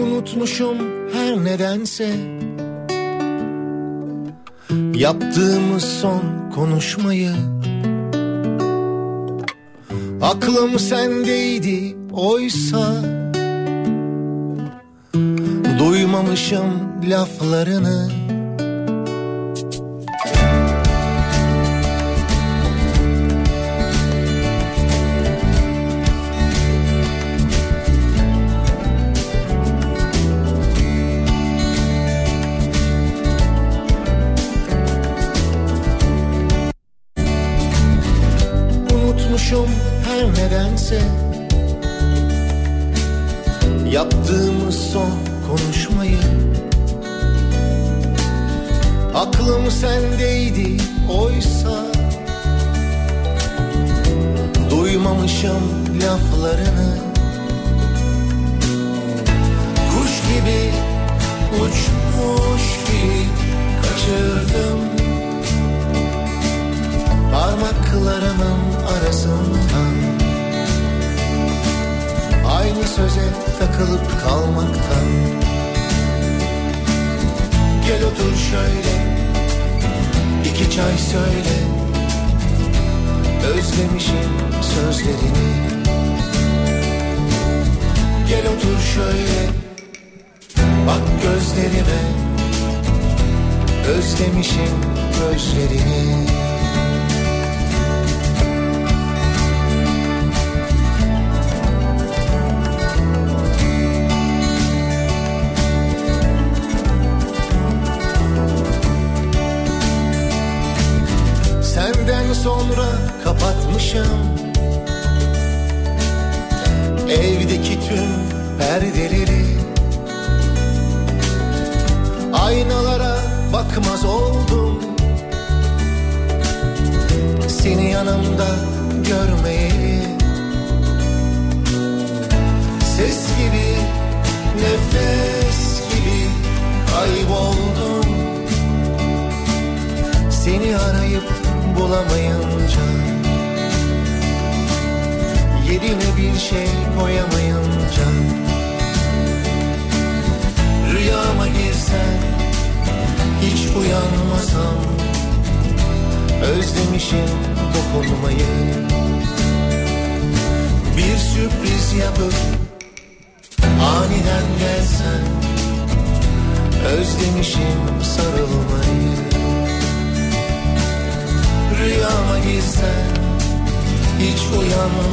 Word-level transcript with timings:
unutmuşum 0.00 0.76
her 1.12 1.44
nedense. 1.44 2.10
Yaptığımız 4.94 5.84
son 5.84 6.50
konuşmayı. 6.54 7.32
Aklım 10.22 10.78
sendeydi 10.78 11.96
oysa. 12.12 12.94
Duymamışım 15.78 16.70
laflarını 17.10 18.19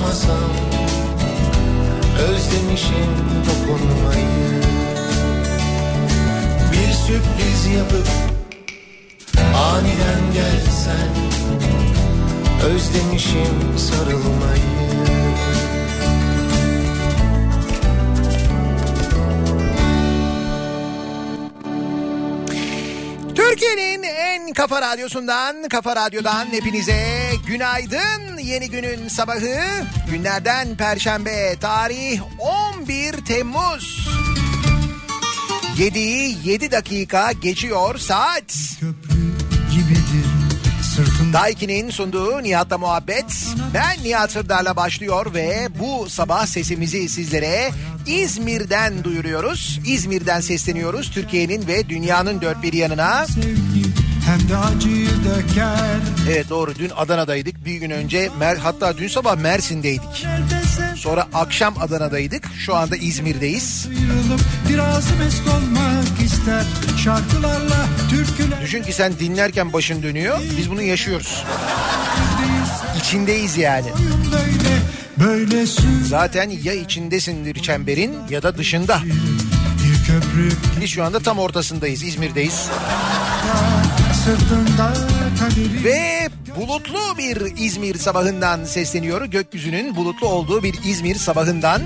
uyanmasam 0.08 0.52
Özlemişim 2.20 3.14
dokunmayı 3.48 4.62
Bir 6.72 6.94
sürpriz 6.94 7.66
yapıp 7.76 8.08
aniden 9.56 10.34
gelsen 10.34 11.10
Özlemişim 12.66 13.78
sarılmayı 13.78 14.78
Türkiye'nin 23.36 24.04
en 24.04 24.54
kafa 24.54 24.82
radyosundan, 24.82 25.68
kafa 25.70 25.96
radyodan 25.96 26.46
hepinize 26.52 27.32
günaydın. 27.48 28.37
Yeni 28.48 28.70
günün 28.70 29.08
sabahı 29.08 29.86
günlerden 30.12 30.76
perşembe 30.76 31.56
tarih 31.62 32.22
11 32.80 33.26
Temmuz. 33.26 34.10
7'yi 35.78 36.38
7 36.44 36.72
dakika 36.72 37.32
geçiyor 37.32 37.98
saat. 37.98 38.56
gibidir 39.72 40.28
sırtında 40.96 41.34
Daiki'nin 41.34 41.90
sunduğu 41.90 42.44
Nihat'la 42.44 42.78
muhabbet. 42.78 43.26
Ben 43.74 44.04
Nihat 44.04 44.32
Sırdar'la 44.32 44.76
başlıyor 44.76 45.34
ve 45.34 45.68
bu 45.80 46.10
sabah 46.10 46.46
sesimizi 46.46 47.10
sizlere 47.10 47.72
İzmir'den 48.08 49.04
duyuruyoruz. 49.04 49.80
İzmir'den 49.86 50.42
sesleniyoruz 50.42 51.12
Türkiye'nin 51.12 51.68
ve 51.68 51.90
dünyanın 51.90 52.42
dört 52.42 52.64
bir 52.64 52.74
yanına. 52.74 53.26
sevgi 53.26 53.87
hem 54.28 54.50
de 54.50 54.58
acıyı 54.58 55.10
döker 55.10 56.00
Evet 56.30 56.50
doğru 56.50 56.76
dün 56.76 56.92
Adana'daydık. 56.98 57.66
Bir 57.66 57.76
gün 57.76 57.90
önce 57.90 58.30
Mer 58.40 58.58
hatta 58.58 58.98
dün 58.98 59.08
sabah 59.08 59.36
Mersin'deydik. 59.36 60.28
Sonra 60.96 61.28
akşam 61.34 61.76
Adana'daydık. 61.82 62.44
Şu 62.60 62.76
anda 62.76 62.96
İzmir'deyiz. 62.96 63.88
biraz 64.70 65.18
mest 65.20 65.48
olmak 65.48 66.22
ister 66.26 66.66
şarkılarla 67.04 67.86
türküler 68.10 68.62
Düşün 68.62 68.84
ki 68.84 68.94
sen 68.94 69.20
dinlerken 69.20 69.74
başın 69.74 70.04
dönüyor. 70.04 70.40
Biz 70.58 70.70
bunu 70.70 70.82
yaşıyoruz. 70.82 71.44
İçindeyiz 72.98 73.58
yani. 73.58 73.88
böyle 75.18 75.66
Zaten 76.08 76.50
ya 76.64 76.74
içindesindir 76.74 77.62
çemberin 77.62 78.16
ya 78.30 78.44
da 78.44 78.58
dışında. 78.58 79.02
Biz 80.82 80.90
şu 80.90 81.04
anda 81.04 81.20
tam 81.20 81.40
ortasındayız. 81.40 82.04
İzmir'deyiz. 82.04 82.70
Sırtında 84.28 84.94
Ve 85.84 86.30
bulutlu 86.60 87.18
bir 87.18 87.58
İzmir 87.58 87.96
sabahından 87.96 88.66
sesleniyor. 88.66 89.26
Gökyüzünün 89.26 89.96
bulutlu 89.96 90.28
olduğu 90.28 90.64
bir 90.64 90.76
İzmir 90.84 91.16
sabahından 91.16 91.82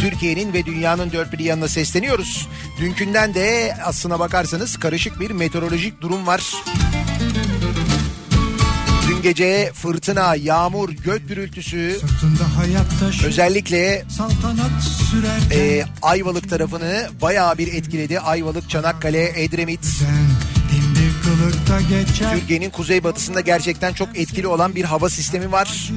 Türkiye'nin 0.00 0.52
ve 0.52 0.66
dünyanın 0.66 1.12
dört 1.12 1.32
bir 1.32 1.38
yanına 1.38 1.68
sesleniyoruz. 1.68 2.48
Dünkünden 2.80 3.34
de 3.34 3.76
aslına 3.84 4.18
bakarsanız 4.18 4.76
karışık 4.76 5.20
bir 5.20 5.30
meteorolojik 5.30 6.00
durum 6.00 6.26
var. 6.26 6.54
Dün 9.08 9.22
gece 9.22 9.72
fırtına, 9.74 10.34
yağmur, 10.34 10.88
gök 10.88 11.28
gürültüsü 11.28 11.98
özellikle 13.26 14.04
e, 15.52 15.84
Ayvalık 16.02 16.50
tarafını 16.50 17.08
bayağı 17.22 17.58
bir 17.58 17.74
etkiledi. 17.74 18.20
Ayvalık, 18.20 18.70
Çanakkale, 18.70 19.42
Edremit, 19.44 19.84
sen 19.84 20.55
kılıkta 21.38 21.80
geçer 21.80 22.30
Türkiye'nin 22.32 22.70
kuzeybatısında 22.70 23.40
gerçekten 23.40 23.92
çok 23.92 24.18
etkili 24.18 24.46
olan 24.46 24.74
bir 24.74 24.84
hava 24.84 25.08
sistemi 25.08 25.52
var. 25.52 25.90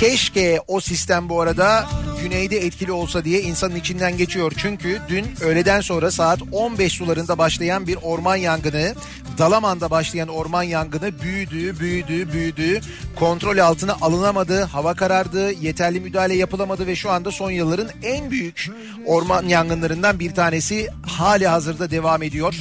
Keşke 0.00 0.60
o 0.68 0.80
sistem 0.80 1.28
bu 1.28 1.40
arada 1.40 1.86
güneyde 2.22 2.66
etkili 2.66 2.92
olsa 2.92 3.24
diye 3.24 3.42
insanın 3.42 3.76
içinden 3.76 4.16
geçiyor. 4.16 4.52
Çünkü 4.56 4.98
dün 5.08 5.26
öğleden 5.40 5.80
sonra 5.80 6.10
saat 6.10 6.38
15 6.52 6.92
sularında 6.92 7.38
başlayan 7.38 7.86
bir 7.86 7.98
orman 8.02 8.36
yangını, 8.36 8.94
Dalaman'da 9.38 9.90
başlayan 9.90 10.28
orman 10.28 10.62
yangını 10.62 11.20
büyüdü, 11.22 11.80
büyüdü, 11.80 12.32
büyüdü. 12.32 12.80
Kontrol 13.16 13.58
altına 13.58 13.96
alınamadı, 14.00 14.62
hava 14.62 14.94
karardı, 14.94 15.52
yeterli 15.52 16.00
müdahale 16.00 16.34
yapılamadı 16.34 16.86
ve 16.86 16.96
şu 16.96 17.10
anda 17.10 17.30
son 17.30 17.50
yılların 17.50 17.88
en 18.02 18.30
büyük 18.30 18.70
orman 19.06 19.48
yangınlarından 19.48 20.18
bir 20.18 20.34
tanesi 20.34 20.88
hali 21.06 21.46
hazırda 21.46 21.90
devam 21.90 22.22
ediyor. 22.22 22.54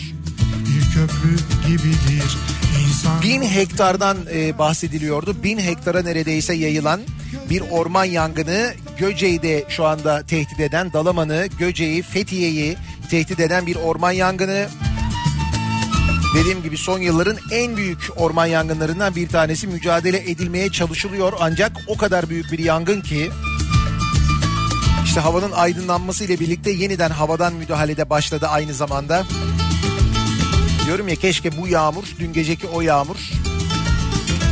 Köprü 1.01 1.35
gibidir 1.67 2.37
insan 2.87 3.21
Bin 3.21 3.41
hektardan 3.41 4.17
e, 4.33 4.57
bahsediliyordu. 4.57 5.43
Bin 5.43 5.59
hektara 5.59 6.01
neredeyse 6.01 6.53
yayılan 6.53 7.01
bir 7.49 7.61
orman 7.71 8.05
yangını 8.05 8.73
Göce'de 8.97 9.65
şu 9.69 9.85
anda 9.85 10.23
tehdit 10.23 10.59
eden 10.59 10.93
Dalaman'ı, 10.93 11.47
Göce'yi, 11.59 12.01
Fethiye'yi 12.01 12.77
tehdit 13.09 13.39
eden 13.39 13.65
bir 13.65 13.75
orman 13.75 14.11
yangını. 14.11 14.67
Dediğim 16.35 16.63
gibi 16.63 16.77
son 16.77 16.99
yılların 16.99 17.37
en 17.51 17.77
büyük 17.77 18.09
orman 18.15 18.45
yangınlarından 18.45 19.15
bir 19.15 19.29
tanesi 19.29 19.67
mücadele 19.67 20.17
edilmeye 20.17 20.69
çalışılıyor 20.69 21.33
ancak 21.39 21.71
o 21.87 21.97
kadar 21.97 22.29
büyük 22.29 22.51
bir 22.51 22.59
yangın 22.59 23.01
ki 23.01 23.31
işte 25.05 25.19
havanın 25.19 25.51
aydınlanması 25.51 26.23
ile 26.23 26.39
birlikte 26.39 26.71
yeniden 26.71 27.09
havadan 27.09 27.53
müdahalede 27.53 28.09
başladı 28.09 28.47
aynı 28.47 28.73
zamanda. 28.73 29.23
Diyorum 30.85 31.07
ya 31.07 31.15
keşke 31.15 31.57
bu 31.57 31.67
yağmur, 31.67 32.03
dün 32.19 32.33
geceki 32.33 32.67
o 32.67 32.81
yağmur 32.81 33.17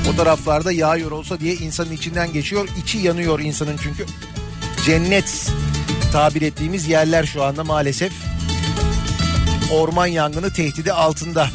o 0.09 0.15
taraflarda 0.15 0.71
yağıyor 0.71 1.11
olsa 1.11 1.39
diye 1.39 1.53
insanın 1.53 1.91
içinden 1.91 2.33
geçiyor. 2.33 2.67
İçi 2.83 2.97
yanıyor 2.97 3.39
insanın 3.39 3.77
çünkü. 3.83 4.05
Cennet 4.85 5.51
tabir 6.11 6.41
ettiğimiz 6.41 6.87
yerler 6.87 7.23
şu 7.23 7.43
anda 7.43 7.63
maalesef 7.63 8.11
orman 9.71 10.07
yangını 10.07 10.53
tehdidi 10.53 10.93
altında. 10.93 11.49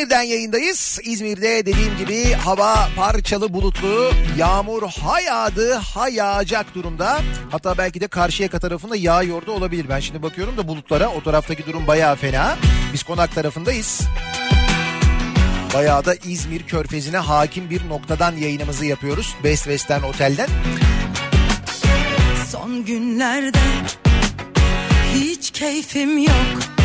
İzmir'den 0.00 0.22
yayındayız. 0.22 0.98
İzmir'de 1.04 1.66
dediğim 1.66 1.98
gibi 1.98 2.32
hava 2.32 2.88
parçalı 2.96 3.52
bulutlu, 3.52 4.12
yağmur 4.38 4.82
ha 4.82 5.20
yağdı 5.20 5.74
ha 5.74 6.08
yağacak 6.08 6.74
durumda. 6.74 7.20
Hatta 7.50 7.78
belki 7.78 8.00
de 8.00 8.08
Karşıyaka 8.08 8.58
tarafında 8.58 8.96
yağıyor 8.96 9.46
da 9.46 9.52
olabilir. 9.52 9.86
Ben 9.88 10.00
şimdi 10.00 10.22
bakıyorum 10.22 10.56
da 10.56 10.68
bulutlara 10.68 11.08
o 11.08 11.22
taraftaki 11.22 11.66
durum 11.66 11.86
bayağı 11.86 12.16
fena. 12.16 12.56
Biz 12.92 13.02
konak 13.02 13.34
tarafındayız. 13.34 14.00
Bayağı 15.74 16.04
da 16.04 16.14
İzmir 16.14 16.62
körfezine 16.62 17.18
hakim 17.18 17.70
bir 17.70 17.88
noktadan 17.88 18.36
yayınımızı 18.36 18.86
yapıyoruz. 18.86 19.34
Best 19.44 19.64
Western 19.64 20.02
Otel'den. 20.02 20.48
Son 22.50 22.84
günlerde 22.84 23.58
hiç 25.14 25.50
keyfim 25.50 26.18
yok. 26.18 26.79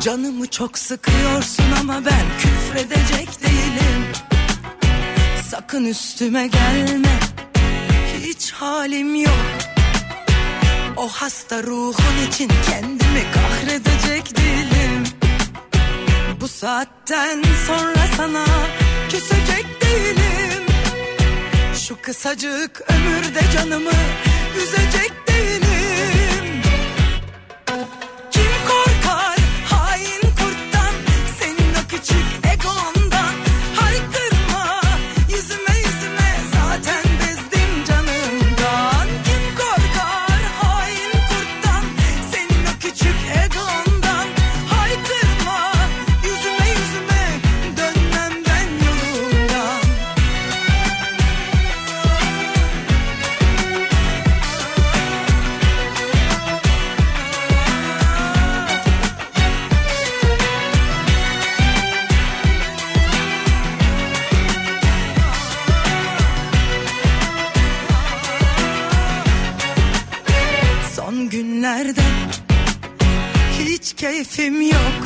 Canımı 0.00 0.46
çok 0.46 0.78
sıkıyorsun 0.78 1.64
ama 1.80 1.94
ben 2.04 2.26
küfredecek 2.38 3.42
değilim. 3.42 4.06
Sakın 5.50 5.84
üstüme 5.84 6.46
gelme. 6.46 7.18
Hiç 8.24 8.52
halim 8.52 9.14
yok. 9.14 9.32
O 10.96 11.08
hasta 11.08 11.62
ruhun 11.62 12.28
için 12.28 12.50
kendimi 12.70 13.24
kahredecek 13.34 14.36
değilim. 14.36 15.04
Bu 16.40 16.48
saatten 16.48 17.42
sonra 17.66 18.06
sana 18.16 18.44
küsecek 19.10 19.66
değilim. 19.80 20.64
Şu 21.88 21.96
kısacık 22.02 22.82
ömürde 22.90 23.40
canımı 23.54 23.92
üzecek 24.56 25.10
değilim. 25.10 25.27
Günlerde 71.68 72.00
hiç 73.58 73.92
keyfim 73.92 74.62
yok. 74.62 75.02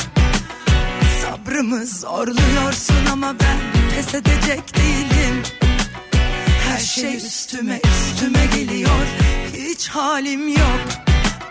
Sabrımı 1.23 1.87
zorluyorsun 1.87 3.07
ama 3.13 3.35
ben 3.41 3.59
pes 3.95 4.15
edecek 4.15 4.77
değilim. 4.77 5.43
Her 6.69 6.79
şey 6.79 7.17
üstüme 7.17 7.81
üstüme 7.85 8.47
geliyor. 8.57 9.07
Hiç 9.57 9.89
halim 9.89 10.49
yok. 10.49 10.81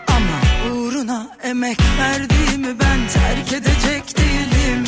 Ama 0.08 0.72
uğruna 0.74 1.36
emek 1.42 1.78
verdiğimi 1.98 2.80
ben 2.80 3.08
terk 3.08 3.52
edecek 3.52 4.18
değilim. 4.18 4.84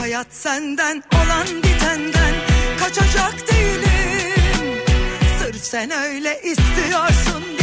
Hayat 0.00 0.26
senden 0.30 1.02
olan 1.14 1.46
bitenden 1.46 2.34
kaçacak 2.78 3.34
değilim. 3.52 4.78
Sırf 5.38 5.64
sen 5.64 5.90
öyle 5.90 6.40
istiyorsun 6.42 7.59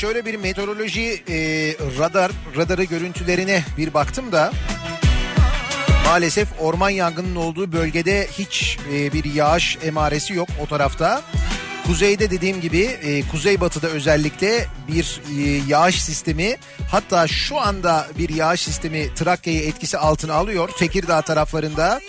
şöyle 0.00 0.24
bir 0.24 0.36
meteoroloji 0.36 1.22
e, 1.28 1.38
radar 1.98 2.32
radarı 2.56 2.84
görüntülerine 2.84 3.64
bir 3.78 3.94
baktım 3.94 4.32
da 4.32 4.52
maalesef 6.10 6.48
orman 6.58 6.90
yangının 6.90 7.36
olduğu 7.36 7.72
bölgede 7.72 8.28
hiç 8.38 8.78
e, 8.92 9.12
bir 9.12 9.24
yağış 9.24 9.78
emaresi 9.82 10.34
yok 10.34 10.48
o 10.62 10.66
tarafta. 10.66 11.22
Kuzeyde 11.90 12.30
dediğim 12.30 12.60
gibi 12.60 12.80
e, 12.80 13.22
kuzeybatıda 13.28 13.88
özellikle 13.88 14.66
bir 14.88 15.20
e, 15.38 15.62
yağış 15.68 16.02
sistemi 16.02 16.56
hatta 16.90 17.26
şu 17.26 17.60
anda 17.60 18.06
bir 18.18 18.28
yağış 18.28 18.60
sistemi 18.60 19.14
Trakya'yı 19.14 19.60
etkisi 19.60 19.98
altına 19.98 20.34
alıyor. 20.34 20.70
Tekirdağ 20.78 21.22
taraflarında 21.22 22.00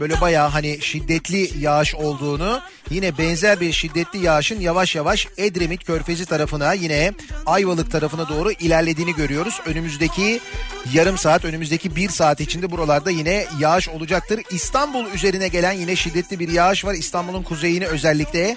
böyle 0.00 0.20
bayağı 0.20 0.48
hani 0.48 0.78
şiddetli 0.80 1.50
yağış 1.58 1.94
olduğunu 1.94 2.60
yine 2.90 3.18
benzer 3.18 3.60
bir 3.60 3.72
şiddetli 3.72 4.18
yağışın 4.18 4.60
yavaş 4.60 4.94
yavaş 4.94 5.28
Edremit 5.36 5.84
Körfezi 5.84 6.26
tarafına 6.26 6.72
yine 6.72 7.12
Ayvalık 7.46 7.90
tarafına 7.90 8.28
doğru 8.28 8.52
ilerlediğini 8.52 9.14
görüyoruz. 9.14 9.60
Önümüzdeki 9.66 10.40
yarım 10.92 11.18
saat 11.18 11.44
önümüzdeki 11.44 11.96
bir 11.96 12.08
saat 12.08 12.40
içinde 12.40 12.70
buralarda 12.70 13.10
yine 13.10 13.46
yağış 13.58 13.88
olacaktır. 13.88 14.40
İstanbul 14.50 15.06
üzerine 15.14 15.48
gelen 15.48 15.72
yine 15.72 15.96
şiddetli 15.96 16.38
bir 16.38 16.48
yağış 16.48 16.84
var. 16.84 16.94
İstanbul'un 16.94 17.42
kuzeyini 17.42 17.86
özellikle 17.86 18.56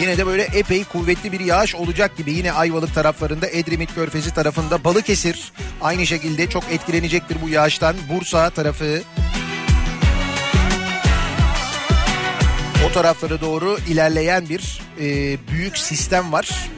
yine 0.00 0.18
de 0.18 0.26
böyle 0.26 0.42
epey 0.42 0.84
kuvvetli 0.84 1.32
bir 1.32 1.40
yağış 1.40 1.74
olacak 1.74 2.16
gibi. 2.16 2.32
Yine 2.32 2.52
Ayvalık 2.52 2.94
taraflarında 2.94 3.46
Edremit 3.48 3.94
Körfezi 3.94 4.34
tarafında 4.34 4.84
Balıkesir 4.84 5.52
aynı 5.80 6.06
şekilde 6.06 6.50
çok 6.50 6.64
etkilenecektir 6.72 7.36
bu 7.42 7.48
yağıştan. 7.48 7.96
Bursa 8.08 8.50
tarafı 8.50 9.02
o 12.88 12.92
taraflara 12.92 13.40
doğru 13.40 13.78
ilerleyen 13.88 14.48
bir 14.48 14.80
e, 15.00 15.36
büyük 15.48 15.78
sistem 15.78 16.32
var. 16.32 16.68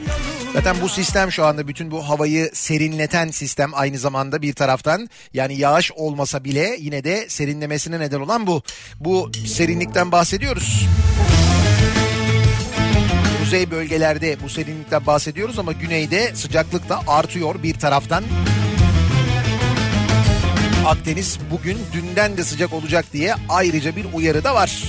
Zaten 0.52 0.76
bu 0.82 0.88
sistem 0.88 1.32
şu 1.32 1.44
anda 1.44 1.68
bütün 1.68 1.90
bu 1.90 2.08
havayı 2.08 2.50
serinleten 2.52 3.30
sistem 3.30 3.70
aynı 3.74 3.98
zamanda 3.98 4.42
bir 4.42 4.52
taraftan. 4.52 5.08
Yani 5.34 5.58
yağış 5.58 5.92
olmasa 5.92 6.44
bile 6.44 6.76
yine 6.78 7.04
de 7.04 7.28
serinlemesine 7.28 8.00
neden 8.00 8.20
olan 8.20 8.46
bu. 8.46 8.62
Bu 9.00 9.30
serinlikten 9.46 10.12
bahsediyoruz. 10.12 10.86
Kuzey 13.50 13.70
bölgelerde 13.70 14.36
bu 14.42 14.48
serinlikten 14.48 15.06
bahsediyoruz 15.06 15.58
ama 15.58 15.72
güneyde 15.72 16.34
sıcaklık 16.34 16.88
da 16.88 17.00
artıyor 17.06 17.62
bir 17.62 17.74
taraftan. 17.74 18.24
Akdeniz 20.86 21.38
bugün 21.50 21.78
dünden 21.92 22.36
de 22.36 22.44
sıcak 22.44 22.72
olacak 22.72 23.04
diye 23.12 23.34
ayrıca 23.48 23.96
bir 23.96 24.06
uyarı 24.12 24.44
da 24.44 24.54
var. 24.54 24.82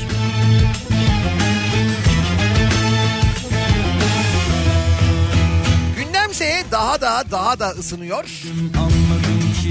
Gündemse 5.97 6.63
daha 6.71 7.01
da 7.01 7.23
daha 7.31 7.59
da 7.59 7.69
ısınıyor. 7.69 8.25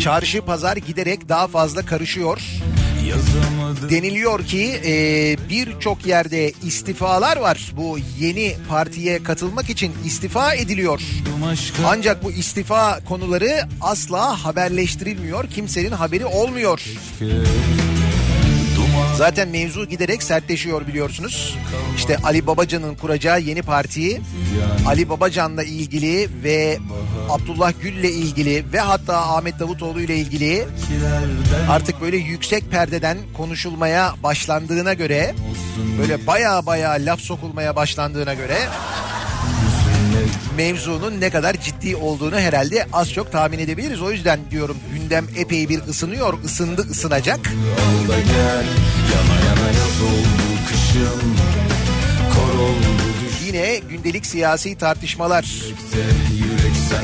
Çarşı 0.02 0.42
pazar 0.42 0.76
giderek 0.76 1.28
daha 1.28 1.46
fazla 1.46 1.86
karışıyor. 1.86 2.40
Deniliyor 3.90 4.44
ki 4.44 4.80
e, 4.84 5.36
birçok 5.50 6.06
yerde 6.06 6.52
istifalar 6.62 7.36
var. 7.36 7.72
Bu 7.76 7.98
yeni 8.18 8.56
partiye 8.68 9.22
katılmak 9.22 9.70
için 9.70 9.92
istifa 10.04 10.54
ediliyor. 10.54 11.00
Ancak 11.86 12.24
bu 12.24 12.32
istifa 12.32 13.00
konuları 13.04 13.68
asla 13.80 14.44
haberleştirilmiyor. 14.44 15.46
Kimsenin 15.50 15.90
haberi 15.90 16.26
olmuyor. 16.26 16.82
Zaten 19.16 19.48
mevzu 19.48 19.86
giderek 19.88 20.22
sertleşiyor 20.22 20.86
biliyorsunuz. 20.86 21.56
İşte 21.96 22.16
Ali 22.24 22.46
Babacan'ın 22.46 22.94
kuracağı 22.94 23.40
yeni 23.40 23.62
partiyi 23.62 24.20
Ali 24.86 25.08
Babacan'la 25.08 25.62
ilgili 25.64 26.28
ve 26.44 26.78
Abdullah 27.30 27.72
Gül'le 27.82 28.10
ilgili 28.10 28.72
ve 28.72 28.80
hatta 28.80 29.16
Ahmet 29.16 29.58
Davutoğlu 29.60 30.00
ile 30.00 30.16
ilgili 30.16 30.66
artık 31.68 32.00
böyle 32.00 32.16
yüksek 32.16 32.70
perdeden 32.70 33.18
konuşulmaya 33.36 34.14
başlandığına 34.22 34.94
göre 34.94 35.34
böyle 36.00 36.26
baya 36.26 36.66
baya 36.66 36.90
laf 36.90 37.20
sokulmaya 37.20 37.76
başlandığına 37.76 38.34
göre 38.34 38.56
mevzunun 40.56 41.20
ne 41.20 41.30
kadar 41.30 41.56
ciddi 41.60 41.96
olduğunu 41.96 42.38
herhalde 42.38 42.86
az 42.92 43.12
çok 43.12 43.32
tahmin 43.32 43.58
edebiliriz. 43.58 44.02
O 44.02 44.10
yüzden 44.12 44.40
diyorum 44.50 44.76
gündem 44.94 45.26
epey 45.36 45.68
bir 45.68 45.80
ısınıyor, 45.88 46.44
ısındı, 46.44 46.86
ısınacak. 46.90 47.40
Yine 53.46 53.76
gündelik 53.88 54.26
siyasi 54.26 54.78
tartışmalar 54.78 55.44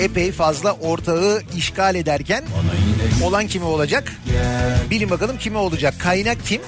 epey 0.00 0.32
fazla 0.32 0.72
ortağı 0.72 1.42
işgal 1.56 1.94
ederken 1.94 2.44
olan 3.22 3.46
kimi 3.46 3.64
olacak? 3.64 4.12
Bilin 4.90 5.10
bakalım 5.10 5.38
kimi 5.38 5.56
olacak? 5.56 5.94
Kaynak 5.98 6.46
kim? 6.46 6.62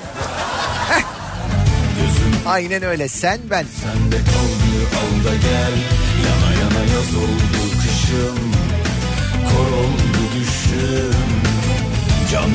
Aynen 2.47 2.83
öyle 2.83 3.09
sen 3.09 3.38
ben. 3.50 3.67
Sende 3.83 4.17
kaldı 4.17 4.97
al 4.97 5.25
da 5.25 5.35
gel 5.35 6.07
Yana 6.26 6.50
yana 6.60 6.82
yaz 6.92 7.14
oldu 7.16 7.62
kışım 7.82 8.38
Kor 9.48 9.72
oldu 9.78 10.22
düşüm. 10.34 11.14
Can 12.32 12.50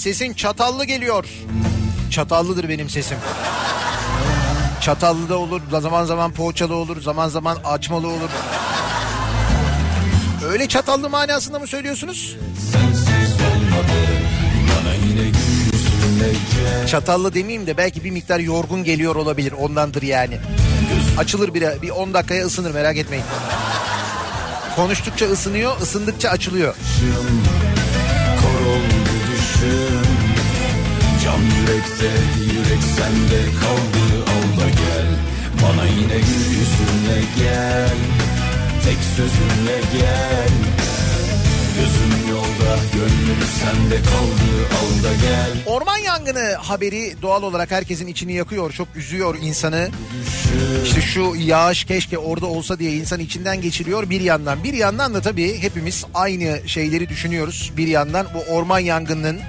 sesin 0.00 0.34
çatallı 0.34 0.84
geliyor. 0.84 1.24
Çatallıdır 2.10 2.68
benim 2.68 2.90
sesim. 2.90 3.18
Çatallı 4.80 5.28
da 5.28 5.38
olur, 5.38 5.60
zaman 5.80 6.04
zaman 6.04 6.32
poğaçalı 6.32 6.74
olur, 6.74 7.02
zaman 7.02 7.28
zaman 7.28 7.58
açmalı 7.64 8.08
olur. 8.08 8.30
Öyle 10.50 10.68
çatallı 10.68 11.10
manasında 11.10 11.58
mı 11.58 11.66
söylüyorsunuz? 11.66 12.36
Çatallı 16.86 17.34
demeyeyim 17.34 17.66
de 17.66 17.76
belki 17.76 18.04
bir 18.04 18.10
miktar 18.10 18.38
yorgun 18.38 18.84
geliyor 18.84 19.16
olabilir 19.16 19.52
ondandır 19.52 20.02
yani. 20.02 20.38
Açılır 21.18 21.54
bir, 21.54 21.82
bir 21.82 21.90
10 21.90 22.14
dakikaya 22.14 22.46
ısınır 22.46 22.70
merak 22.74 22.96
etmeyin. 22.96 23.24
Konuştukça 24.76 25.26
ısınıyor, 25.26 25.80
ısındıkça 25.80 26.28
açılıyor. 26.28 26.74
Düşüm, 26.74 27.42
yürekte 31.70 32.10
yürek 32.54 32.82
sende 32.96 33.44
kaldı 33.60 34.24
al 34.26 34.60
da 34.60 34.68
gel 34.70 35.06
Bana 35.62 35.84
yine 35.84 36.14
yüzünle 36.14 37.20
gel 37.38 37.96
Tek 38.84 38.98
sözünle 39.16 39.80
gel 39.92 40.48
Gözüm 41.76 42.30
yolda 42.30 42.76
gönlüm 42.92 43.42
sende 43.60 43.96
kaldı 43.96 44.66
al 44.80 45.04
da 45.04 45.14
gel 45.14 45.50
Orman 45.66 45.96
yangını 45.96 46.54
haberi 46.54 47.14
doğal 47.22 47.42
olarak 47.42 47.70
herkesin 47.70 48.06
içini 48.06 48.32
yakıyor, 48.32 48.72
çok 48.72 48.88
üzüyor 48.96 49.36
insanı. 49.42 49.88
İşte 50.84 51.00
şu 51.00 51.34
yağış 51.38 51.84
keşke 51.84 52.18
orada 52.18 52.46
olsa 52.46 52.78
diye 52.78 52.92
insan 52.92 53.20
içinden 53.20 53.60
geçiriyor 53.60 54.10
bir 54.10 54.20
yandan. 54.20 54.64
Bir 54.64 54.72
yandan 54.72 55.14
da 55.14 55.20
tabii 55.20 55.58
hepimiz 55.58 56.04
aynı 56.14 56.60
şeyleri 56.66 57.08
düşünüyoruz. 57.08 57.72
Bir 57.76 57.88
yandan 57.88 58.26
bu 58.34 58.54
orman 58.54 58.78
yangınının 58.78 59.40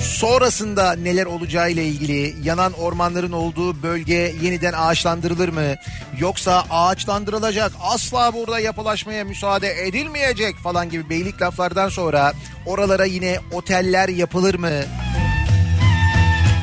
sonrasında 0.00 0.92
neler 0.92 1.26
olacağı 1.26 1.70
ile 1.70 1.84
ilgili 1.84 2.34
yanan 2.42 2.72
ormanların 2.72 3.32
olduğu 3.32 3.82
bölge 3.82 4.34
yeniden 4.42 4.72
ağaçlandırılır 4.76 5.48
mı? 5.48 5.74
Yoksa 6.18 6.64
ağaçlandırılacak 6.70 7.72
asla 7.80 8.34
burada 8.34 8.60
yapılaşmaya 8.60 9.24
müsaade 9.24 9.86
edilmeyecek 9.86 10.56
falan 10.56 10.90
gibi 10.90 11.10
beylik 11.10 11.42
laflardan 11.42 11.88
sonra 11.88 12.32
oralara 12.66 13.04
yine 13.04 13.38
oteller 13.52 14.08
yapılır 14.08 14.54
mı? 14.54 14.70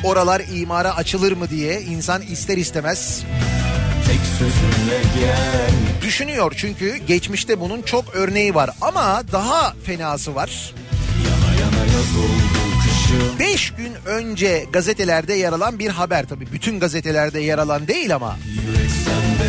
Oralar 0.04 0.42
imara 0.54 0.96
açılır 0.96 1.32
mı 1.32 1.50
diye 1.50 1.80
insan 1.80 2.22
ister 2.22 2.56
istemez 2.56 3.24
düşünüyor 6.02 6.54
çünkü 6.56 6.96
geçmişte 6.96 7.60
bunun 7.60 7.82
çok 7.82 8.14
örneği 8.14 8.54
var 8.54 8.70
ama 8.80 9.22
daha 9.32 9.74
fenası 9.84 10.34
var. 10.34 10.72
Yana 11.24 11.60
yana 11.60 11.92
yaz 11.92 12.67
5 13.38 13.70
gün 13.70 13.94
önce 14.06 14.66
gazetelerde 14.72 15.34
yer 15.34 15.52
alan 15.52 15.78
bir 15.78 15.88
haber 15.88 16.28
tabii 16.28 16.52
bütün 16.52 16.80
gazetelerde 16.80 17.40
yer 17.40 17.58
alan 17.58 17.88
değil 17.88 18.14
ama 18.14 18.36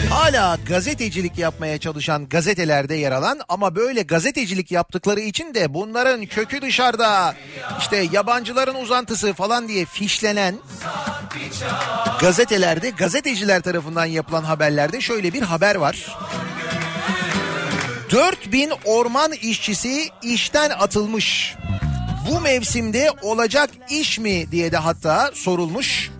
hala 0.10 0.58
gazetecilik 0.68 1.38
yapmaya 1.38 1.78
çalışan 1.78 2.30
gazetelerde 2.30 2.96
yer 2.96 3.12
alan 3.12 3.40
ama 3.50 3.76
böyle 3.76 4.02
gazetecilik 4.02 4.72
yaptıkları 4.72 5.20
için 5.20 5.54
de 5.54 5.74
bunların 5.74 6.26
kökü 6.26 6.62
dışarıda 6.62 7.36
işte 7.80 8.08
yabancıların 8.12 8.76
uzantısı 8.76 9.34
falan 9.34 9.68
diye 9.68 9.86
fişlenen 9.86 10.56
gazetelerde 12.20 12.90
gazeteciler 12.90 13.62
tarafından 13.62 14.06
yapılan 14.06 14.44
haberlerde 14.44 15.02
şöyle 15.02 15.34
bir 15.34 15.42
haber 15.42 15.76
var. 15.76 16.18
4000 18.12 18.72
orman 18.86 19.32
işçisi 19.32 20.10
işten 20.24 20.70
atılmış. 20.70 21.56
Bu 22.28 22.42
mevsimde 22.42 23.12
olacak 23.22 23.70
iş 23.90 24.20
mi 24.20 24.52
diye 24.52 24.72
de 24.72 24.78
hatta 24.78 25.32
sorulmuş. 25.34 26.12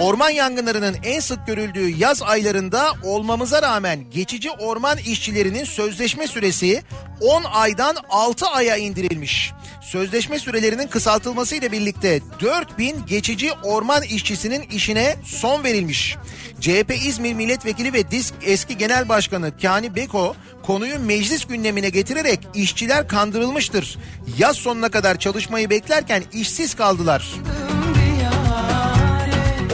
Orman 0.00 0.30
yangınlarının 0.30 0.96
en 1.04 1.20
sık 1.20 1.46
görüldüğü 1.46 1.88
yaz 1.88 2.22
aylarında 2.22 2.92
olmamıza 3.04 3.62
rağmen 3.62 4.10
geçici 4.10 4.50
orman 4.50 4.98
işçilerinin 4.98 5.64
sözleşme 5.64 6.26
süresi 6.26 6.82
10 7.20 7.44
aydan 7.44 7.96
6 8.10 8.46
aya 8.46 8.76
indirilmiş. 8.76 9.52
Sözleşme 9.82 10.38
sürelerinin 10.38 10.86
kısaltılmasıyla 10.86 11.72
birlikte 11.72 12.20
4000 12.40 13.06
geçici 13.06 13.52
orman 13.52 14.02
işçisinin 14.02 14.62
işine 14.62 15.16
son 15.24 15.64
verilmiş. 15.64 16.16
CHP 16.60 16.94
İzmir 17.06 17.32
Milletvekili 17.32 17.92
ve 17.92 18.10
DİSK 18.10 18.34
eski 18.42 18.78
genel 18.78 19.08
başkanı 19.08 19.58
Kani 19.62 19.96
Beko 19.96 20.36
konuyu 20.62 20.98
meclis 20.98 21.44
gündemine 21.44 21.88
getirerek 21.88 22.40
işçiler 22.54 23.08
kandırılmıştır. 23.08 23.98
Yaz 24.38 24.56
sonuna 24.56 24.88
kadar 24.88 25.18
çalışmayı 25.18 25.70
beklerken 25.70 26.22
işsiz 26.32 26.74
kaldılar. 26.74 27.34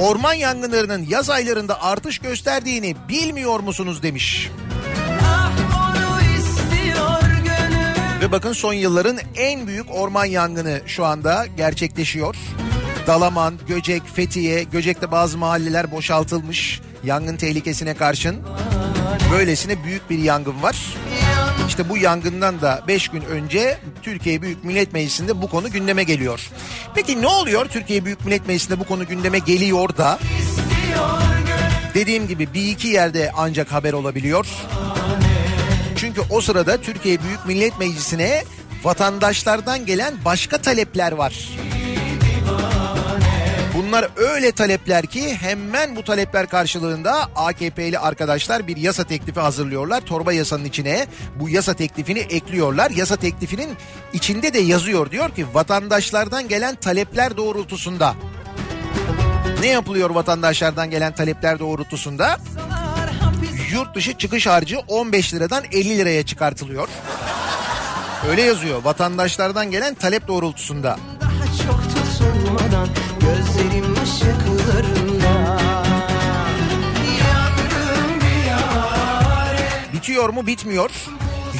Orman 0.00 0.34
yangınlarının 0.34 1.06
yaz 1.08 1.30
aylarında 1.30 1.82
artış 1.82 2.18
gösterdiğini 2.18 2.96
bilmiyor 3.08 3.60
musunuz 3.60 4.02
demiş. 4.02 4.50
Ve 8.20 8.32
bakın 8.32 8.52
son 8.52 8.72
yılların 8.72 9.18
en 9.36 9.66
büyük 9.66 9.94
orman 9.94 10.24
yangını 10.24 10.80
şu 10.86 11.04
anda 11.04 11.46
gerçekleşiyor. 11.56 12.36
Dalaman, 13.06 13.54
Göcek, 13.68 14.02
Fethiye, 14.14 14.62
Göcek'te 14.62 15.10
bazı 15.10 15.38
mahalleler 15.38 15.90
boşaltılmış 15.90 16.80
yangın 17.04 17.36
tehlikesine 17.36 17.94
karşın. 17.94 18.36
Böylesine 19.32 19.84
büyük 19.84 20.10
bir 20.10 20.18
yangın 20.18 20.62
var. 20.62 20.76
İşte 21.68 21.88
bu 21.88 21.96
yangından 21.96 22.60
da 22.60 22.82
5 22.88 23.08
gün 23.08 23.22
önce 23.22 23.78
Türkiye 24.02 24.42
Büyük 24.42 24.64
Millet 24.64 24.92
Meclisi'nde 24.92 25.42
bu 25.42 25.50
konu 25.50 25.70
gündeme 25.70 26.04
geliyor. 26.04 26.50
Peki 26.94 27.22
ne 27.22 27.26
oluyor 27.26 27.66
Türkiye 27.66 28.04
Büyük 28.04 28.24
Millet 28.24 28.48
Meclisi'nde 28.48 28.80
bu 28.80 28.84
konu 28.84 29.06
gündeme 29.06 29.38
geliyor 29.38 29.96
da? 29.96 30.18
Dediğim 31.94 32.28
gibi 32.28 32.54
bir 32.54 32.68
iki 32.68 32.88
yerde 32.88 33.32
ancak 33.36 33.72
haber 33.72 33.92
olabiliyor. 33.92 34.46
Çünkü 35.96 36.20
o 36.30 36.40
sırada 36.40 36.80
Türkiye 36.80 37.22
Büyük 37.22 37.46
Millet 37.46 37.78
Meclisi'ne 37.78 38.44
vatandaşlardan 38.84 39.86
gelen 39.86 40.14
başka 40.24 40.58
talepler 40.58 41.12
var. 41.12 41.48
Bunlar 43.76 44.08
öyle 44.16 44.52
talepler 44.52 45.06
ki 45.06 45.34
hemen 45.34 45.96
bu 45.96 46.04
talepler 46.04 46.46
karşılığında 46.46 47.28
AKP'li 47.36 47.98
arkadaşlar 47.98 48.66
bir 48.66 48.76
yasa 48.76 49.04
teklifi 49.04 49.40
hazırlıyorlar. 49.40 50.00
Torba 50.00 50.32
yasanın 50.32 50.64
içine 50.64 51.06
bu 51.40 51.48
yasa 51.48 51.74
teklifini 51.74 52.18
ekliyorlar. 52.18 52.90
Yasa 52.90 53.16
teklifinin 53.16 53.76
içinde 54.12 54.54
de 54.54 54.58
yazıyor 54.58 55.10
diyor 55.10 55.30
ki 55.30 55.46
vatandaşlardan 55.54 56.48
gelen 56.48 56.74
talepler 56.74 57.36
doğrultusunda 57.36 58.14
ne 59.60 59.66
yapılıyor 59.66 60.10
vatandaşlardan 60.10 60.90
gelen 60.90 61.14
talepler 61.14 61.58
doğrultusunda? 61.58 62.38
Yurt 63.72 63.94
dışı 63.94 64.18
çıkış 64.18 64.46
harcı 64.46 64.78
15 64.88 65.34
liradan 65.34 65.64
50 65.72 65.98
liraya 65.98 66.26
çıkartılıyor. 66.26 66.88
Öyle 68.30 68.42
yazıyor 68.42 68.84
vatandaşlardan 68.84 69.70
gelen 69.70 69.94
talep 69.94 70.28
doğrultusunda. 70.28 70.98
Daha 71.20 71.46
çok 71.56 71.80
gözlerim 71.94 73.45
Bitiyor 80.06 80.28
mu 80.28 80.46
bitmiyor. 80.46 80.90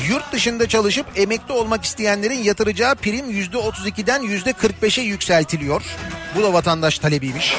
Yurt 0.09 0.33
dışında 0.33 0.69
çalışıp 0.69 1.07
emekli 1.17 1.53
olmak 1.53 1.85
isteyenlerin 1.85 2.39
yatıracağı 2.39 2.95
prim 2.95 3.31
%32'den 3.31 4.23
%45'e 4.23 5.03
yükseltiliyor. 5.03 5.83
Bu 6.37 6.43
da 6.43 6.53
vatandaş 6.53 6.99
talebiymiş. 6.99 7.57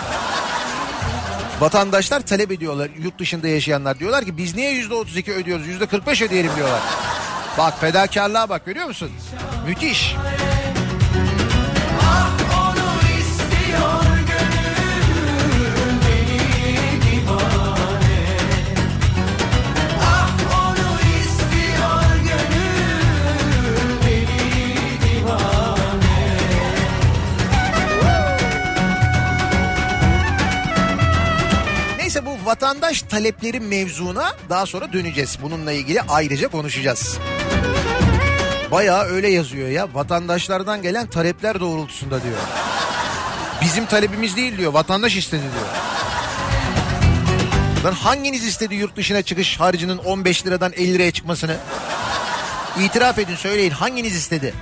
Vatandaşlar 1.60 2.20
talep 2.20 2.52
ediyorlar 2.52 2.90
yurt 3.04 3.20
dışında 3.20 3.48
yaşayanlar. 3.48 4.00
Diyorlar 4.00 4.26
ki 4.26 4.38
biz 4.38 4.56
niye 4.56 4.82
%32 4.82 5.32
ödüyoruz 5.32 5.68
%45 5.68 6.26
ödeyelim 6.26 6.52
diyorlar. 6.56 6.82
Bak 7.58 7.80
fedakarlığa 7.82 8.50
bak 8.50 8.66
görüyor 8.66 8.88
musun? 8.88 9.12
Müthiş. 9.68 10.16
Onu 10.16 10.67
vatandaş 32.88 33.02
talepleri 33.02 33.60
mevzuna 33.60 34.34
daha 34.50 34.66
sonra 34.66 34.94
döneceğiz. 34.94 35.38
Bununla 35.42 35.72
ilgili 35.72 36.02
ayrıca 36.02 36.48
konuşacağız. 36.48 37.18
Bayağı 38.72 39.04
öyle 39.04 39.30
yazıyor 39.30 39.70
ya. 39.70 39.88
Vatandaşlardan 39.94 40.82
gelen 40.82 41.08
talepler 41.08 41.60
doğrultusunda 41.60 42.24
diyor. 42.24 42.38
Bizim 43.62 43.86
talebimiz 43.86 44.36
değil 44.36 44.58
diyor. 44.58 44.74
Vatandaş 44.74 45.16
istedi 45.16 45.42
diyor. 45.42 45.66
Lan 47.86 47.92
hanginiz 47.92 48.46
istedi 48.46 48.76
yurt 48.76 48.96
dışına 48.96 49.22
çıkış 49.22 49.60
harcının 49.60 49.98
15 49.98 50.46
liradan 50.46 50.74
50 50.74 50.94
liraya 50.94 51.12
çıkmasını? 51.12 51.58
İtiraf 52.80 53.20
edin 53.20 53.36
söyleyin 53.36 53.72
hanginiz 53.72 54.16
istedi? 54.16 54.54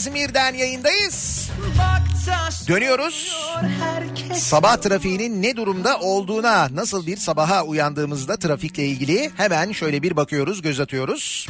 İzmir'den 0.00 0.54
yayındayız. 0.54 1.50
Dönüyoruz. 2.68 3.36
Sabah 4.34 4.76
trafiğinin 4.76 5.42
ne 5.42 5.56
durumda 5.56 5.98
olduğuna, 5.98 6.68
nasıl 6.74 7.06
bir 7.06 7.16
sabaha 7.16 7.62
uyandığımızda 7.62 8.36
trafikle 8.36 8.86
ilgili 8.86 9.30
hemen 9.36 9.72
şöyle 9.72 10.02
bir 10.02 10.16
bakıyoruz, 10.16 10.62
göz 10.62 10.80
atıyoruz. 10.80 11.46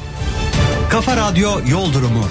Kafa 0.91 1.17
Radyo 1.17 1.61
Yol 1.69 1.93
Durumu. 1.93 2.25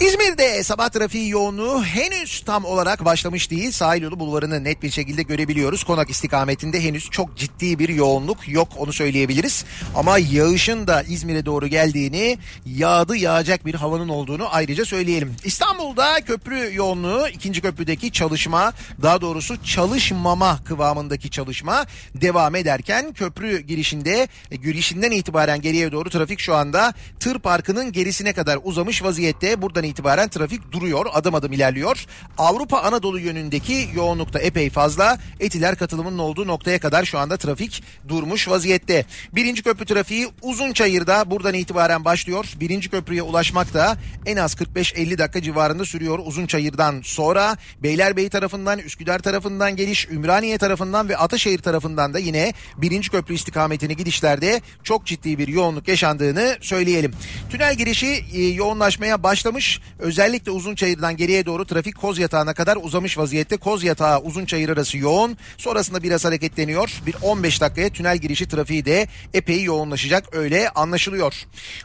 İzmir'de 0.00 0.64
sabah 0.64 0.88
trafiği 0.88 1.28
yoğunluğu 1.28 1.84
henüz 1.84 2.40
tam 2.40 2.64
olarak 2.64 3.04
başlamış 3.04 3.50
değil. 3.50 3.70
Sahil 3.70 4.02
yolu 4.02 4.20
bulvarını 4.20 4.64
net 4.64 4.82
bir 4.82 4.90
şekilde 4.90 5.22
görebiliyoruz. 5.22 5.84
Konak 5.84 6.10
istikametinde 6.10 6.84
henüz 6.84 7.10
çok 7.10 7.36
ciddi 7.36 7.78
bir 7.78 7.88
yoğunluk 7.88 8.48
yok 8.48 8.68
onu 8.76 8.92
söyleyebiliriz. 8.92 9.64
Ama 9.94 10.18
yağışın 10.18 10.86
da 10.86 11.02
İzmir'e 11.02 11.46
doğru 11.46 11.66
geldiğini, 11.66 12.38
yağdı 12.66 13.16
yağacak 13.16 13.66
bir 13.66 13.74
havanın 13.74 14.08
olduğunu 14.08 14.54
ayrıca 14.54 14.84
söyleyelim. 14.84 15.36
İstanbul'da 15.44 16.20
köprü 16.20 16.74
yoğunluğu, 16.74 17.28
ikinci 17.28 17.60
köprüdeki 17.60 18.12
çalışma, 18.12 18.72
daha 19.02 19.20
doğrusu 19.20 19.64
çalışmama 19.64 20.64
kıvamındaki 20.64 21.30
çalışma 21.30 21.86
devam 22.14 22.54
ederken 22.54 23.12
köprü 23.12 23.60
girişinde, 23.60 24.28
e, 24.50 24.56
girişinden 24.56 25.10
itibaren 25.10 25.60
geriye 25.60 25.92
doğru 25.92 26.10
trafik 26.10 26.40
şu 26.40 26.54
anda 26.54 26.94
tır 27.20 27.38
parkının 27.38 27.92
gerisine 27.92 28.32
kadar 28.32 28.58
uzamış 28.64 29.02
vaziyette. 29.02 29.62
Buradan 29.62 29.89
itibaren 29.90 30.28
trafik 30.28 30.72
duruyor, 30.72 31.06
adım 31.12 31.34
adım 31.34 31.52
ilerliyor. 31.52 32.06
Avrupa 32.38 32.80
Anadolu 32.80 33.20
yönündeki 33.20 33.88
yoğunlukta 33.94 34.38
epey 34.38 34.70
fazla. 34.70 35.18
Etiler 35.40 35.76
katılımının 35.76 36.18
olduğu 36.18 36.46
noktaya 36.46 36.80
kadar 36.80 37.04
şu 37.04 37.18
anda 37.18 37.36
trafik 37.36 37.82
durmuş 38.08 38.48
vaziyette. 38.48 39.04
Birinci 39.32 39.62
köprü 39.62 39.86
trafiği 39.86 40.28
Uzunçayır'da 40.42 41.30
buradan 41.30 41.54
itibaren 41.54 42.04
başlıyor. 42.04 42.46
Birinci 42.60 42.90
köprüye 42.90 43.22
ulaşmak 43.22 43.74
da 43.74 43.96
en 44.26 44.36
az 44.36 44.54
45-50 44.54 45.18
dakika 45.18 45.42
civarında 45.42 45.84
sürüyor 45.84 46.18
Uzunçayır'dan 46.24 47.00
sonra. 47.04 47.56
Beylerbeyi 47.82 48.30
tarafından, 48.30 48.78
Üsküdar 48.78 49.18
tarafından 49.18 49.76
geliş, 49.76 50.08
Ümraniye 50.08 50.58
tarafından 50.58 51.08
ve 51.08 51.16
Ataşehir 51.16 51.58
tarafından 51.58 52.14
da 52.14 52.18
yine 52.18 52.52
birinci 52.76 53.10
köprü 53.10 53.34
istikametine 53.34 53.92
gidişlerde 53.92 54.60
çok 54.82 55.06
ciddi 55.06 55.38
bir 55.38 55.48
yoğunluk 55.48 55.88
yaşandığını 55.88 56.56
söyleyelim. 56.60 57.12
Tünel 57.50 57.74
girişi 57.74 58.24
e, 58.32 58.42
yoğunlaşmaya 58.42 59.22
başlamış. 59.22 59.79
Var. 59.80 60.06
Özellikle 60.06 60.50
Uzunçayır'dan 60.50 61.16
geriye 61.16 61.46
doğru 61.46 61.64
trafik 61.64 61.98
Koz 61.98 62.18
Yatağı'na 62.18 62.54
kadar 62.54 62.78
uzamış 62.82 63.18
vaziyette. 63.18 63.56
Koz 63.56 63.84
Yatağı 63.84 64.20
Uzunçayır 64.20 64.68
arası 64.68 64.98
yoğun. 64.98 65.36
Sonrasında 65.58 66.02
biraz 66.02 66.24
hareketleniyor. 66.24 67.00
Bir 67.06 67.14
15 67.22 67.60
dakikaya 67.60 67.90
tünel 67.90 68.18
girişi 68.18 68.48
trafiği 68.48 68.84
de 68.84 69.08
epey 69.34 69.62
yoğunlaşacak 69.62 70.34
öyle 70.34 70.68
anlaşılıyor. 70.68 71.34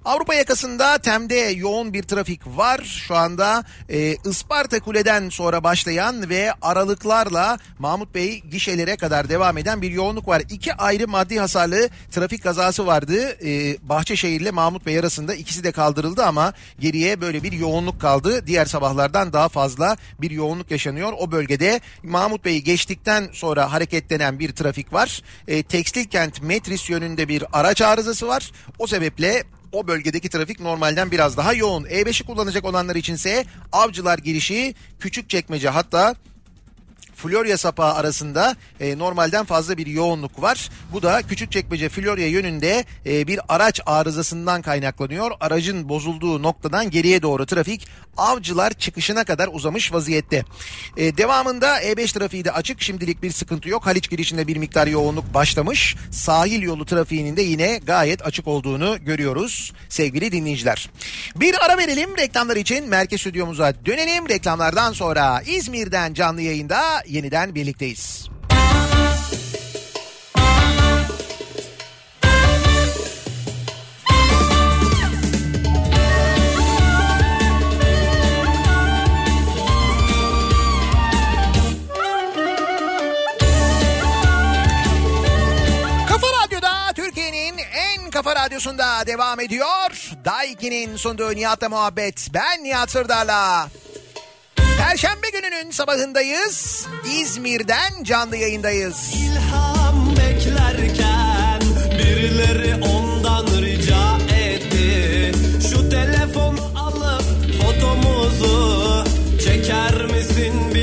Avrupa 0.05 0.36
yakasında 0.36 0.97
Tem'de 0.97 1.36
yoğun 1.36 1.93
bir 1.93 2.03
trafik 2.03 2.47
var. 2.47 2.81
Şu 3.08 3.15
anda 3.15 3.63
e, 3.89 4.15
Isparta 4.25 4.79
Kule'den 4.79 5.29
sonra 5.29 5.63
başlayan 5.63 6.29
ve 6.29 6.51
aralıklarla 6.62 7.58
Mahmut 7.79 8.15
Bey 8.15 8.39
gişelere 8.39 8.95
kadar 8.97 9.29
devam 9.29 9.58
eden 9.58 9.81
bir 9.81 9.91
yoğunluk 9.91 10.27
var. 10.27 10.41
İki 10.49 10.73
ayrı 10.73 11.08
maddi 11.08 11.39
hasarlı 11.39 11.89
trafik 12.12 12.43
kazası 12.43 12.88
vardı. 12.88 13.38
E, 13.45 13.77
Bahçeşehir 13.89 14.41
ile 14.41 14.51
Mahmut 14.51 14.86
Bey 14.86 14.99
arasında 14.99 15.36
ikisi 15.36 15.63
de 15.63 15.71
kaldırıldı 15.71 16.23
ama 16.23 16.53
geriye 16.79 17.21
böyle 17.21 17.43
bir 17.43 17.51
yoğunluk 17.86 18.02
kaldı. 18.02 18.48
Diğer 18.48 18.65
sabahlardan 18.65 19.34
daha 19.34 19.50
fazla 19.50 19.98
bir 20.21 20.32
yoğunluk 20.32 20.71
yaşanıyor. 20.71 21.13
O 21.17 21.32
bölgede 21.32 21.80
Mahmut 22.04 22.45
Bey'i 22.45 22.63
geçtikten 22.63 23.30
sonra 23.34 23.71
hareketlenen 23.71 24.39
bir 24.39 24.52
trafik 24.52 24.93
var. 24.93 25.21
E, 25.48 25.63
Tekstil 25.63 26.06
kent 26.06 26.41
Metris 26.41 26.89
yönünde 26.89 27.28
bir 27.28 27.43
araç 27.54 27.82
arızası 27.82 28.28
var. 28.28 28.52
O 28.80 28.88
sebeple 28.88 29.43
o 29.71 29.88
bölgedeki 29.88 30.30
trafik 30.30 30.60
normalden 30.60 31.12
biraz 31.12 31.38
daha 31.38 31.54
yoğun. 31.54 31.84
E5'i 31.84 32.26
kullanacak 32.26 32.65
olanlar 32.65 32.95
içinse 32.95 33.45
Avcılar 33.71 34.17
girişi 34.17 34.76
Küçükçekmece 35.00 35.69
hatta 35.69 36.15
Florya 37.15 37.58
sapağı 37.58 37.93
arasında 37.93 38.56
e, 38.80 38.97
normalden 38.97 39.45
fazla 39.45 39.78
bir 39.78 39.88
yoğunluk 39.88 40.41
var. 40.41 40.69
Bu 40.93 41.01
da 41.01 41.21
Küçükçekmece 41.21 41.89
Florya 41.89 42.28
yönünde 42.28 42.86
e, 43.06 43.28
bir 43.28 43.39
araç 43.47 43.82
arızasından 43.86 44.62
kaynaklanıyor. 44.62 45.32
Aracın 45.39 45.89
bozulduğu 45.89 46.43
noktadan 46.43 46.89
geriye 46.89 47.21
doğru 47.21 47.45
trafik 47.45 47.88
avcılar 48.17 48.73
çıkışına 48.73 49.23
kadar 49.23 49.49
uzamış 49.51 49.93
vaziyette. 49.93 50.43
E, 50.97 51.17
devamında 51.17 51.82
E5 51.82 52.13
trafiği 52.19 52.45
de 52.45 52.51
açık. 52.51 52.82
Şimdilik 52.82 53.23
bir 53.23 53.32
sıkıntı 53.32 53.69
yok. 53.69 53.86
Haliç 53.86 54.10
girişinde 54.10 54.47
bir 54.47 54.58
miktar 54.58 54.88
yoğunluk 54.88 55.34
başlamış. 55.34 55.95
Sahil 56.12 56.62
yolu 56.62 56.86
trafiğinin 56.86 57.38
de 57.38 57.41
yine 57.41 57.78
gayet 57.78 58.25
açık 58.25 58.47
olduğunu 58.47 58.97
görüyoruz 59.06 59.73
sevgili 59.89 60.32
dinleyiciler. 60.32 60.89
Bir 61.36 61.65
ara 61.65 61.78
verelim 61.78 62.17
reklamlar 62.17 62.56
için 62.56 62.89
merkez 62.89 63.21
stüdyomuza 63.21 63.73
dönelim. 63.86 64.30
Reklamlardan 64.30 64.93
sonra 64.93 65.41
İzmir'den 65.41 66.13
canlı 66.13 66.41
yayında 66.41 67.04
yeniden 67.08 67.56
birlikteyiz. 67.56 68.30
Kafa 88.15 88.36
radyosunda 88.36 89.08
devam 89.08 89.39
ediyor. 89.39 90.12
Daiki'nin 90.26 90.98
sunduğu 90.98 91.36
Nihat'la 91.36 91.70
muhabbet. 91.70 92.28
Ben 92.34 92.63
Nihat 92.63 92.91
Sırdar'la. 92.91 93.70
Perşembe 94.89 95.30
gününün 95.30 95.71
sabahındayız. 95.71 96.88
İzmir'den 97.21 98.04
canlı 98.04 98.38
yayındayız. 98.38 99.13
İlham 99.15 100.10
beklerken 100.17 101.62
birileri 102.00 102.76
ondan 102.84 103.45
rica 103.62 104.17
etti. 104.38 105.32
Şu 105.69 105.89
telefon 105.89 106.58
alıp 106.76 107.24
fotomuzu 107.62 109.04
çeker 109.43 110.06
misin 110.06 110.75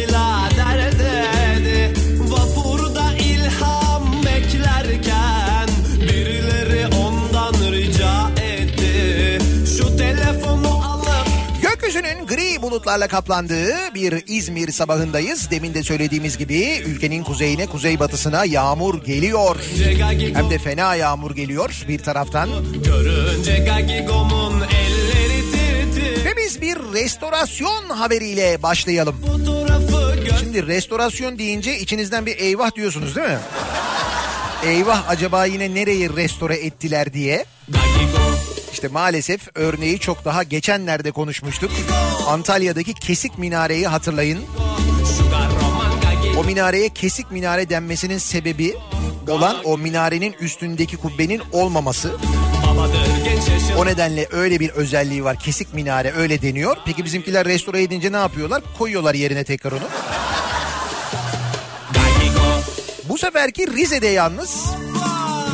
Gökyüzünün 11.92 12.26
gri 12.26 12.62
bulutlarla 12.62 13.08
kaplandığı 13.08 13.94
bir 13.94 14.22
İzmir 14.26 14.72
sabahındayız. 14.72 15.50
Demin 15.50 15.74
de 15.74 15.82
söylediğimiz 15.82 16.38
gibi 16.38 16.82
ülkenin 16.86 17.24
kuzeyine, 17.24 17.66
kuzeybatısına 17.66 18.44
yağmur 18.44 19.04
geliyor. 19.04 19.56
Hem 20.34 20.50
de 20.50 20.58
fena 20.58 20.94
yağmur 20.94 21.34
geliyor 21.34 21.84
bir 21.88 21.98
taraftan. 21.98 22.48
Ve 26.24 26.36
biz 26.36 26.60
bir 26.60 26.76
restorasyon 26.76 27.88
haberiyle 27.88 28.62
başlayalım. 28.62 29.16
Şimdi 30.40 30.66
restorasyon 30.66 31.38
deyince 31.38 31.78
içinizden 31.78 32.26
bir 32.26 32.38
eyvah 32.38 32.74
diyorsunuz 32.74 33.16
değil 33.16 33.28
mi? 33.28 33.38
Eyvah 34.66 35.08
acaba 35.08 35.46
yine 35.46 35.74
nereyi 35.74 36.16
restore 36.16 36.56
ettiler 36.56 37.12
diye. 37.12 37.44
Gagigo. 37.68 38.31
İşte 38.72 38.88
maalesef 38.88 39.48
örneği 39.54 39.98
çok 39.98 40.24
daha 40.24 40.42
geçenlerde 40.42 41.10
konuşmuştuk. 41.10 41.70
Antalya'daki 42.28 42.94
kesik 42.94 43.38
minareyi 43.38 43.86
hatırlayın. 43.86 44.38
O 46.38 46.44
minareye 46.44 46.88
kesik 46.88 47.30
minare 47.30 47.68
denmesinin 47.68 48.18
sebebi 48.18 48.76
olan 49.28 49.56
o 49.64 49.78
minarenin 49.78 50.32
üstündeki 50.40 50.96
kubbenin 50.96 51.42
olmaması. 51.52 52.12
O 53.78 53.86
nedenle 53.86 54.28
öyle 54.32 54.60
bir 54.60 54.70
özelliği 54.70 55.24
var. 55.24 55.38
Kesik 55.38 55.74
minare 55.74 56.12
öyle 56.12 56.42
deniyor. 56.42 56.76
Peki 56.84 57.04
bizimkiler 57.04 57.44
restore 57.44 57.82
edince 57.82 58.12
ne 58.12 58.16
yapıyorlar? 58.16 58.62
Koyuyorlar 58.78 59.14
yerine 59.14 59.44
tekrar 59.44 59.72
onu. 59.72 59.88
Bu 63.04 63.18
seferki 63.18 63.66
Rize'de 63.76 64.06
yalnız 64.06 64.66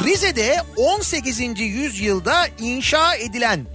Rize'de 0.08 0.56
18. 0.76 1.60
yüzyılda 1.60 2.46
inşa 2.60 3.14
edilen 3.14 3.66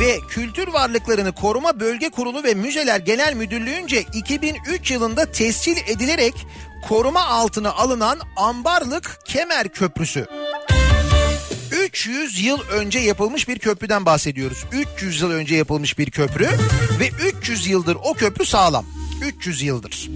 ve 0.00 0.18
Kültür 0.28 0.68
Varlıklarını 0.68 1.32
Koruma 1.32 1.80
Bölge 1.80 2.08
Kurulu 2.08 2.44
ve 2.44 2.54
Müzeler 2.54 3.00
Genel 3.00 3.34
Müdürlüğü'nce 3.34 4.04
2003 4.14 4.90
yılında 4.90 5.32
tescil 5.32 5.76
edilerek 5.86 6.34
koruma 6.88 7.24
altına 7.24 7.72
alınan 7.72 8.20
Ambarlık 8.36 9.18
Kemer 9.24 9.68
Köprüsü. 9.68 10.26
300 11.70 12.44
yıl 12.44 12.60
önce 12.60 12.98
yapılmış 12.98 13.48
bir 13.48 13.58
köprüden 13.58 14.06
bahsediyoruz. 14.06 14.64
300 14.96 15.20
yıl 15.20 15.30
önce 15.30 15.54
yapılmış 15.54 15.98
bir 15.98 16.10
köprü 16.10 16.48
ve 17.00 17.10
300 17.38 17.66
yıldır 17.66 17.96
o 18.04 18.14
köprü 18.14 18.46
sağlam. 18.46 18.86
300 19.22 19.62
yıldır. 19.62 20.10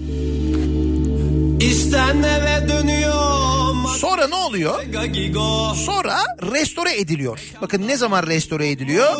İşten 1.59 2.23
eve 2.23 2.69
dönüyorum. 2.69 3.28
Sonra 3.97 4.27
ne 4.27 4.35
oluyor? 4.35 4.83
Sonra 5.75 6.17
restore 6.51 6.99
ediliyor. 6.99 7.39
Bakın 7.61 7.87
ne 7.87 7.97
zaman 7.97 8.27
restore 8.27 8.69
ediliyor? 8.69 9.15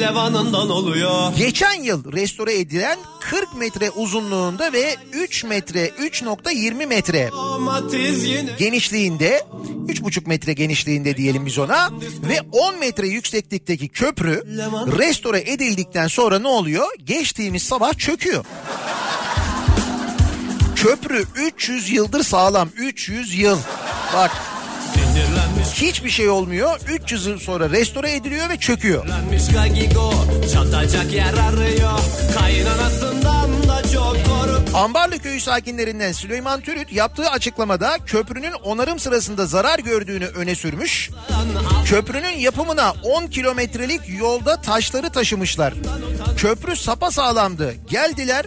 Levanından 0.00 0.70
oluyor. 0.70 1.32
Geçen 1.36 1.82
yıl 1.82 2.12
restore 2.12 2.58
edilen 2.58 2.98
40 3.20 3.54
metre 3.56 3.90
uzunluğunda 3.90 4.72
ve 4.72 4.96
3 5.12 5.44
metre 5.44 5.86
3.20 5.88 6.86
metre 6.86 7.30
genişliğinde 8.58 9.42
3,5 9.86 10.28
metre 10.28 10.52
genişliğinde 10.52 11.16
diyelim 11.16 11.46
biz 11.46 11.58
ona 11.58 11.90
ve 12.28 12.40
10 12.52 12.78
metre 12.78 13.08
yükseklikteki 13.08 13.88
köprü 13.88 14.42
restore 14.98 15.40
edildikten 15.40 16.06
sonra 16.06 16.38
ne 16.38 16.48
oluyor? 16.48 16.86
Geçtiğimiz 17.04 17.62
sabah 17.62 17.98
çöküyor. 17.98 18.44
Köprü 20.80 21.24
300 21.36 21.90
yıldır 21.90 22.22
sağlam. 22.22 22.68
300 22.76 23.34
yıl. 23.34 23.58
Bak 24.14 24.30
hiçbir 25.74 26.10
şey 26.10 26.28
olmuyor. 26.28 26.80
300 26.88 27.26
yıl 27.26 27.38
sonra 27.38 27.70
restore 27.70 28.12
ediliyor 28.12 28.48
ve 28.48 28.56
çöküyor. 28.56 29.06
Ambarlı 34.74 35.18
köyü 35.18 35.40
sakinlerinden 35.40 36.12
Süleyman 36.12 36.60
Türüt 36.60 36.92
yaptığı 36.92 37.30
açıklamada 37.30 37.98
köprünün 38.06 38.52
onarım 38.52 38.98
sırasında 38.98 39.46
zarar 39.46 39.78
gördüğünü 39.78 40.26
öne 40.26 40.54
sürmüş. 40.54 41.10
Köprünün 41.86 42.38
yapımına 42.38 42.94
10 43.02 43.26
kilometrelik 43.26 44.00
yolda 44.18 44.60
taşları 44.60 45.10
taşımışlar. 45.10 45.74
Köprü 46.36 46.76
sapa 46.76 47.10
sağlamdı. 47.10 47.74
Geldiler 47.90 48.46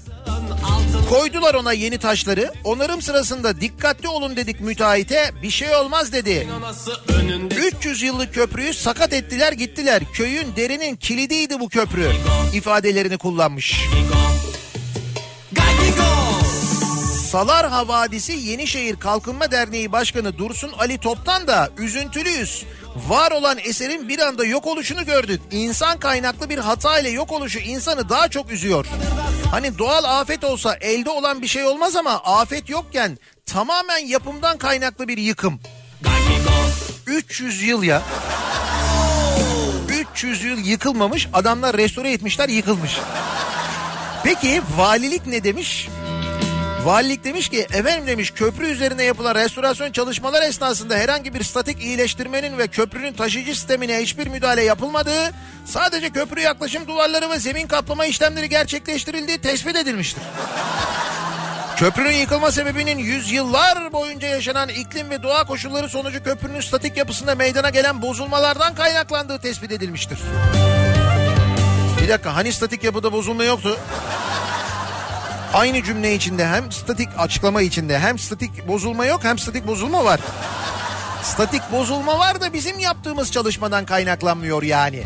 koydular 1.13 1.54
ona 1.54 1.73
yeni 1.73 1.97
taşları. 1.97 2.54
Onarım 2.63 3.02
sırasında 3.02 3.62
dikkatli 3.62 4.08
olun 4.08 4.36
dedik 4.36 4.62
müteahhite 4.62 5.32
bir 5.43 5.49
şey 5.49 5.76
olmaz 5.76 6.13
dedi. 6.13 6.47
Anası 6.58 6.91
önünde. 7.08 7.56
300 7.56 8.02
yıllık 8.02 8.34
köprüyü 8.34 8.73
sakat 8.73 9.13
ettiler 9.13 9.54
gittiler. 9.54 10.04
Köyün 10.13 10.56
derinin 10.56 10.95
kilidiydi 10.95 11.60
bu 11.60 11.69
köprü 11.69 12.12
ifadelerini 12.54 13.17
kullanmış. 13.17 13.82
Salar 17.34 17.69
Havadisi 17.69 18.34
Yenişehir 18.34 18.95
Kalkınma 18.95 19.52
Derneği 19.52 19.91
Başkanı 19.91 20.38
Dursun 20.38 20.71
Ali 20.80 20.97
Top'tan 20.97 21.47
da 21.47 21.69
üzüntülüyüz. 21.78 22.65
Var 22.95 23.32
olan 23.32 23.58
eserin 23.63 24.10
bir 24.10 24.19
anda 24.19 24.45
yok 24.45 24.67
oluşunu 24.67 25.06
gördük. 25.06 25.41
İnsan 25.51 25.99
kaynaklı 25.99 26.49
bir 26.49 26.58
hata 26.58 26.99
ile 26.99 27.10
yok 27.10 27.32
oluşu 27.32 27.60
insanı 27.60 28.10
daha 28.10 28.27
çok 28.27 28.51
üzüyor. 28.51 28.86
Hani 29.51 29.77
doğal 29.77 30.03
afet 30.03 30.43
olsa 30.43 30.75
elde 30.82 31.10
olan 31.10 31.41
bir 31.41 31.47
şey 31.47 31.63
olmaz 31.65 31.95
ama 31.95 32.12
afet 32.12 32.69
yokken 32.69 33.17
tamamen 33.45 33.97
yapımdan 33.97 34.58
kaynaklı 34.58 35.08
bir 35.08 35.17
yıkım. 35.17 35.60
300 37.08 37.62
yıl 37.62 37.84
ya. 37.84 38.01
300 40.13 40.43
yıl 40.43 40.58
yıkılmamış 40.58 41.27
adamlar 41.34 41.77
restore 41.77 42.12
etmişler 42.12 42.49
yıkılmış. 42.49 42.97
Peki 44.23 44.62
valilik 44.77 45.27
ne 45.27 45.43
demiş? 45.43 45.88
Valilik 46.83 47.23
demiş 47.23 47.49
ki 47.49 47.67
efendim 47.73 48.07
demiş 48.07 48.31
köprü 48.31 48.67
üzerine 48.67 49.03
yapılan 49.03 49.35
restorasyon 49.35 49.91
çalışmalar 49.91 50.41
esnasında 50.41 50.95
herhangi 50.95 51.33
bir 51.33 51.43
statik 51.43 51.83
iyileştirmenin 51.83 52.57
ve 52.57 52.67
köprünün 52.67 53.13
taşıyıcı 53.13 53.55
sistemine 53.55 54.01
hiçbir 54.01 54.27
müdahale 54.27 54.63
yapılmadığı 54.63 55.31
sadece 55.65 56.09
köprü 56.09 56.41
yaklaşım 56.41 56.87
duvarları 56.87 57.29
ve 57.29 57.39
zemin 57.39 57.67
kaplama 57.67 58.05
işlemleri 58.05 58.49
gerçekleştirildiği 58.49 59.37
tespit 59.37 59.75
edilmiştir. 59.75 60.23
Köprünün 61.77 62.15
yıkılma 62.15 62.51
sebebinin 62.51 62.97
yüzyıllar 62.97 63.93
boyunca 63.93 64.27
yaşanan 64.27 64.69
iklim 64.69 65.09
ve 65.09 65.23
doğa 65.23 65.43
koşulları 65.43 65.89
sonucu 65.89 66.23
köprünün 66.23 66.61
statik 66.61 66.97
yapısında 66.97 67.35
meydana 67.35 67.69
gelen 67.69 68.01
bozulmalardan 68.01 68.75
kaynaklandığı 68.75 69.39
tespit 69.39 69.71
edilmiştir. 69.71 70.19
Bir 72.01 72.09
dakika 72.09 72.35
hani 72.35 72.53
statik 72.53 72.83
yapıda 72.83 73.11
bozulma 73.11 73.43
yoktu? 73.43 73.79
Aynı 75.53 75.83
cümle 75.83 76.15
içinde 76.15 76.47
hem 76.47 76.71
statik 76.71 77.09
açıklama 77.17 77.61
içinde 77.61 77.99
hem 77.99 78.19
statik 78.19 78.67
bozulma 78.67 79.05
yok 79.05 79.23
hem 79.23 79.39
statik 79.39 79.67
bozulma 79.67 80.05
var. 80.05 80.19
Statik 81.23 81.71
bozulma 81.71 82.19
var 82.19 82.41
da 82.41 82.53
bizim 82.53 82.79
yaptığımız 82.79 83.31
çalışmadan 83.31 83.85
kaynaklanmıyor 83.85 84.63
yani. 84.63 85.03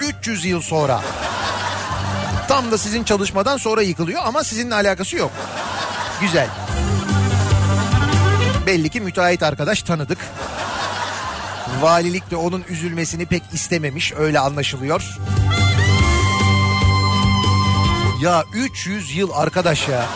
300 0.00 0.44
yıl 0.44 0.60
sonra. 0.60 1.00
Tam 2.48 2.70
da 2.70 2.78
sizin 2.78 3.04
çalışmadan 3.04 3.56
sonra 3.56 3.82
yıkılıyor 3.82 4.22
ama 4.24 4.44
sizinle 4.44 4.74
alakası 4.74 5.16
yok. 5.16 5.30
Güzel. 6.20 6.48
Belli 8.66 8.88
ki 8.88 9.00
müteahhit 9.00 9.42
arkadaş 9.42 9.82
tanıdık. 9.82 10.18
Valilik 11.80 12.30
de 12.30 12.36
onun 12.36 12.64
üzülmesini 12.68 13.26
pek 13.26 13.42
istememiş 13.52 14.12
öyle 14.12 14.40
anlaşılıyor. 14.40 15.18
Ya 18.24 18.44
300 18.54 19.16
yıl 19.16 19.30
arkadaş 19.32 19.88
ya. 19.88 20.06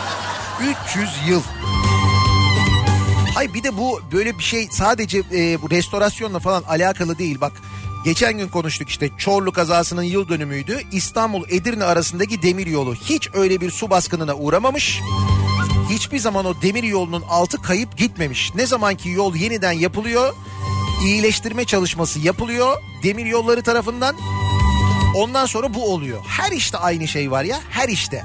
300 0.87 1.09
yıl. 1.27 1.41
Hay 3.35 3.53
bir 3.53 3.63
de 3.63 3.77
bu 3.77 4.01
böyle 4.11 4.37
bir 4.37 4.43
şey 4.43 4.67
sadece 4.71 5.23
e, 5.33 5.61
bu 5.61 5.69
restorasyonla 5.69 6.39
falan 6.39 6.63
alakalı 6.63 7.17
değil 7.17 7.41
bak. 7.41 7.51
Geçen 8.05 8.37
gün 8.37 8.47
konuştuk 8.47 8.89
işte 8.89 9.09
Çorlu 9.17 9.51
kazasının 9.51 10.03
yıl 10.03 10.29
dönümüydü. 10.29 10.81
İstanbul 10.91 11.43
Edirne 11.49 11.83
arasındaki 11.83 12.41
demir 12.41 12.67
yolu 12.67 12.95
hiç 12.95 13.29
öyle 13.33 13.61
bir 13.61 13.71
su 13.71 13.89
baskınına 13.89 14.35
uğramamış. 14.35 15.01
Hiçbir 15.89 16.19
zaman 16.19 16.45
o 16.45 16.61
demir 16.61 16.83
yolunun 16.83 17.23
altı 17.29 17.61
kayıp 17.61 17.97
gitmemiş. 17.97 18.55
Ne 18.55 18.65
zamanki 18.65 19.09
yol 19.09 19.35
yeniden 19.35 19.71
yapılıyor, 19.71 20.33
iyileştirme 21.03 21.65
çalışması 21.65 22.19
yapılıyor 22.19 22.77
demir 23.03 23.25
yolları 23.25 23.63
tarafından. 23.63 24.15
Ondan 25.15 25.45
sonra 25.45 25.73
bu 25.73 25.93
oluyor. 25.93 26.21
Her 26.27 26.51
işte 26.51 26.77
aynı 26.77 27.07
şey 27.07 27.31
var 27.31 27.43
ya, 27.43 27.59
her 27.69 27.89
işte. 27.89 28.23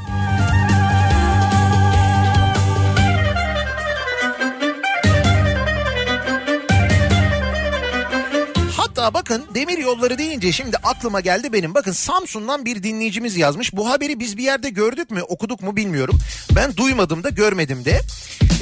Hatta 8.76 9.14
bakın 9.14 9.44
demir 9.54 9.78
yolları 9.78 10.18
deyince 10.18 10.52
şimdi 10.52 10.76
aklıma 10.76 11.20
geldi 11.20 11.52
benim. 11.52 11.74
Bakın 11.74 11.92
Samsun'dan 11.92 12.64
bir 12.64 12.82
dinleyicimiz 12.82 13.36
yazmış. 13.36 13.76
Bu 13.76 13.90
haberi 13.90 14.20
biz 14.20 14.36
bir 14.36 14.42
yerde 14.42 14.70
gördük 14.70 15.10
mü 15.10 15.22
okuduk 15.22 15.62
mu 15.62 15.76
bilmiyorum. 15.76 16.18
Ben 16.56 16.76
duymadım 16.76 17.24
da 17.24 17.28
görmedim 17.28 17.84
de. 17.84 18.00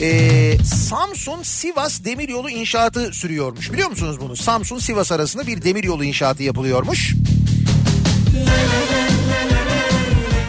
Ee, 0.01 0.59
Samsun 0.65 1.43
Sivas 1.43 2.05
demiryolu 2.05 2.51
inşaatı 2.51 3.13
sürüyormuş. 3.13 3.73
Biliyor 3.73 3.91
musunuz 3.91 4.21
bunu? 4.21 4.37
Samsun 4.37 4.79
Sivas 4.79 5.13
arasında 5.13 5.47
bir 5.47 5.63
demiryolu 5.63 6.05
inşaatı 6.05 6.43
yapılıyormuş. 6.43 7.15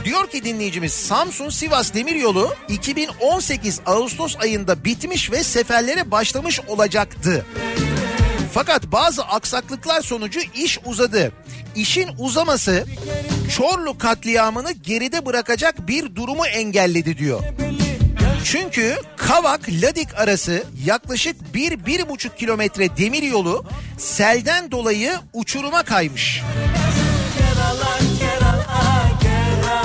Diyor 0.06 0.30
ki 0.30 0.44
dinleyicimiz 0.44 0.94
Samsun 0.94 1.50
Sivas 1.50 1.94
Demiryolu 1.94 2.56
2018 2.70 3.82
Ağustos 3.86 4.36
ayında 4.42 4.84
bitmiş 4.84 5.32
ve 5.32 5.44
seferlere 5.44 6.12
başlamış 6.12 6.60
olacaktı. 6.60 7.46
Fakat 8.54 8.92
bazı 8.92 9.24
aksaklıklar 9.24 10.02
sonucu 10.02 10.40
iş 10.56 10.80
uzadı. 10.86 11.32
İşin 11.76 12.10
uzaması 12.20 12.86
Çorlu 13.58 13.98
katliamını 13.98 14.72
geride 14.72 15.26
bırakacak 15.26 15.88
bir 15.88 16.16
durumu 16.16 16.46
engelledi 16.46 17.18
diyor. 17.18 17.44
Çünkü 18.44 18.96
Kavak 19.18 19.70
Ladik 19.70 20.16
arası 20.20 20.64
yaklaşık 20.86 21.36
1-1,5 21.54 22.36
kilometre 22.38 22.98
demir 22.98 23.24
yolu 23.24 23.66
selden 23.98 24.72
dolayı 24.72 25.14
uçuruma 25.34 25.84
kaymış. 25.84 26.42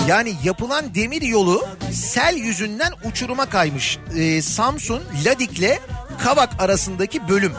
Yani 0.09 0.35
yapılan 0.45 0.95
demir 0.95 1.23
yolu 1.23 1.69
sel 1.93 2.37
yüzünden 2.37 2.93
uçuruma 3.05 3.47
kaymış. 3.47 3.99
Ee, 4.19 4.43
Samsun 4.43 5.03
Ladik'le 5.27 5.79
Kavak 6.25 6.51
arasındaki 6.59 7.29
bölüm. 7.29 7.53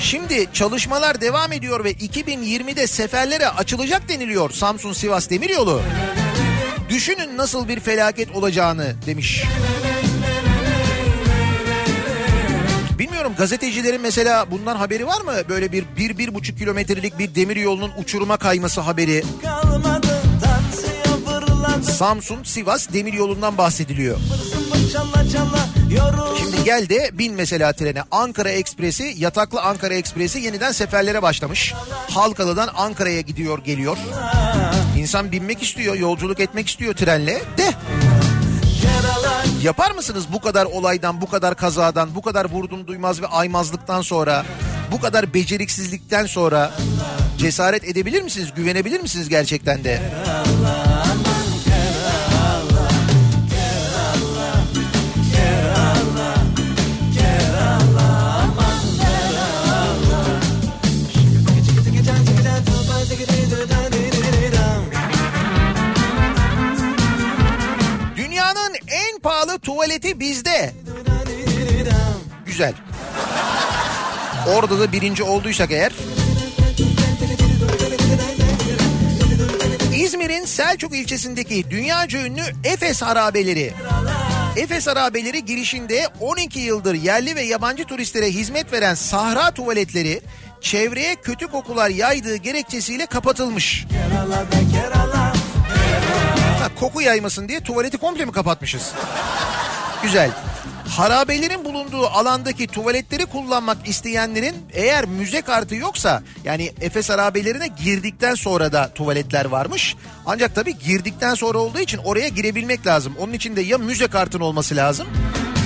Şimdi 0.00 0.46
çalışmalar 0.52 1.20
devam 1.20 1.52
ediyor 1.52 1.84
ve 1.84 1.92
2020'de 1.92 2.86
seferlere 2.86 3.48
açılacak 3.48 4.08
deniliyor 4.08 4.50
Samsun 4.50 4.92
Sivas 4.92 5.30
Demiryolu. 5.30 5.82
Düşünün 6.88 7.36
nasıl 7.36 7.68
bir 7.68 7.80
felaket 7.80 8.36
olacağını 8.36 8.94
demiş. 9.06 9.44
Bilmiyorum 12.98 13.32
gazetecilerin 13.38 14.00
mesela 14.00 14.50
bundan 14.50 14.76
haberi 14.76 15.06
var 15.06 15.20
mı? 15.20 15.32
Böyle 15.48 15.72
bir 15.72 15.84
bir, 15.98 16.18
bir 16.18 16.34
buçuk 16.34 16.58
kilometrelik 16.58 17.18
bir 17.18 17.34
demir 17.34 17.56
yolunun 17.56 17.90
uçuruma 17.98 18.36
kayması 18.36 18.80
haberi. 18.80 19.22
Samsun 21.82 22.44
Sivas 22.44 22.92
demir 22.92 23.12
yolundan 23.12 23.58
bahsediliyor. 23.58 24.16
Şimdi 26.38 26.64
gel 26.64 26.88
de 26.88 27.10
bin 27.12 27.34
mesela 27.34 27.72
trene. 27.72 28.02
Ankara 28.10 28.50
Ekspresi, 28.50 29.14
yataklı 29.16 29.60
Ankara 29.60 29.94
Ekspresi 29.94 30.38
yeniden 30.38 30.72
seferlere 30.72 31.22
başlamış. 31.22 31.74
Halkalı'dan 32.10 32.70
Ankara'ya 32.76 33.20
gidiyor 33.20 33.64
geliyor. 33.64 33.96
İnsan 34.98 35.32
binmek 35.32 35.62
istiyor, 35.62 35.94
yolculuk 35.94 36.40
etmek 36.40 36.68
istiyor 36.68 36.94
trenle 36.94 37.42
de. 37.58 37.74
Yapar 39.64 39.90
mısınız 39.90 40.26
bu 40.32 40.40
kadar 40.40 40.64
olaydan, 40.64 41.20
bu 41.20 41.26
kadar 41.26 41.56
kazadan, 41.56 42.14
bu 42.14 42.22
kadar 42.22 42.44
vurdum 42.44 42.86
duymaz 42.86 43.22
ve 43.22 43.26
aymazlıktan 43.26 44.02
sonra, 44.02 44.44
bu 44.92 45.00
kadar 45.00 45.34
beceriksizlikten 45.34 46.26
sonra 46.26 46.72
cesaret 47.38 47.84
edebilir 47.84 48.22
misiniz, 48.22 48.48
güvenebilir 48.56 49.00
misiniz 49.00 49.28
gerçekten 49.28 49.84
de? 49.84 50.02
Dünyanın 50.56 50.83
pahalı 69.24 69.58
tuvaleti 69.58 70.20
bizde. 70.20 70.72
Güzel. 72.46 72.74
Orada 74.48 74.78
da 74.78 74.92
birinci 74.92 75.22
olduysak 75.22 75.70
eğer. 75.70 75.92
İzmir'in 79.94 80.44
Selçuk 80.44 80.96
ilçesindeki 80.96 81.70
dünyaca 81.70 82.18
ünlü 82.24 82.42
Efes 82.64 83.02
harabeleri. 83.02 83.72
Efes 84.56 84.86
harabeleri 84.86 85.44
girişinde 85.44 86.08
12 86.20 86.60
yıldır 86.60 86.94
yerli 86.94 87.36
ve 87.36 87.42
yabancı 87.42 87.84
turistlere 87.84 88.30
hizmet 88.30 88.72
veren 88.72 88.94
sahra 88.94 89.50
tuvaletleri 89.50 90.20
çevreye 90.60 91.14
kötü 91.14 91.46
kokular 91.46 91.90
yaydığı 91.90 92.36
gerekçesiyle 92.36 93.06
kapatılmış. 93.06 93.86
Ha, 96.64 96.70
koku 96.80 97.00
yaymasın 97.00 97.48
diye 97.48 97.60
tuvaleti 97.60 97.98
komple 97.98 98.24
mi 98.24 98.32
kapatmışız? 98.32 98.92
Güzel. 100.02 100.30
Harabelerin 100.88 101.64
bulunduğu 101.64 102.06
alandaki 102.06 102.66
tuvaletleri 102.66 103.26
kullanmak 103.26 103.88
isteyenlerin 103.88 104.56
eğer 104.72 105.04
müze 105.04 105.42
kartı 105.42 105.74
yoksa 105.74 106.22
yani 106.44 106.72
Efes 106.80 107.10
harabelerine 107.10 107.66
girdikten 107.66 108.34
sonra 108.34 108.72
da 108.72 108.90
tuvaletler 108.94 109.44
varmış. 109.44 109.96
Ancak 110.26 110.54
tabii 110.54 110.78
girdikten 110.78 111.34
sonra 111.34 111.58
olduğu 111.58 111.80
için 111.80 111.98
oraya 111.98 112.28
girebilmek 112.28 112.86
lazım. 112.86 113.14
Onun 113.18 113.32
için 113.32 113.56
de 113.56 113.60
ya 113.60 113.78
müze 113.78 114.06
kartın 114.06 114.40
olması 114.40 114.76
lazım 114.76 115.06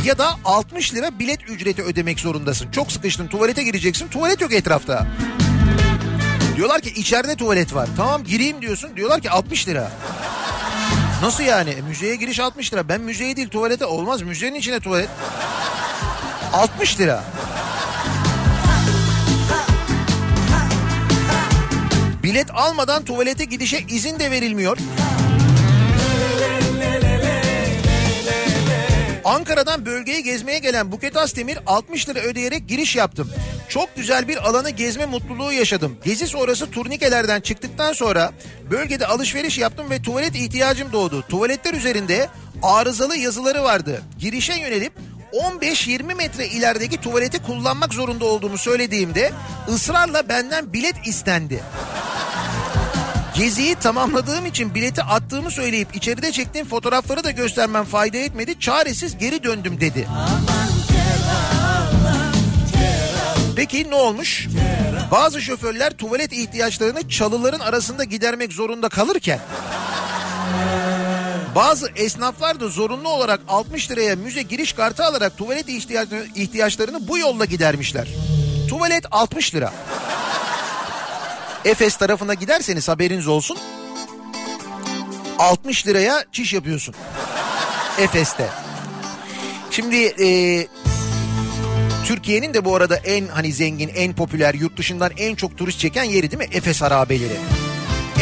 Ya 0.05 0.19
da 0.19 0.31
60 0.45 0.95
lira 0.95 1.19
bilet 1.19 1.51
ücreti 1.51 1.83
ödemek 1.83 2.21
zorundasın. 2.21 2.71
Çok 2.71 2.93
sıkıştın 2.93 3.29
tuvalete 3.29 3.63
gireceksin 3.63 4.09
tuvalet 4.09 4.41
yok 4.41 4.53
etrafta. 4.53 5.07
Diyorlar 6.57 6.81
ki 6.81 6.91
içeride 6.91 7.37
tuvalet 7.37 7.75
var. 7.75 7.89
Tamam 7.97 8.25
gireyim 8.25 8.63
diyorsun. 8.63 8.97
Diyorlar 8.97 9.21
ki 9.21 9.31
60 9.31 9.69
lira. 9.69 9.91
Nasıl 11.23 11.45
yani? 11.45 11.71
E, 11.71 11.81
müzeye 11.81 12.17
giriş 12.17 12.41
60 12.41 12.73
lira. 12.73 12.89
Ben 12.89 13.01
müzeye 13.01 13.37
değil 13.37 13.49
tuvalete 13.49 13.87
olmaz. 13.87 14.23
Müzenin 14.23 14.55
içine 14.55 14.81
tuvalet. 14.81 15.09
60 16.53 17.01
lira. 17.01 17.25
Bilet 22.23 22.51
almadan 22.55 23.05
tuvalete 23.05 23.45
gidişe 23.45 23.79
izin 23.89 24.19
de 24.19 24.31
verilmiyor. 24.31 24.79
Ankara'dan 29.29 29.87
bölgeye 29.87 30.21
gezmeye 30.21 30.59
gelen 30.59 30.93
Buket 30.93 31.17
Astemir 31.17 31.59
60 31.67 32.09
lira 32.09 32.19
ödeyerek 32.19 32.69
giriş 32.69 32.97
yaptım. 32.97 33.31
Çok 33.69 33.97
güzel 33.97 34.29
bir 34.29 34.49
alanı 34.49 34.71
gezme 34.71 35.07
mutluluğu 35.07 35.53
yaşadım. 35.53 35.99
Gezi 36.05 36.27
sonrası 36.27 36.71
turnikelerden 36.71 37.41
çıktıktan 37.41 37.93
sonra 37.93 38.33
bölgede 38.71 39.07
alışveriş 39.07 39.59
yaptım 39.59 39.91
ve 39.91 40.03
tuvalet 40.03 40.37
ihtiyacım 40.37 40.93
doğdu. 40.93 41.25
Tuvaletler 41.29 41.75
üzerinde 41.75 42.29
arızalı 42.62 43.17
yazıları 43.17 43.62
vardı. 43.62 44.03
Girişe 44.19 44.55
yönelip 44.55 44.93
15-20 45.33 46.14
metre 46.14 46.47
ilerideki 46.47 47.01
tuvaleti 47.01 47.43
kullanmak 47.43 47.95
zorunda 47.95 48.25
olduğumu 48.25 48.59
söylediğimde 48.59 49.33
ısrarla 49.69 50.29
benden 50.29 50.73
bilet 50.73 51.07
istendi. 51.07 51.61
Geziyi 53.38 53.74
tamamladığım 53.74 54.46
için 54.46 54.74
bileti 54.74 55.03
attığımı 55.03 55.51
söyleyip 55.51 55.96
içeride 55.96 56.33
çektiğim 56.33 56.66
fotoğrafları 56.66 57.24
da 57.24 57.31
göstermem 57.31 57.85
fayda 57.85 58.16
etmedi. 58.16 58.61
Çaresiz 58.61 59.18
geri 59.18 59.42
döndüm 59.42 59.81
dedi. 59.81 60.09
Peki 63.57 63.90
ne 63.90 63.94
olmuş? 63.94 64.48
Bazı 65.11 65.42
şoförler 65.42 65.92
tuvalet 65.92 66.33
ihtiyaçlarını 66.33 67.09
çalıların 67.09 67.61
arasında 67.61 68.05
gidermek 68.05 68.53
zorunda 68.53 68.88
kalırken 68.88 69.40
bazı 71.55 71.88
esnaflar 71.96 72.61
da 72.61 72.68
zorunlu 72.68 73.09
olarak 73.09 73.40
60 73.48 73.90
liraya 73.90 74.16
müze 74.16 74.42
giriş 74.42 74.72
kartı 74.72 75.05
alarak 75.05 75.38
tuvalet 75.38 75.68
ihtiyaçlarını 76.35 77.09
bu 77.09 77.18
yolla 77.18 77.44
gidermişler. 77.44 78.09
Tuvalet 78.68 79.05
60 79.11 79.55
lira. 79.55 79.72
Efes 81.64 81.97
tarafına 81.97 82.35
giderseniz 82.35 82.88
haberiniz 82.88 83.27
olsun. 83.27 83.59
60 85.38 85.87
liraya 85.87 86.25
çiş 86.33 86.53
yapıyorsun. 86.53 86.94
Efes'te. 87.99 88.49
Şimdi 89.71 89.97
e, 89.97 90.29
Türkiye'nin 92.07 92.55
de 92.55 92.64
bu 92.64 92.77
arada 92.77 92.97
en 92.97 93.27
hani 93.27 93.53
zengin, 93.53 93.90
en 93.94 94.14
popüler, 94.14 94.55
yurt 94.55 94.77
dışından 94.77 95.11
en 95.18 95.35
çok 95.35 95.59
turist 95.59 95.79
çeken 95.79 96.05
yeri 96.05 96.31
değil 96.31 96.49
mi? 96.49 96.57
Efes 96.57 96.83
harabeleri. 96.83 97.37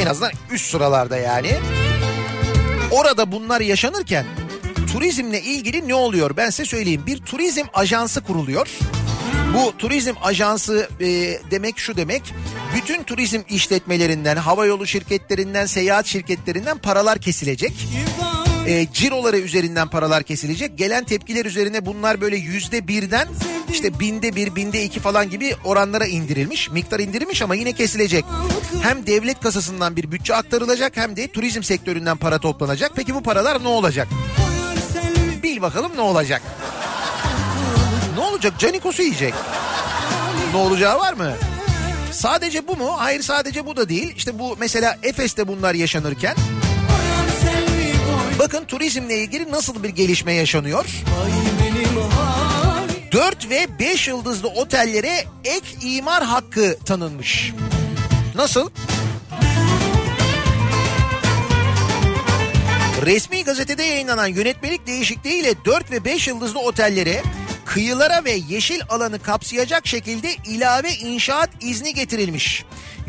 En 0.00 0.06
azından 0.06 0.32
üst 0.50 0.70
sıralarda 0.70 1.16
yani. 1.16 1.50
Orada 2.90 3.32
bunlar 3.32 3.60
yaşanırken 3.60 4.26
turizmle 4.92 5.42
ilgili 5.42 5.88
ne 5.88 5.94
oluyor? 5.94 6.36
Ben 6.36 6.50
size 6.50 6.64
söyleyeyim. 6.64 7.02
Bir 7.06 7.18
turizm 7.18 7.64
ajansı 7.74 8.22
kuruluyor. 8.22 8.68
Bu 9.56 9.78
turizm 9.78 10.14
ajansı 10.22 10.88
e, 11.00 11.06
demek 11.50 11.78
şu 11.78 11.96
demek. 11.96 12.34
Bütün 12.76 13.02
turizm 13.02 13.40
işletmelerinden, 13.48 14.36
havayolu 14.36 14.86
şirketlerinden, 14.86 15.66
seyahat 15.66 16.06
şirketlerinden 16.06 16.78
paralar 16.78 17.18
kesilecek. 17.18 17.72
E, 18.66 18.86
ciroları 18.92 19.38
üzerinden 19.38 19.88
paralar 19.88 20.22
kesilecek. 20.22 20.78
Gelen 20.78 21.04
tepkiler 21.04 21.44
üzerine 21.44 21.86
bunlar 21.86 22.20
böyle 22.20 22.36
yüzde 22.36 22.88
birden 22.88 23.28
işte 23.72 24.00
binde 24.00 24.36
bir, 24.36 24.54
binde 24.54 24.84
iki 24.84 25.00
falan 25.00 25.30
gibi 25.30 25.54
oranlara 25.64 26.06
indirilmiş. 26.06 26.70
Miktar 26.70 27.00
indirilmiş 27.00 27.42
ama 27.42 27.54
yine 27.54 27.72
kesilecek. 27.72 28.24
Hem 28.82 29.06
devlet 29.06 29.40
kasasından 29.40 29.96
bir 29.96 30.12
bütçe 30.12 30.34
aktarılacak 30.34 30.96
hem 30.96 31.16
de 31.16 31.28
turizm 31.28 31.62
sektöründen 31.62 32.16
para 32.16 32.38
toplanacak. 32.38 32.92
Peki 32.96 33.14
bu 33.14 33.22
paralar 33.22 33.64
ne 33.64 33.68
olacak? 33.68 34.08
Bil 35.42 35.62
bakalım 35.62 35.92
ne 35.96 36.00
olacak? 36.00 36.42
Ne 38.16 38.20
olacak? 38.20 38.52
Canikos'u 38.58 39.02
yiyecek. 39.02 39.34
Ne 40.52 40.58
olacağı 40.58 40.98
var 40.98 41.12
mı? 41.12 41.32
Sadece 42.12 42.68
bu 42.68 42.76
mu? 42.76 42.94
Hayır 42.96 43.22
sadece 43.22 43.66
bu 43.66 43.76
da 43.76 43.88
değil. 43.88 44.12
İşte 44.16 44.38
bu 44.38 44.56
mesela 44.60 44.98
Efes'te 45.02 45.48
bunlar 45.48 45.74
yaşanırken 45.74 46.36
bakın 48.38 48.64
turizmle 48.64 49.18
ilgili 49.18 49.50
nasıl 49.50 49.82
bir 49.82 49.88
gelişme 49.88 50.32
yaşanıyor? 50.32 50.84
4 53.12 53.50
ve 53.50 53.78
5 53.78 54.08
yıldızlı 54.08 54.48
otellere 54.48 55.24
ek 55.44 55.66
imar 55.82 56.24
hakkı 56.24 56.78
tanınmış. 56.84 57.52
Nasıl? 58.34 58.70
Resmi 63.06 63.44
gazetede 63.44 63.82
yayınlanan 63.82 64.26
yönetmelik 64.26 64.86
değişikliğiyle 64.86 65.54
4 65.64 65.90
ve 65.90 66.04
5 66.04 66.28
yıldızlı 66.28 66.60
otellere 66.60 67.22
kıyılara 67.76 68.24
ve 68.24 68.32
yeşil 68.48 68.80
alanı 68.88 69.18
kapsayacak 69.18 69.86
şekilde 69.86 70.34
ilave 70.46 70.92
inşaat 70.92 71.50
izni 71.60 71.94
getirilmiş. 71.94 72.64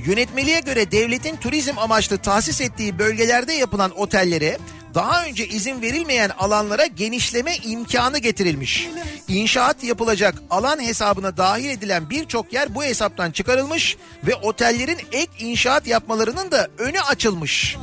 Yönetmeliğe 0.05 0.59
göre 0.59 0.91
devletin 0.91 1.35
turizm 1.35 1.77
amaçlı 1.77 2.17
tahsis 2.17 2.61
ettiği 2.61 2.99
bölgelerde 2.99 3.53
yapılan 3.53 3.99
otellere 3.99 4.57
daha 4.93 5.25
önce 5.25 5.47
izin 5.47 5.81
verilmeyen 5.81 6.29
alanlara 6.29 6.85
genişleme 6.85 7.55
imkanı 7.55 8.17
getirilmiş. 8.17 8.89
İnşaat 9.27 9.83
yapılacak 9.83 10.35
alan 10.49 10.79
hesabına 10.79 11.37
dahil 11.37 11.69
edilen 11.69 12.09
birçok 12.09 12.53
yer 12.53 12.75
bu 12.75 12.83
hesaptan 12.83 13.31
çıkarılmış 13.31 13.97
ve 14.23 14.35
otellerin 14.35 14.99
ek 15.11 15.31
inşaat 15.39 15.87
yapmalarının 15.87 16.51
da 16.51 16.67
önü 16.77 16.99
açılmış. 16.99 17.77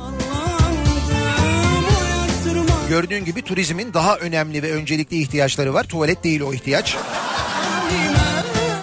Gördüğün 2.89 3.25
gibi 3.25 3.41
turizmin 3.41 3.93
daha 3.93 4.17
önemli 4.17 4.63
ve 4.63 4.71
öncelikli 4.71 5.21
ihtiyaçları 5.21 5.73
var. 5.73 5.83
Tuvalet 5.83 6.23
değil 6.23 6.41
o 6.41 6.53
ihtiyaç. 6.53 6.97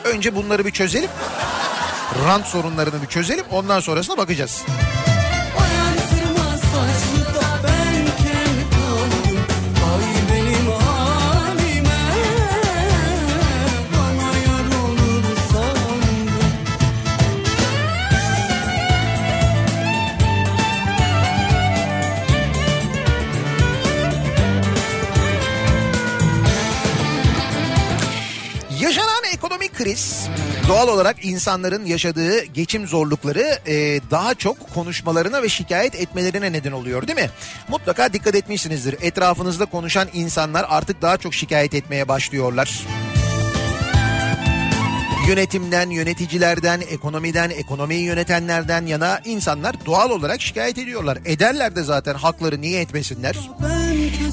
Önce 0.05 0.35
bunları 0.37 0.67
bir 0.67 0.71
çözelim. 0.71 1.11
Rant 2.27 2.47
sorunlarını 2.47 3.03
bir 3.03 3.07
çözelim. 3.07 3.45
Ondan 3.51 3.81
sonrasına 3.81 4.17
bakacağız. 4.17 4.65
Kriz 29.83 30.29
doğal 30.69 30.89
olarak 30.89 31.25
insanların 31.25 31.85
yaşadığı 31.85 32.45
geçim 32.45 32.87
zorlukları 32.87 33.59
e, 33.67 34.01
daha 34.11 34.35
çok 34.35 34.75
konuşmalarına 34.75 35.43
ve 35.43 35.49
şikayet 35.49 35.95
etmelerine 35.95 36.53
neden 36.53 36.73
oluyor 36.73 37.07
değil 37.07 37.19
mi? 37.19 37.31
Mutlaka 37.69 38.13
dikkat 38.13 38.35
etmişsinizdir. 38.35 38.97
Etrafınızda 39.03 39.65
konuşan 39.65 40.09
insanlar 40.13 40.67
artık 40.69 41.03
daha 41.03 41.17
çok 41.17 41.35
şikayet 41.35 41.75
etmeye 41.75 42.09
başlıyorlar. 42.09 42.87
Yönetimden, 45.29 45.91
yöneticilerden, 45.91 46.81
ekonomiden, 46.81 47.51
ekonomiyi 47.51 48.03
yönetenlerden 48.03 48.87
yana 48.87 49.21
insanlar 49.25 49.87
doğal 49.87 50.11
olarak 50.11 50.41
şikayet 50.41 50.79
ediyorlar. 50.79 51.19
Ederler 51.25 51.77
de 51.77 51.83
zaten 51.83 52.15
hakları 52.15 52.61
niye 52.61 52.81
etmesinler? 52.81 53.37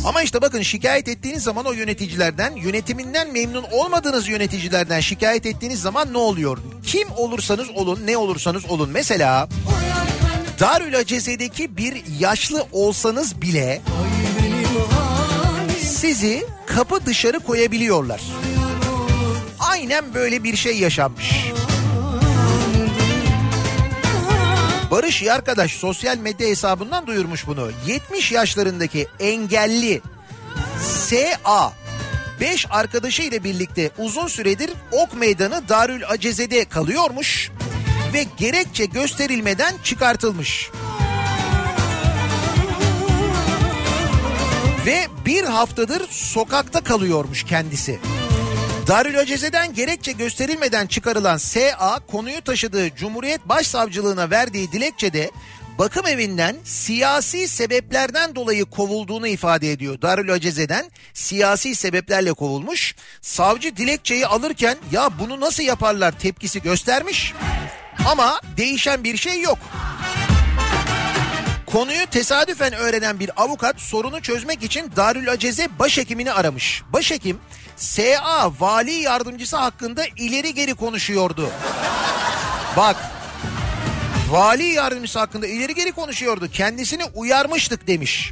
Ama 0.06 0.22
işte 0.22 0.42
bakın 0.42 0.62
şikayet 0.62 1.08
ettiğiniz 1.08 1.44
zaman 1.44 1.66
o 1.66 1.72
yöneticilerden, 1.72 2.56
yönetiminden 2.56 3.34
memnun 3.34 3.64
olmadığınız 3.72 4.28
yöneticilerden 4.28 5.00
şikayet 5.00 5.46
ettiğiniz 5.46 5.82
zaman 5.82 6.14
ne 6.14 6.18
oluyor? 6.18 6.58
Kim 6.86 7.08
olursanız 7.18 7.70
olun, 7.70 8.00
ne 8.06 8.18
olursanız 8.18 8.66
olun. 8.66 8.90
Mesela 8.94 9.50
Darül 10.60 10.98
Aceze'deki 10.98 11.78
bir 11.78 12.04
yaşlı 12.20 12.66
olsanız 12.72 13.42
bile 13.42 13.82
sizi 15.82 16.46
kapı 16.66 17.06
dışarı 17.06 17.40
koyabiliyorlar. 17.40 18.22
Aynen 19.80 20.14
böyle 20.14 20.44
bir 20.44 20.56
şey 20.56 20.80
yaşanmış. 20.80 21.46
Barış 24.92 25.24
arkadaş 25.24 25.72
sosyal 25.72 26.18
medya 26.18 26.48
hesabından 26.48 27.08
duyurmuş 27.08 27.48
bunu. 27.48 27.72
70 27.88 28.32
yaşlarındaki 28.32 29.08
engelli 29.20 30.02
SA 30.82 31.74
5 32.40 32.68
arkadaşı 32.70 33.22
ile 33.22 33.44
birlikte 33.44 33.92
uzun 33.98 34.28
süredir 34.28 34.70
Ok 34.92 35.14
Meydanı 35.14 35.70
Darül 35.70 36.08
Aceze'de 36.10 36.66
kalıyormuş 36.66 37.52
ve 38.14 38.26
gerekçe 38.38 38.86
gösterilmeden 38.86 39.74
çıkartılmış. 39.84 40.70
Ve 44.86 45.08
bir 45.26 45.44
haftadır 45.44 46.08
sokakta 46.10 46.82
kalıyormuş 46.82 47.44
kendisi. 47.44 48.00
Darülacezeden 48.90 49.74
gerekçe 49.74 50.12
gösterilmeden 50.12 50.88
çıkarılan 50.88 51.38
SA 51.38 52.00
konuyu 52.08 52.42
taşıdığı 52.42 52.96
Cumhuriyet 52.96 53.50
Başsavcılığına 53.50 54.30
verdiği 54.30 54.72
dilekçede 54.72 55.32
bakım 55.80 56.08
evinden 56.08 56.56
siyasi 56.64 57.48
sebeplerden 57.48 58.36
dolayı 58.36 58.66
kovulduğunu 58.66 59.28
ifade 59.28 59.72
ediyor. 59.72 60.02
Darülaceze'den 60.02 60.92
siyasi 61.14 61.76
sebeplerle 61.76 62.34
kovulmuş. 62.34 62.96
Savcı 63.22 63.78
dilekçeyi 63.78 64.28
alırken 64.28 64.78
ya 64.92 65.10
bunu 65.20 65.40
nasıl 65.40 65.64
yaparlar 65.64 66.20
tepkisi 66.20 66.62
göstermiş. 66.62 67.34
Ama 68.06 68.42
değişen 68.58 69.04
bir 69.04 69.18
şey 69.18 69.42
yok. 69.42 69.60
Konuyu 71.66 72.06
tesadüfen 72.06 72.74
öğrenen 72.74 73.20
bir 73.20 73.44
avukat 73.44 73.80
sorunu 73.80 74.22
çözmek 74.22 74.64
için 74.64 74.92
Darülaceze 74.96 75.68
başhekimini 75.80 76.32
aramış. 76.32 76.84
Başhekim 76.94 77.40
SA 77.80 78.52
vali 78.60 78.92
yardımcısı 78.92 79.58
hakkında 79.58 80.06
ileri 80.18 80.54
geri 80.54 80.74
konuşuyordu. 80.74 81.50
Bak 82.78 82.96
vali 84.30 84.64
yardımcısı 84.64 85.20
hakkında 85.20 85.48
ileri 85.48 85.76
geri 85.76 85.92
konuşuyordu. 85.92 86.48
Kendisini 86.52 87.04
uyarmıştık 87.16 87.88
demiş. 87.88 88.32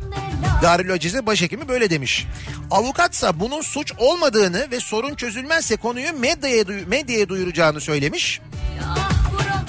Darülaceze 0.61 1.25
başhekimi 1.25 1.67
böyle 1.67 1.89
demiş. 1.89 2.27
Avukatsa 2.71 3.39
bunun 3.39 3.61
suç 3.61 3.93
olmadığını 3.97 4.67
ve 4.71 4.79
sorun 4.79 5.15
çözülmezse 5.15 5.75
konuyu 5.75 6.13
medyaya, 6.19 6.63
medyaya 6.87 7.29
duyuracağını 7.29 7.81
söylemiş. 7.81 8.41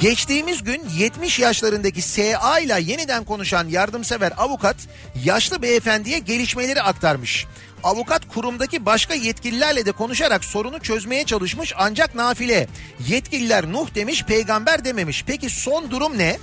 Geçtiğimiz 0.01 0.65
gün 0.65 0.83
70 0.97 1.39
yaşlarındaki 1.39 2.03
SA 2.03 2.59
ile 2.59 2.81
yeniden 2.81 3.25
konuşan 3.25 3.69
yardımsever 3.69 4.33
avukat 4.37 4.77
yaşlı 5.25 5.63
beyefendiye 5.63 6.19
gelişmeleri 6.19 6.83
aktarmış. 6.83 7.47
Avukat 7.85 8.29
kurumdaki 8.29 8.87
başka 8.87 9.15
yetkililerle 9.15 9.87
de 9.87 9.93
konuşarak 9.93 10.45
sorunu 10.45 10.81
çözmeye 10.81 11.25
çalışmış 11.25 11.73
ancak 11.77 12.15
nafile. 12.15 12.69
Yetkililer 13.09 13.73
Nuh 13.73 13.95
demiş 13.95 14.25
peygamber 14.25 14.85
dememiş. 14.85 15.25
Peki 15.27 15.51
son 15.51 15.91
durum 15.91 16.19
ne? 16.19 16.39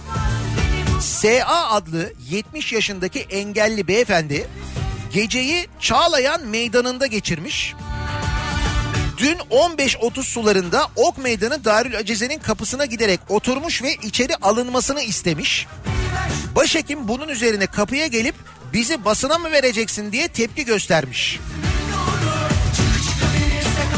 SA 1.02 1.70
adlı 1.70 2.14
70 2.30 2.74
yaşındaki 2.74 3.20
engelli 3.20 3.88
beyefendi 3.88 4.48
geceyi 5.14 5.68
Çağlayan 5.80 6.46
meydanında 6.48 7.08
geçirmiş. 7.08 7.74
Dün 9.18 9.38
15.30 9.38 10.24
sularında 10.24 10.88
Ok 10.96 11.18
Meydanı 11.18 11.66
Darül 11.66 11.98
Aceze'nin 11.98 12.40
kapısına 12.40 12.86
giderek 12.86 13.20
oturmuş 13.30 13.84
ve 13.84 13.94
içeri 13.94 14.36
alınmasını 14.36 15.02
istemiş. 15.02 15.68
Başhekim 16.56 17.08
bunun 17.08 17.28
üzerine 17.28 17.68
kapıya 17.68 18.08
gelip 18.08 18.36
bizi 18.76 19.06
basına 19.06 19.38
mı 19.38 19.52
vereceksin 19.52 20.12
diye 20.12 20.28
tepki 20.28 20.66
göstermiş. 20.66 21.40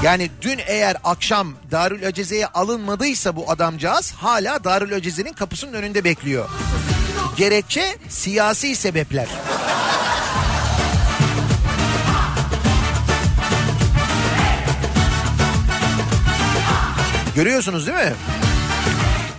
Yani 0.04 0.30
dün 0.42 0.60
eğer 0.68 0.98
akşam 1.04 1.54
Darül 1.72 2.08
Aceze'ye 2.08 2.48
alınmadıysa 2.48 3.36
bu 3.36 3.52
adamcağız 3.52 4.12
hala 4.12 4.64
Darül 4.64 4.96
Aceze'nin 4.96 5.34
kapısının 5.34 5.74
önünde 5.74 6.04
bekliyor. 6.04 6.50
Gerekçe 7.38 7.98
siyasi 8.10 8.76
sebepler. 8.76 9.28
Görüyorsunuz 17.36 17.88
değil 17.88 17.98
mi? 17.98 18.14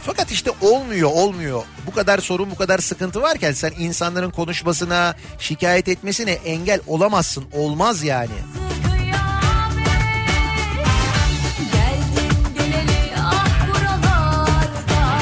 Fakat 0.08 0.32
işte 0.32 0.50
olmuyor 0.60 1.10
olmuyor. 1.12 1.62
Bu 1.86 1.90
kadar 1.90 2.18
sorun 2.18 2.50
bu 2.50 2.54
kadar 2.54 2.78
sıkıntı 2.78 3.22
varken 3.22 3.52
sen 3.52 3.72
insanların 3.78 4.30
konuşmasına 4.30 5.14
şikayet 5.38 5.88
etmesine 5.88 6.32
engel 6.32 6.80
olamazsın. 6.86 7.44
Olmaz 7.52 8.02
yani. 8.02 8.32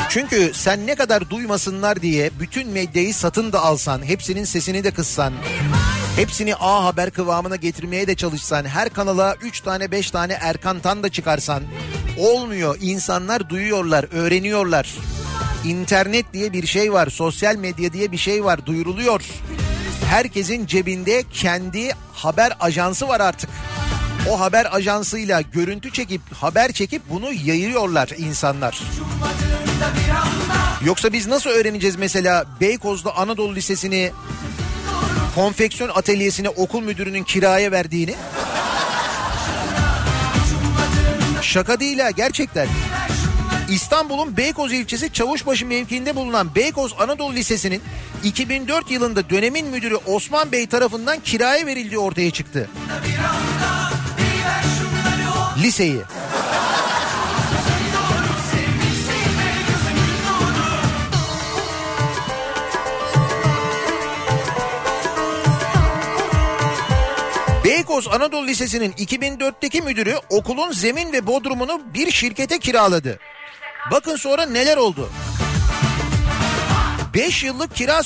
Çünkü 0.08 0.50
sen 0.54 0.86
ne 0.86 0.94
kadar 0.94 1.30
duymasınlar 1.30 2.02
diye 2.02 2.30
bütün 2.40 2.68
medyayı 2.68 3.14
satın 3.14 3.52
da 3.52 3.60
alsan, 3.60 4.02
hepsinin 4.02 4.44
sesini 4.44 4.84
de 4.84 4.90
kıssan, 4.90 5.32
hepsini 6.16 6.54
A 6.54 6.84
haber 6.84 7.10
kıvamına 7.10 7.56
getirmeye 7.56 8.06
de 8.06 8.14
çalışsan, 8.14 8.64
her 8.64 8.88
kanala 8.88 9.36
3 9.42 9.60
tane 9.60 9.90
5 9.90 10.10
tane 10.10 10.32
Erkan 10.32 10.80
Tan 10.80 11.02
da 11.02 11.08
çıkarsan 11.08 11.62
olmuyor. 12.18 12.78
İnsanlar 12.80 13.48
duyuyorlar, 13.48 14.06
öğreniyorlar. 14.12 14.94
İnternet 15.64 16.32
diye 16.32 16.52
bir 16.52 16.66
şey 16.66 16.92
var, 16.92 17.10
sosyal 17.10 17.56
medya 17.56 17.92
diye 17.92 18.12
bir 18.12 18.16
şey 18.16 18.44
var, 18.44 18.66
duyuruluyor. 18.66 19.22
Herkesin 20.08 20.66
cebinde 20.66 21.24
kendi 21.32 21.92
haber 22.12 22.52
ajansı 22.60 23.08
var 23.08 23.20
artık. 23.20 23.50
O 24.30 24.40
haber 24.40 24.76
ajansıyla 24.76 25.40
görüntü 25.40 25.92
çekip 25.92 26.20
haber 26.32 26.72
çekip 26.72 27.02
bunu 27.10 27.32
yayıyorlar 27.32 28.08
insanlar. 28.16 28.80
Yoksa 30.84 31.12
biz 31.12 31.26
nasıl 31.26 31.50
öğreneceğiz 31.50 31.96
mesela 31.96 32.44
Beykoz'da 32.60 33.16
Anadolu 33.16 33.54
Lisesi'ni 33.54 34.12
konfeksiyon 35.36 35.90
atölyesine 35.94 36.48
okul 36.48 36.80
müdürünün 36.80 37.24
kiraya 37.24 37.72
verdiğini? 37.72 38.14
Şaka 41.42 41.80
değil 41.80 41.98
ha 41.98 42.10
gerçekten. 42.10 42.68
İstanbul'un 43.70 44.36
Beykoz 44.36 44.72
ilçesi 44.72 45.12
Çavuşbaşı 45.12 45.66
mevkiinde 45.66 46.16
bulunan 46.16 46.54
Beykoz 46.54 46.94
Anadolu 46.98 47.34
Lisesi'nin 47.34 47.82
2004 48.24 48.90
yılında 48.90 49.30
dönemin 49.30 49.66
müdürü 49.66 49.96
Osman 49.96 50.52
Bey 50.52 50.66
tarafından 50.66 51.20
kiraya 51.20 51.66
verildiği 51.66 51.98
ortaya 51.98 52.30
çıktı. 52.30 52.70
Liseyi. 55.62 56.00
Beykoz 67.96 68.14
Anadolu 68.14 68.46
Lisesi'nin 68.46 68.92
2004'teki 68.92 69.82
müdürü 69.82 70.14
okulun 70.30 70.72
zemin 70.72 71.12
ve 71.12 71.26
bodrumunu 71.26 71.80
bir 71.94 72.10
şirkete 72.10 72.58
kiraladı. 72.58 73.18
Bakın 73.90 74.16
sonra 74.16 74.46
neler 74.46 74.76
oldu. 74.76 75.10
5 77.14 77.44
yıllık 77.44 77.76
kira 77.76 78.02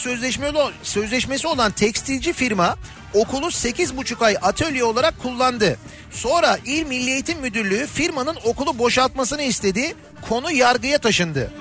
sözleşmesi 0.82 1.46
olan 1.46 1.72
tekstilci 1.72 2.32
firma 2.32 2.76
okulu 3.14 3.46
8,5 3.46 4.24
ay 4.24 4.36
atölye 4.42 4.84
olarak 4.84 5.18
kullandı. 5.22 5.78
Sonra 6.10 6.58
İl 6.64 6.86
Milli 6.86 7.10
Eğitim 7.10 7.40
Müdürlüğü 7.40 7.86
firmanın 7.86 8.36
okulu 8.44 8.78
boşaltmasını 8.78 9.42
istedi. 9.42 9.94
Konu 10.28 10.52
yargıya 10.52 10.98
taşındı. 10.98 11.52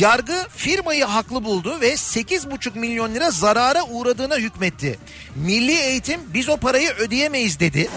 Yargı 0.00 0.46
firmayı 0.56 1.04
haklı 1.04 1.44
buldu 1.44 1.80
ve 1.80 1.92
8,5 1.92 2.78
milyon 2.78 3.14
lira 3.14 3.30
zarara 3.30 3.84
uğradığına 3.84 4.36
hükmetti. 4.36 4.98
Milli 5.36 5.72
Eğitim 5.72 6.20
biz 6.34 6.48
o 6.48 6.56
parayı 6.56 6.90
ödeyemeyiz 6.90 7.60
dedi. 7.60 7.90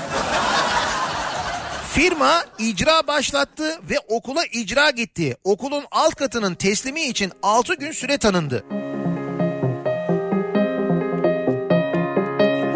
Firma 1.94 2.44
icra 2.60 3.08
başlattı 3.08 3.80
ve 3.90 3.96
okula 4.08 4.46
icra 4.46 4.90
gitti. 4.90 5.38
Okulun 5.44 5.84
alt 5.92 6.16
katının 6.16 6.56
teslimi 6.56 7.02
için 7.04 7.32
6 7.44 7.76
gün 7.76 7.92
süre 7.92 8.18
tanındı. 8.18 8.66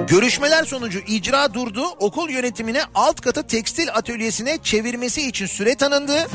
Görüşmeler 0.10 0.66
sonucu 0.66 1.00
icra 1.00 1.54
durdu. 1.54 1.86
Okul 2.00 2.30
yönetimine 2.30 2.82
alt 2.96 3.22
katı 3.22 3.48
tekstil 3.48 3.88
atölyesine 3.94 4.58
çevirmesi 4.64 5.28
için 5.28 5.46
süre 5.46 5.76
tanındı. 5.76 6.28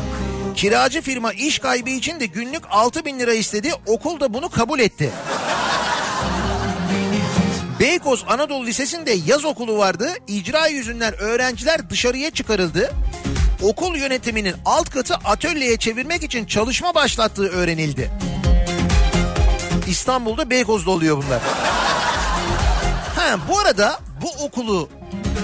Kiracı 0.56 1.02
firma 1.02 1.32
iş 1.32 1.58
kaybı 1.58 1.90
için 1.90 2.20
de 2.20 2.26
günlük 2.26 2.62
6 2.70 3.04
bin 3.04 3.18
lira 3.18 3.34
istedi. 3.34 3.72
Okul 3.86 4.20
da 4.20 4.34
bunu 4.34 4.48
kabul 4.48 4.78
etti. 4.78 5.10
Beykoz 7.80 8.24
Anadolu 8.28 8.66
Lisesi'nde 8.66 9.10
yaz 9.26 9.44
okulu 9.44 9.78
vardı. 9.78 10.08
İcra 10.28 10.66
yüzünden 10.66 11.14
öğrenciler 11.14 11.90
dışarıya 11.90 12.30
çıkarıldı. 12.30 12.92
Okul 13.62 13.96
yönetiminin 13.96 14.54
alt 14.64 14.90
katı 14.90 15.14
atölyeye 15.14 15.76
çevirmek 15.76 16.22
için 16.22 16.46
çalışma 16.46 16.94
başlattığı 16.94 17.48
öğrenildi. 17.48 18.10
İstanbul'da 19.88 20.50
Beykoz'da 20.50 20.90
oluyor 20.90 21.16
bunlar. 21.16 21.40
Bu 23.48 23.58
arada 23.58 24.00
bu 24.22 24.44
okulu 24.44 24.88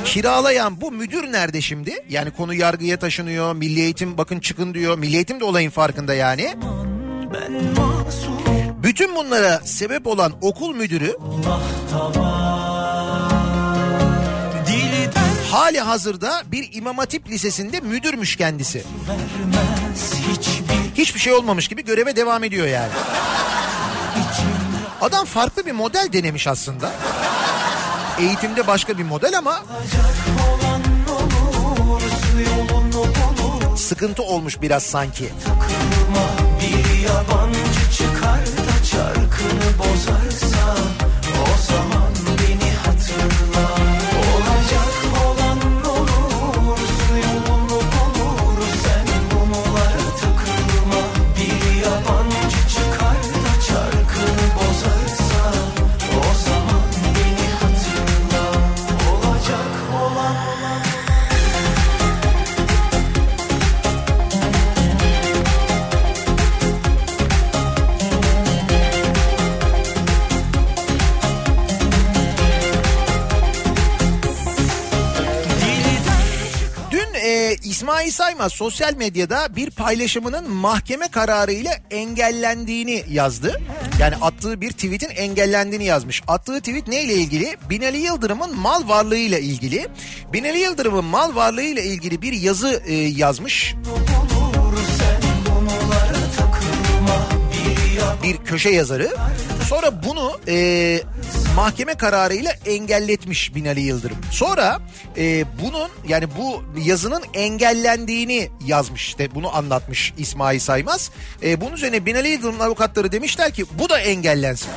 kiralayan 0.05 0.81
bu 0.81 0.93
müdür 0.93 1.33
nerede 1.33 1.61
şimdi? 1.61 2.05
Yani 2.09 2.31
konu 2.31 2.55
yargıya 2.55 2.99
taşınıyor. 2.99 3.55
Milli 3.55 3.81
Eğitim 3.81 4.18
bakın 4.18 4.41
çıkın 4.41 4.74
diyor. 4.74 4.99
Milli 4.99 5.14
Eğitim 5.14 5.41
de 5.41 5.45
olayın 5.45 5.70
farkında 5.70 6.14
yani. 6.14 6.57
Bütün 8.83 9.16
bunlara 9.16 9.61
sebep 9.64 10.07
olan 10.07 10.33
okul 10.41 10.74
müdürü 10.74 11.16
hali 15.51 15.81
hazırda 15.81 16.43
bir 16.47 16.68
İmam 16.72 16.99
Hatip 16.99 17.28
Lisesi'nde 17.28 17.81
müdürmüş 17.81 18.37
kendisi. 18.37 18.85
Hiçbir 20.95 21.20
şey 21.20 21.33
olmamış 21.33 21.68
gibi 21.68 21.85
göreve 21.85 22.16
devam 22.16 22.45
ediyor 22.45 22.66
yani. 22.66 22.93
Adam 25.01 25.24
farklı 25.24 25.66
bir 25.66 25.72
model 25.72 26.09
denemiş 26.12 26.47
aslında. 26.47 26.93
Eğitimde 28.20 28.66
başka 28.66 28.98
bir 28.98 29.02
model 29.02 29.38
ama 29.38 29.62
sıkıntı 33.76 34.22
olmuş 34.22 34.62
biraz 34.62 34.82
sanki. 34.82 35.28
Bir 36.60 36.98
yabancı 36.98 37.90
çıkar 37.96 38.40
da 38.40 38.84
çarkını 38.90 39.78
bozarsa 39.78 40.19
İsmail 77.81 78.11
Saymaz 78.11 78.53
sosyal 78.53 78.95
medyada 78.95 79.57
bir 79.57 79.70
paylaşımının 79.70 80.51
mahkeme 80.51 81.09
kararıyla 81.09 81.72
engellendiğini 81.91 83.05
yazdı. 83.11 83.61
Yani 84.01 84.14
attığı 84.16 84.61
bir 84.61 84.70
tweetin 84.70 85.09
engellendiğini 85.09 85.85
yazmış. 85.85 86.22
Attığı 86.28 86.59
tweet 86.59 86.89
neyle 86.89 87.14
ilgili? 87.14 87.57
Binali 87.70 87.99
Yıldırım'ın 87.99 88.57
mal 88.57 88.89
varlığıyla 88.89 89.39
ilgili. 89.39 89.89
Binali 90.33 90.59
Yıldırım'ın 90.59 91.05
mal 91.05 91.35
varlığıyla 91.35 91.83
ilgili 91.83 92.22
bir 92.22 92.33
yazı 92.33 92.83
e, 92.87 92.95
yazmış. 92.95 93.74
Bir 98.22 98.36
köşe 98.36 98.70
yazarı. 98.70 99.10
Sonra 99.68 100.02
bunu 100.02 100.40
e, 100.48 101.00
mahkeme 101.56 101.94
kararıyla 101.94 102.52
engelletmiş 102.66 103.54
Binali 103.54 103.80
Yıldırım. 103.80 104.16
Sonra 104.30 104.80
e, 105.16 105.44
bunun 105.62 105.90
yani 106.08 106.28
bu 106.38 106.62
yazının 106.84 107.22
engellendiğini 107.34 108.50
yazmış 108.66 109.06
işte 109.06 109.34
bunu 109.34 109.56
anlatmış 109.56 110.12
İsmail 110.18 110.58
Saymaz. 110.58 111.10
E, 111.42 111.60
bunun 111.60 111.72
üzerine 111.72 112.06
Binali 112.06 112.28
Yıldırım'ın 112.28 112.60
avukatları 112.60 113.12
demişler 113.12 113.52
ki 113.52 113.64
bu 113.78 113.88
da 113.88 114.00
engellensin. 114.00 114.68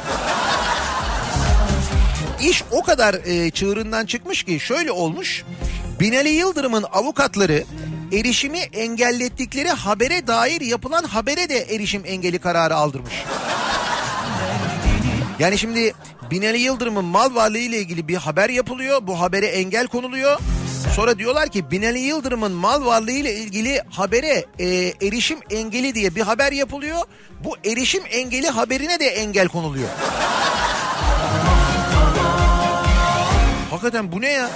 İş 2.42 2.64
o 2.72 2.84
kadar 2.84 3.14
e, 3.14 3.52
çığırından 3.52 4.06
çıkmış 4.06 4.44
ki 4.44 4.60
şöyle 4.60 4.92
olmuş. 4.92 5.44
Binali 6.00 6.30
Yıldırım'ın 6.30 6.86
avukatları 6.94 7.64
erişimi 8.12 8.60
engellettikleri 8.60 9.70
habere 9.70 10.28
dair 10.28 10.62
yapılan 10.62 11.04
habere 11.04 11.50
de 11.50 11.58
erişim 11.58 12.02
engeli 12.06 12.40
kararı 12.40 12.76
aldırmış. 12.76 13.14
Yani 15.40 15.58
şimdi 15.58 15.94
Binali 16.32 16.60
Yıldırım'ın 16.60 17.06
mal 17.06 17.36
varlığı 17.36 17.58
ile 17.58 17.78
ilgili 17.78 18.08
bir 18.08 18.16
haber 18.16 18.50
yapılıyor. 18.50 19.08
Bu 19.08 19.20
habere 19.20 19.46
engel 19.46 19.88
konuluyor. 19.88 20.40
Sonra 20.96 21.20
diyorlar 21.20 21.50
ki 21.50 21.72
Binali 21.72 22.00
Yıldırım'ın 22.00 22.52
mal 22.52 22.86
varlığı 22.86 23.12
ile 23.12 23.36
ilgili 23.36 23.82
habere 23.90 24.46
e, 24.60 24.66
erişim 25.02 25.40
engeli 25.50 25.96
diye 25.96 26.16
bir 26.16 26.22
haber 26.22 26.52
yapılıyor. 26.52 27.02
Bu 27.44 27.58
erişim 27.66 28.04
engeli 28.12 28.50
haberine 28.50 29.00
de 29.00 29.06
engel 29.06 29.48
konuluyor. 29.48 29.90
Hakikaten 33.70 34.12
bu 34.12 34.22
ne 34.22 34.30
ya? 34.30 34.50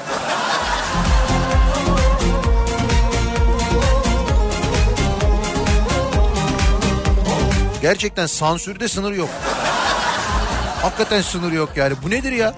Gerçekten 7.87 8.25
sansürde 8.25 8.87
sınır 8.87 9.11
yok. 9.11 9.29
Hakikaten 10.81 11.21
sınır 11.21 11.51
yok 11.51 11.69
yani. 11.75 11.93
Bu 12.03 12.09
nedir 12.09 12.31
ya? 12.31 12.55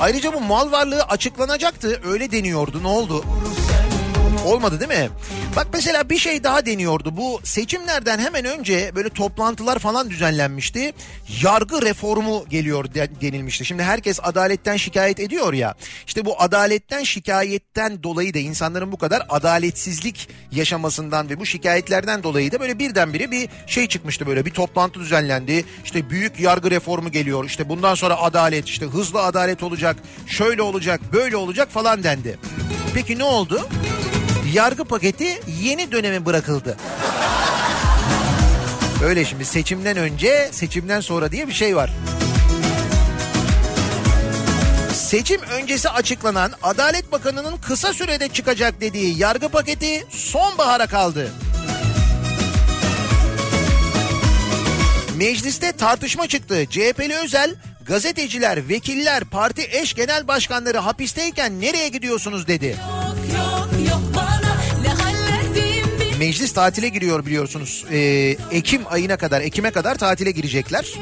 Ayrıca 0.00 0.32
bu 0.32 0.40
mal 0.40 0.72
varlığı 0.72 1.02
açıklanacaktı. 1.02 2.00
Öyle 2.04 2.32
deniyordu. 2.32 2.82
Ne 2.82 2.88
oldu? 2.88 3.24
Olmadı 4.44 4.80
değil 4.80 5.00
mi? 5.00 5.10
Bak 5.56 5.66
mesela 5.72 6.10
bir 6.10 6.18
şey 6.18 6.44
daha 6.44 6.66
deniyordu. 6.66 7.16
Bu 7.16 7.40
seçimlerden 7.44 8.18
hemen 8.18 8.44
önce 8.44 8.92
böyle 8.94 9.08
toplantılar 9.08 9.78
falan 9.78 10.10
düzenlenmişti. 10.10 10.92
Yargı 11.42 11.82
reformu 11.82 12.44
geliyor 12.50 12.94
de- 12.94 13.20
denilmişti. 13.20 13.64
Şimdi 13.64 13.82
herkes 13.82 14.20
adaletten 14.22 14.76
şikayet 14.76 15.20
ediyor 15.20 15.52
ya. 15.52 15.74
İşte 16.06 16.24
bu 16.24 16.42
adaletten 16.42 17.02
şikayetten 17.02 18.02
dolayı 18.02 18.34
da 18.34 18.38
insanların 18.38 18.92
bu 18.92 18.96
kadar 18.98 19.22
adaletsizlik 19.28 20.28
yaşamasından 20.52 21.30
ve 21.30 21.40
bu 21.40 21.46
şikayetlerden 21.46 22.22
dolayı 22.22 22.52
da 22.52 22.60
böyle 22.60 22.78
birdenbire 22.78 23.30
bir 23.30 23.48
şey 23.66 23.88
çıkmıştı 23.88 24.26
böyle 24.26 24.44
bir 24.46 24.50
toplantı 24.50 25.00
düzenlendi. 25.00 25.64
İşte 25.84 26.10
büyük 26.10 26.40
yargı 26.40 26.70
reformu 26.70 27.10
geliyor. 27.12 27.44
İşte 27.44 27.68
bundan 27.68 27.94
sonra 27.94 28.16
adalet 28.16 28.66
işte 28.68 28.86
hızlı 28.86 29.22
adalet 29.22 29.62
olacak. 29.62 29.96
Şöyle 30.26 30.62
olacak, 30.62 31.00
böyle 31.12 31.36
olacak 31.36 31.70
falan 31.70 32.02
dendi. 32.02 32.38
Peki 32.94 33.18
ne 33.18 33.24
oldu? 33.24 33.68
Yargı 34.54 34.84
paketi 34.84 35.40
yeni 35.62 35.92
döneme 35.92 36.26
bırakıldı. 36.26 36.76
Öyle 39.04 39.24
şimdi 39.24 39.44
seçimden 39.44 39.96
önce 39.96 40.48
seçimden 40.52 41.00
sonra 41.00 41.32
diye 41.32 41.48
bir 41.48 41.52
şey 41.52 41.76
var. 41.76 41.90
Seçim 44.92 45.42
öncesi 45.42 45.90
açıklanan 45.90 46.52
Adalet 46.62 47.12
Bakanı'nın 47.12 47.56
kısa 47.56 47.92
sürede 47.92 48.28
çıkacak 48.28 48.80
dediği 48.80 49.18
yargı 49.18 49.48
paketi 49.48 50.06
sonbahara 50.10 50.86
kaldı. 50.86 51.32
Mecliste 55.16 55.72
tartışma 55.72 56.26
çıktı. 56.26 56.66
CHP'li 56.70 57.14
Özel 57.14 57.54
gazeteciler, 57.86 58.68
vekiller, 58.68 59.24
parti 59.24 59.68
eş 59.70 59.94
genel 59.94 60.28
başkanları 60.28 60.78
hapisteyken 60.78 61.60
nereye 61.60 61.88
gidiyorsunuz 61.88 62.48
dedi. 62.48 62.66
Yok 62.66 63.03
Meclis 66.24 66.52
tatile 66.52 66.88
giriyor 66.88 67.26
biliyorsunuz. 67.26 67.84
Ee, 67.90 68.36
Ekim 68.50 68.82
ayına 68.90 69.16
kadar, 69.16 69.40
Ekim'e 69.40 69.70
kadar 69.70 69.94
tatile 69.94 70.30
girecekler. 70.30 70.92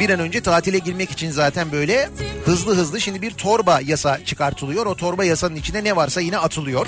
Bir 0.00 0.10
an 0.10 0.20
önce 0.20 0.40
tatile 0.40 0.78
girmek 0.78 1.10
için 1.10 1.30
zaten 1.30 1.72
böyle 1.72 2.08
hızlı 2.44 2.76
hızlı 2.76 3.00
şimdi 3.00 3.22
bir 3.22 3.30
torba 3.30 3.80
yasa 3.80 4.24
çıkartılıyor. 4.24 4.86
O 4.86 4.94
torba 4.94 5.24
yasanın 5.24 5.56
içine 5.56 5.84
ne 5.84 5.96
varsa 5.96 6.20
yine 6.20 6.38
atılıyor. 6.38 6.86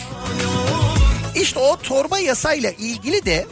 İşte 1.35 1.59
o 1.59 1.77
torba 1.77 2.19
yasayla 2.19 2.71
ilgili 2.71 3.25
de 3.25 3.47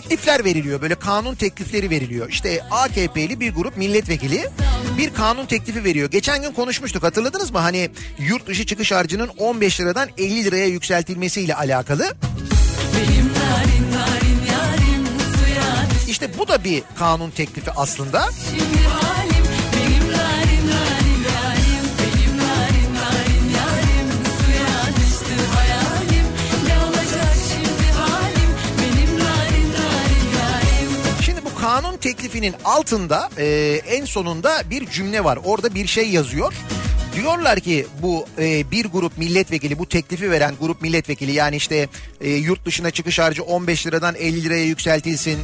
teklifler 0.00 0.44
veriliyor. 0.44 0.82
Böyle 0.82 0.94
kanun 0.94 1.34
teklifleri 1.34 1.90
veriliyor. 1.90 2.28
İşte 2.28 2.62
AKP'li 2.70 3.40
bir 3.40 3.54
grup 3.54 3.76
milletvekili 3.76 4.48
bir 4.98 5.14
kanun 5.14 5.46
teklifi 5.46 5.84
veriyor. 5.84 6.10
Geçen 6.10 6.42
gün 6.42 6.52
konuşmuştuk 6.52 7.02
hatırladınız 7.02 7.50
mı? 7.50 7.58
Hani 7.58 7.90
yurt 8.18 8.46
dışı 8.46 8.66
çıkış 8.66 8.92
harcının 8.92 9.28
15 9.28 9.80
liradan 9.80 10.08
50 10.18 10.44
liraya 10.44 10.66
yükseltilmesiyle 10.66 11.54
alakalı. 11.54 12.14
Benim 12.96 13.26
narin 13.28 13.92
narin 13.92 14.38
yarim 14.52 15.06
İşte 16.08 16.38
bu 16.38 16.48
da 16.48 16.64
bir 16.64 16.82
kanun 16.98 17.30
teklifi 17.30 17.70
aslında. 17.70 18.28
şimdi 18.50 18.88
halim 18.88 19.44
Benim 19.76 20.12
narin 20.12 20.66
narin 20.70 21.05
kanun 31.82 31.96
teklifinin 31.96 32.54
altında 32.64 33.30
e, 33.38 33.46
en 33.86 34.04
sonunda 34.04 34.62
bir 34.70 34.90
cümle 34.90 35.24
var. 35.24 35.38
Orada 35.44 35.74
bir 35.74 35.86
şey 35.86 36.08
yazıyor. 36.08 36.54
Diyorlar 37.14 37.60
ki 37.60 37.86
bu 38.02 38.26
e, 38.38 38.70
bir 38.70 38.84
grup 38.84 39.18
milletvekili 39.18 39.78
bu 39.78 39.88
teklifi 39.88 40.30
veren 40.30 40.54
grup 40.60 40.82
milletvekili 40.82 41.32
yani 41.32 41.56
işte 41.56 41.88
e, 42.20 42.30
yurt 42.30 42.64
dışına 42.64 42.90
çıkış 42.90 43.18
harcı 43.18 43.42
15 43.42 43.86
liradan 43.86 44.14
50 44.14 44.44
liraya 44.44 44.64
yükseltilsin. 44.64 45.38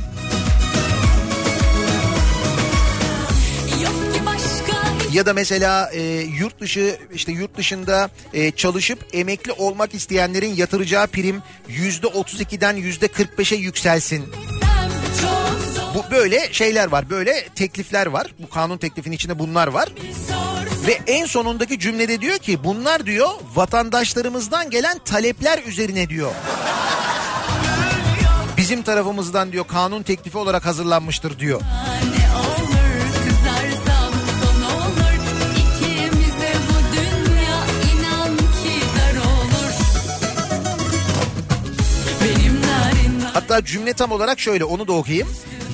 Ya 5.13 5.27
da 5.27 5.33
mesela 5.33 5.91
e, 5.93 6.01
yurt 6.39 6.61
dışı 6.61 6.99
işte 7.15 7.33
yurt 7.33 7.57
dışında 7.57 8.11
e, 8.35 8.51
çalışıp 8.51 9.07
emekli 9.13 9.53
olmak 9.53 9.95
isteyenlerin 9.95 10.55
yatıracağı 10.55 11.07
prim 11.07 11.43
yüzde 11.69 12.07
32'den 12.07 12.77
yüzde 12.77 13.07
45'e 13.07 13.57
yükselsin. 13.57 14.25
Bu 15.95 16.05
böyle 16.11 16.53
şeyler 16.53 16.89
var 16.89 17.11
böyle 17.11 17.49
teklifler 17.55 18.07
var. 18.07 18.27
Bu 18.39 18.49
kanun 18.51 18.79
teklifinin 18.79 19.17
içinde 19.17 19.39
bunlar 19.39 19.69
var. 19.69 19.89
Ve 20.87 20.99
en 21.07 21.27
sonundaki 21.27 21.79
cümlede 21.79 22.21
diyor 22.21 22.39
ki 22.39 22.65
bunlar 22.65 23.07
diyor 23.07 23.29
vatandaşlarımızdan 23.55 24.71
gelen 24.71 24.99
talepler 24.99 25.63
üzerine 25.67 26.09
diyor. 26.09 26.33
Bizim 28.57 28.83
tarafımızdan 28.83 29.53
diyor 29.53 29.67
kanun 29.67 30.03
teklifi 30.03 30.39
olarak 30.39 30.67
hazırlanmıştır 30.67 31.39
diyor. 31.39 31.61
Hatta 43.33 43.65
cümle 43.65 43.93
tam 43.93 44.13
olarak 44.13 44.41
şöyle 44.41 44.65
onu 44.65 44.89
da 44.89 44.93
okuyayım. 44.93 45.29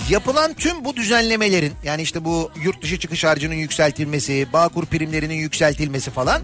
Yapılan 0.08 0.54
tüm 0.54 0.84
bu 0.84 0.96
düzenlemelerin 0.96 1.72
yani 1.84 2.02
işte 2.02 2.24
bu 2.24 2.50
yurt 2.62 2.82
dışı 2.82 2.98
çıkış 2.98 3.24
harcının 3.24 3.54
yükseltilmesi, 3.54 4.46
Bağkur 4.52 4.86
primlerinin 4.86 5.34
yükseltilmesi 5.34 6.10
falan 6.10 6.42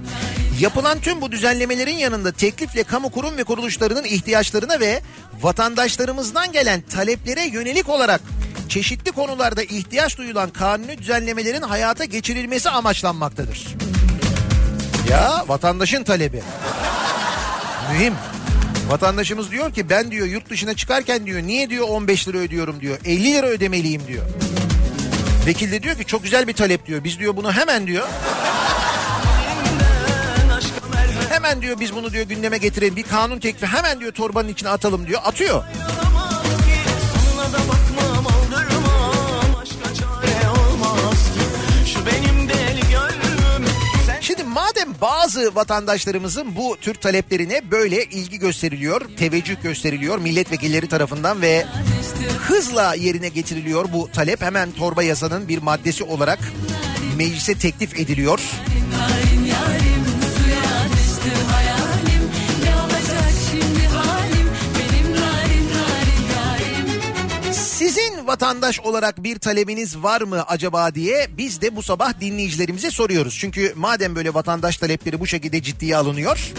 yapılan 0.60 1.00
tüm 1.00 1.20
bu 1.20 1.32
düzenlemelerin 1.32 1.98
yanında 1.98 2.32
teklifle 2.32 2.82
kamu 2.82 3.10
kurum 3.10 3.36
ve 3.36 3.44
kuruluşlarının 3.44 4.04
ihtiyaçlarına 4.04 4.80
ve 4.80 5.00
vatandaşlarımızdan 5.40 6.52
gelen 6.52 6.80
taleplere 6.80 7.44
yönelik 7.46 7.88
olarak 7.88 8.20
çeşitli 8.68 9.12
konularda 9.12 9.62
ihtiyaç 9.62 10.18
duyulan 10.18 10.50
kanuni 10.50 10.98
düzenlemelerin 10.98 11.62
hayata 11.62 12.04
geçirilmesi 12.04 12.70
amaçlanmaktadır. 12.70 13.66
Ya 15.10 15.44
vatandaşın 15.48 16.04
talebi. 16.04 16.42
Mühim. 17.92 18.14
Vatandaşımız 18.88 19.50
diyor 19.50 19.72
ki 19.72 19.90
ben 19.90 20.10
diyor 20.10 20.26
yurt 20.26 20.50
dışına 20.50 20.74
çıkarken 20.74 21.26
diyor 21.26 21.42
niye 21.42 21.70
diyor 21.70 21.88
15 21.88 22.28
lira 22.28 22.38
ödüyorum 22.38 22.80
diyor 22.80 22.98
50 23.04 23.24
lira 23.24 23.46
ödemeliyim 23.46 24.02
diyor. 24.06 24.24
Vekil 25.46 25.72
de 25.72 25.82
diyor 25.82 25.96
ki 25.96 26.04
çok 26.04 26.22
güzel 26.22 26.48
bir 26.48 26.52
talep 26.52 26.86
diyor 26.86 27.04
biz 27.04 27.18
diyor 27.18 27.36
bunu 27.36 27.52
hemen 27.52 27.86
diyor. 27.86 28.08
Hemen 31.28 31.62
diyor 31.62 31.80
biz 31.80 31.94
bunu 31.94 32.12
diyor 32.12 32.24
gündeme 32.26 32.58
getirelim 32.58 32.96
bir 32.96 33.02
kanun 33.02 33.38
teklifi 33.38 33.66
hemen 33.66 34.00
diyor 34.00 34.12
torbanın 34.12 34.48
içine 34.48 34.68
atalım 34.68 35.06
diyor 35.06 35.20
atıyor. 35.24 35.64
Madem 44.74 44.94
bazı 45.00 45.54
vatandaşlarımızın 45.54 46.56
bu 46.56 46.76
tür 46.80 46.94
taleplerine 46.94 47.70
böyle 47.70 48.04
ilgi 48.04 48.38
gösteriliyor, 48.38 49.00
teveccüh 49.18 49.62
gösteriliyor 49.62 50.18
milletvekilleri 50.18 50.88
tarafından 50.88 51.42
ve 51.42 51.66
hızla 52.38 52.94
yerine 52.94 53.28
getiriliyor 53.28 53.92
bu 53.92 54.10
talep 54.12 54.42
hemen 54.42 54.72
torba 54.72 55.02
yasanın 55.02 55.48
bir 55.48 55.58
maddesi 55.58 56.04
olarak 56.04 56.38
meclise 57.16 57.54
teklif 57.54 58.00
ediliyor. 58.00 58.40
yarim 59.46 59.94
hayalim 61.52 61.83
Vatandaş 68.26 68.80
olarak 68.80 69.22
bir 69.22 69.38
talebiniz 69.38 70.02
var 70.02 70.20
mı 70.20 70.42
acaba 70.42 70.94
diye 70.94 71.26
biz 71.38 71.60
de 71.60 71.76
bu 71.76 71.82
sabah 71.82 72.20
dinleyicilerimize 72.20 72.90
soruyoruz. 72.90 73.36
Çünkü 73.40 73.72
madem 73.76 74.16
böyle 74.16 74.34
vatandaş 74.34 74.76
talepleri 74.76 75.20
bu 75.20 75.26
şekilde 75.26 75.62
ciddiye 75.62 75.96
alınıyor. 75.96 76.52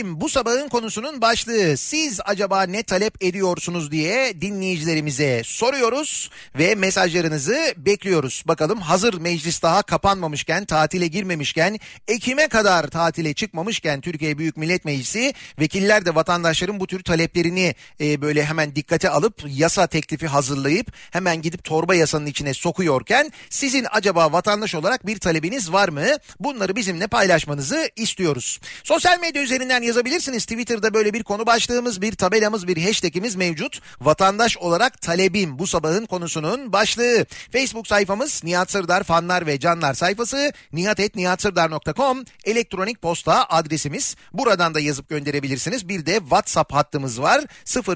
talebim 0.00 0.19
bu 0.19 0.19
sabahın 0.30 0.68
konusunun 0.68 1.20
başlığı. 1.20 1.76
Siz 1.76 2.20
acaba 2.24 2.62
ne 2.62 2.82
talep 2.82 3.24
ediyorsunuz 3.24 3.90
diye 3.90 4.40
dinleyicilerimize 4.40 5.42
soruyoruz 5.44 6.30
ve 6.58 6.74
mesajlarınızı 6.74 7.74
bekliyoruz. 7.76 8.42
Bakalım 8.46 8.80
hazır 8.80 9.14
meclis 9.14 9.62
daha 9.62 9.82
kapanmamışken, 9.82 10.64
tatile 10.64 11.06
girmemişken, 11.06 11.78
Ekim'e 12.08 12.48
kadar 12.48 12.86
tatile 12.86 13.34
çıkmamışken 13.34 14.00
Türkiye 14.00 14.38
Büyük 14.38 14.56
Millet 14.56 14.84
Meclisi 14.84 15.34
vekiller 15.60 16.04
de 16.06 16.14
vatandaşların 16.14 16.80
bu 16.80 16.86
tür 16.86 17.02
taleplerini 17.02 17.74
e, 18.00 18.22
böyle 18.22 18.44
hemen 18.44 18.76
dikkate 18.76 19.10
alıp 19.10 19.42
yasa 19.46 19.86
teklifi 19.86 20.26
hazırlayıp 20.26 20.92
hemen 21.10 21.42
gidip 21.42 21.64
torba 21.64 21.94
yasanın 21.94 22.26
içine 22.26 22.54
sokuyorken 22.54 23.32
sizin 23.50 23.86
acaba 23.90 24.32
vatandaş 24.32 24.74
olarak 24.74 25.06
bir 25.06 25.18
talebiniz 25.18 25.72
var 25.72 25.88
mı? 25.88 26.06
Bunları 26.40 26.76
bizimle 26.76 27.06
paylaşmanızı 27.06 27.90
istiyoruz. 27.96 28.60
Sosyal 28.84 29.20
medya 29.20 29.42
üzerinden 29.42 29.82
yazabilirsiniz. 30.20 30.44
Twitter'da 30.44 30.94
böyle 30.94 31.12
bir 31.12 31.22
konu 31.22 31.46
başlığımız, 31.46 32.00
bir 32.00 32.12
tabelamız, 32.12 32.66
bir 32.68 32.84
hashtagimiz 32.86 33.36
mevcut. 33.36 33.80
Vatandaş 34.00 34.58
olarak 34.58 35.00
talebim 35.00 35.58
bu 35.58 35.66
sabahın 35.66 36.06
konusunun 36.06 36.72
başlığı. 36.72 37.26
Facebook 37.52 37.86
sayfamız 37.86 38.44
Nihat 38.44 38.70
Sırdar 38.70 39.04
fanlar 39.04 39.46
ve 39.46 39.58
canlar 39.58 39.94
sayfası 39.94 40.52
nihatetnihatsırdar.com 40.72 42.24
elektronik 42.44 43.02
posta 43.02 43.46
adresimiz. 43.48 44.16
Buradan 44.32 44.74
da 44.74 44.80
yazıp 44.80 45.08
gönderebilirsiniz. 45.08 45.88
Bir 45.88 46.06
de 46.06 46.18
WhatsApp 46.18 46.72
hattımız 46.72 47.20
var. 47.20 47.44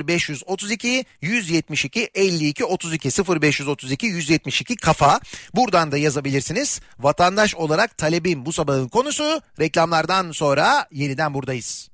0532 0.08 1.04
172 1.22 2.10
52 2.14 2.64
32 2.64 3.08
0532 3.08 4.06
172 4.06 4.76
kafa. 4.76 5.20
Buradan 5.54 5.92
da 5.92 5.98
yazabilirsiniz. 5.98 6.80
Vatandaş 6.98 7.54
olarak 7.54 7.98
talebim 7.98 8.46
bu 8.46 8.52
sabahın 8.52 8.88
konusu. 8.88 9.40
Reklamlardan 9.60 10.32
sonra 10.32 10.86
yeniden 10.90 11.34
buradayız. 11.34 11.93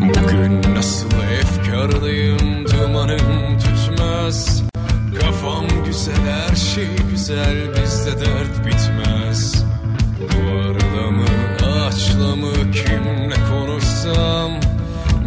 Bugün 0.00 0.74
nasıl 0.74 1.10
efkarlıyım 1.40 2.66
dumanım 2.66 3.58
tütmez. 3.58 4.62
Kafam 5.20 5.66
güzel 5.86 6.14
her 6.14 6.56
şey 6.56 6.88
güzel 7.10 7.68
bizde 7.68 8.20
dert 8.20 8.66
bitmez. 8.66 9.64
Duvarla 10.20 11.10
mı 11.10 11.26
ağaçla 11.66 12.36
mı 12.36 12.52
kimle 12.72 13.36
konuşsam? 13.50 14.60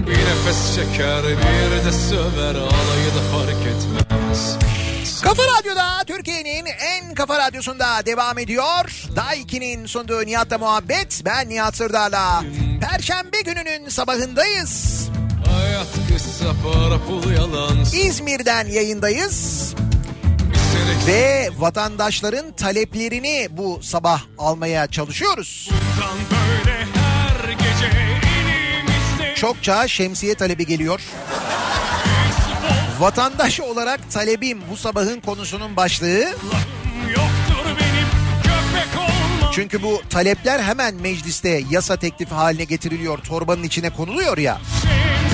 Bir 0.07 0.17
nefes 0.17 0.76
çeker 0.76 1.24
bir 1.24 1.86
de 1.86 1.91
söver 1.91 2.55
alayı 2.55 3.09
da 3.15 3.21
fark 3.32 3.61
etmez. 3.67 4.57
Kafa 5.24 5.43
Radyo'da 5.43 6.03
Türkiye'nin 6.07 6.65
en 6.65 6.65
kafa 7.16 7.38
radyosunda 7.39 8.05
devam 8.05 8.38
ediyor. 8.38 9.05
Daiki'nin 9.16 9.86
sunduğu 9.86 10.26
Nihat'la 10.26 10.57
muhabbet. 10.57 11.22
Ben 11.26 11.49
Nihat 11.49 11.76
Sırdar'la. 11.76 12.43
Perşembe 12.82 13.41
gününün 13.41 13.89
sabahındayız. 13.89 15.03
Hayat 15.51 15.88
kısa 16.07 16.45
para 16.45 16.97
pul 16.97 17.32
yalan 17.32 17.80
İzmir'den 17.93 18.68
yayındayız. 18.68 19.74
Ve 21.07 21.49
vatandaşların 21.57 22.51
taleplerini 22.51 23.47
bu 23.51 23.80
sabah 23.84 24.22
almaya 24.38 24.88
çalışıyoruz. 24.88 25.70
Çokça 29.36 29.88
şemsiye 29.88 30.36
talebi 30.36 30.66
geliyor. 30.66 31.01
Vatandaş 32.99 33.59
olarak 33.59 34.11
talebim 34.11 34.61
bu 34.72 34.78
sabahın 34.78 35.20
konusunun 35.20 35.76
başlığı. 35.76 36.36
Olma 36.43 36.83
Çünkü 39.56 39.84
bu 39.84 40.01
talepler 40.10 40.60
hemen 40.60 40.95
mecliste 40.95 41.64
yasa 41.70 41.97
teklifi 41.97 42.34
haline 42.34 42.64
getiriliyor. 42.64 43.18
Torbanın 43.18 43.64
içine 43.64 43.89
konuluyor 43.89 44.38
ya. 44.38 44.62
şemsiye 44.84 45.33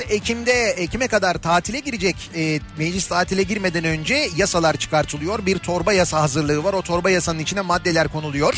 Ekim'de 0.00 0.70
Ekim'e 0.70 1.08
kadar 1.08 1.34
tatile 1.34 1.80
girecek. 1.80 2.30
E, 2.36 2.60
meclis 2.78 3.06
tatile 3.06 3.42
girmeden 3.42 3.84
önce 3.84 4.28
yasalar 4.36 4.76
çıkartılıyor. 4.76 5.46
Bir 5.46 5.58
torba 5.58 5.92
yasa 5.92 6.20
hazırlığı 6.20 6.64
var. 6.64 6.72
O 6.72 6.82
torba 6.82 7.10
yasanın 7.10 7.38
içine 7.38 7.60
maddeler 7.60 8.08
konuluyor. 8.08 8.54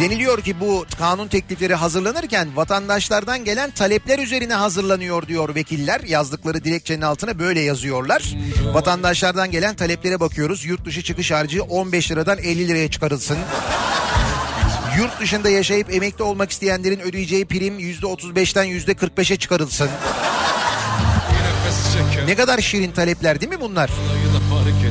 Deniliyor 0.00 0.40
ki 0.40 0.60
bu 0.60 0.86
kanun 0.98 1.28
teklifleri 1.28 1.74
hazırlanırken 1.74 2.56
vatandaşlardan 2.56 3.44
gelen 3.44 3.70
talepler 3.70 4.18
üzerine 4.18 4.54
hazırlanıyor 4.54 5.26
diyor 5.26 5.54
vekiller. 5.54 6.00
Yazdıkları 6.00 6.64
dilekçenin 6.64 7.02
altına 7.02 7.38
böyle 7.38 7.60
yazıyorlar. 7.60 8.36
Vatandaşlardan 8.72 9.50
gelen 9.50 9.74
taleplere 9.74 10.20
bakıyoruz. 10.20 10.64
Yurt 10.64 10.84
dışı 10.84 11.02
çıkış 11.02 11.30
harcı 11.30 11.62
15 11.62 12.10
liradan 12.10 12.38
50 12.38 12.68
liraya 12.68 12.90
çıkarılsın. 12.90 13.38
Yurt 14.98 15.20
dışında 15.20 15.50
yaşayıp 15.50 15.94
emekli 15.94 16.24
olmak 16.24 16.50
isteyenlerin 16.50 17.00
ödeyeceği 17.00 17.44
prim 17.44 17.78
%35'ten 17.78 18.66
%45'e 18.66 19.36
çıkarılsın. 19.36 19.90
Ne 22.26 22.34
kadar 22.34 22.58
şirin 22.58 22.92
talepler 22.92 23.40
değil 23.40 23.52
mi 23.52 23.60
bunlar? 23.60 23.90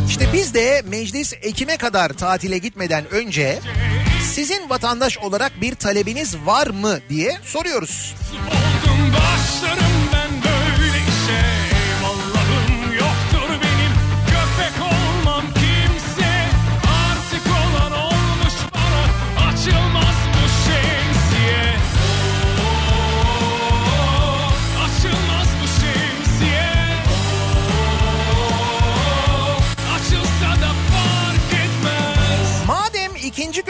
İşte 0.09 0.33
biz 0.33 0.53
de 0.53 0.83
meclis 0.89 1.33
Ekim'e 1.41 1.77
kadar 1.77 2.09
tatile 2.09 2.57
gitmeden 2.57 3.05
önce 3.11 3.59
sizin 4.33 4.69
vatandaş 4.69 5.17
olarak 5.17 5.61
bir 5.61 5.75
talebiniz 5.75 6.35
var 6.45 6.67
mı 6.67 6.99
diye 7.09 7.37
soruyoruz. 7.43 8.15
Oldum 8.47 9.13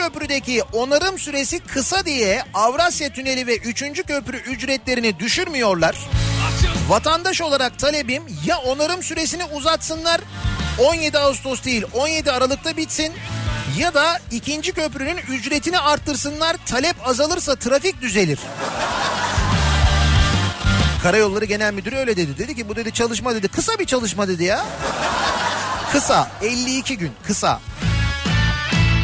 köprüdeki 0.08 0.62
onarım 0.72 1.18
süresi 1.18 1.60
kısa 1.60 2.04
diye 2.04 2.42
Avrasya 2.54 3.12
Tüneli 3.12 3.46
ve 3.46 3.56
üçüncü 3.56 4.02
köprü 4.02 4.36
ücretlerini 4.36 5.18
düşürmüyorlar. 5.18 5.96
Vatandaş 6.88 7.40
olarak 7.40 7.78
talebim 7.78 8.22
ya 8.46 8.58
onarım 8.58 9.02
süresini 9.02 9.44
uzatsınlar 9.44 10.20
17 10.78 11.18
Ağustos 11.18 11.64
değil 11.64 11.84
17 11.94 12.32
Aralık'ta 12.32 12.76
bitsin 12.76 13.12
ya 13.78 13.94
da 13.94 14.18
ikinci 14.30 14.72
köprünün 14.72 15.16
ücretini 15.16 15.78
arttırsınlar 15.78 16.56
talep 16.66 17.08
azalırsa 17.08 17.56
trafik 17.56 18.00
düzelir. 18.00 18.38
Karayolları 21.02 21.44
Genel 21.44 21.72
Müdürü 21.74 21.96
öyle 21.96 22.16
dedi. 22.16 22.38
Dedi 22.38 22.56
ki 22.56 22.68
bu 22.68 22.76
dedi 22.76 22.92
çalışma 22.92 23.34
dedi. 23.34 23.48
Kısa 23.48 23.78
bir 23.78 23.84
çalışma 23.84 24.28
dedi 24.28 24.44
ya. 24.44 24.64
Kısa 25.92 26.30
52 26.42 26.98
gün 26.98 27.12
kısa. 27.26 27.60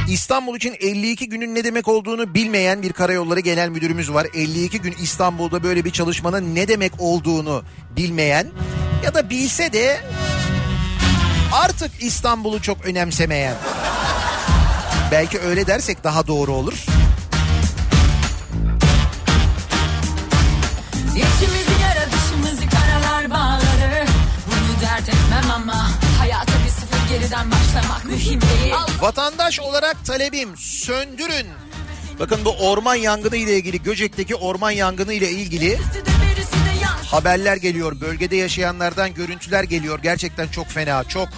İstanbul 0.09 0.57
için 0.57 0.77
52 0.81 1.29
günün 1.29 1.55
ne 1.55 1.65
demek 1.65 1.89
olduğunu 1.89 2.35
bilmeyen 2.35 2.83
bir 2.83 2.93
karayolları 2.93 3.41
genel 3.41 3.69
müdürümüz 3.69 4.13
var. 4.13 4.27
52 4.35 4.81
gün 4.81 4.95
İstanbul'da 5.03 5.63
böyle 5.63 5.85
bir 5.85 5.91
çalışmanın 5.91 6.55
ne 6.55 6.69
demek 6.69 6.93
olduğunu 6.99 7.63
bilmeyen 7.97 8.47
ya 9.05 9.15
da 9.15 9.31
bilse 9.31 9.73
de 9.73 10.01
artık 11.53 11.91
İstanbul'u 12.03 12.63
çok 12.63 12.85
önemsemeyen. 12.85 13.55
Belki 15.13 15.39
öyle 15.39 15.67
dersek 15.67 16.05
daha 16.05 16.27
doğru 16.27 16.53
olur. 16.53 16.85
İçimizi 21.11 21.54
geriden 27.25 27.51
başlamak 27.51 28.05
mühim 28.05 28.41
değil 28.41 28.75
Vatandaş 29.01 29.61
olarak 29.61 30.05
talebim 30.05 30.57
söndürün. 30.57 31.47
Bakın 32.21 32.45
bu 32.45 32.51
orman 32.51 32.95
yangını 32.95 33.37
ile 33.37 33.57
ilgili 33.57 33.83
Göcek'teki 33.83 34.35
orman 34.35 34.71
yangını 34.71 35.13
ile 35.13 35.31
ilgili 35.31 35.79
haberler 37.11 37.57
geliyor. 37.57 38.01
Bölgede 38.01 38.37
yaşayanlardan 38.37 39.15
görüntüler 39.15 39.65
geliyor. 39.65 39.99
Gerçekten 40.03 40.49
çok 40.49 40.67
fena, 40.69 41.05
çok. 41.05 41.29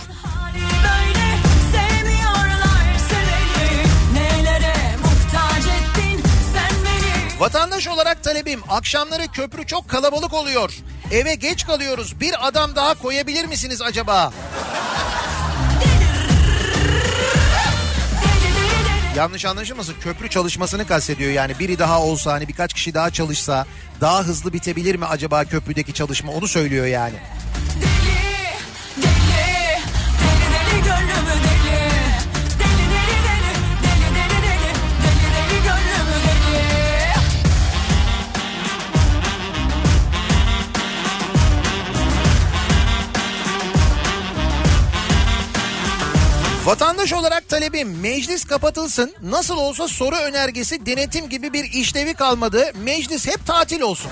Vatandaş 7.39 7.89
olarak 7.89 8.25
talebim 8.25 8.61
akşamları 8.69 9.29
köprü 9.29 9.67
çok 9.67 9.89
kalabalık 9.89 10.35
oluyor. 10.35 10.75
Eve 11.11 11.35
geç 11.35 11.67
kalıyoruz. 11.67 12.21
Bir 12.21 12.49
adam 12.49 12.77
daha 12.77 12.95
koyabilir 12.95 13.45
misiniz 13.45 13.83
acaba? 13.83 14.33
Yanlış 19.17 19.45
anlaşılmasın 19.45 19.95
köprü 20.01 20.29
çalışmasını 20.29 20.87
kastediyor 20.87 21.31
yani 21.31 21.59
biri 21.59 21.79
daha 21.79 22.03
olsa 22.03 22.33
hani 22.33 22.49
birkaç 22.49 22.75
kişi 22.75 22.95
daha 22.95 23.11
çalışsa 23.11 23.67
daha 24.01 24.23
hızlı 24.23 24.53
bitebilir 24.53 24.95
mi 24.95 25.05
acaba 25.05 25.45
köprüdeki 25.45 25.95
çalışma 25.95 26.33
onu 26.33 26.49
söylüyor 26.49 26.87
yani. 26.87 27.15
Talebim 47.77 48.01
meclis 48.01 48.45
kapatılsın 48.45 49.15
nasıl 49.23 49.57
olsa 49.57 49.89
soru 49.89 50.17
önergesi 50.17 50.87
denetim 50.87 51.29
gibi 51.29 51.53
bir 51.53 51.65
işlevi 51.65 52.15
kalmadı 52.15 52.73
meclis 52.85 53.27
hep 53.27 53.47
tatil 53.47 53.81
olsun. 53.81 54.11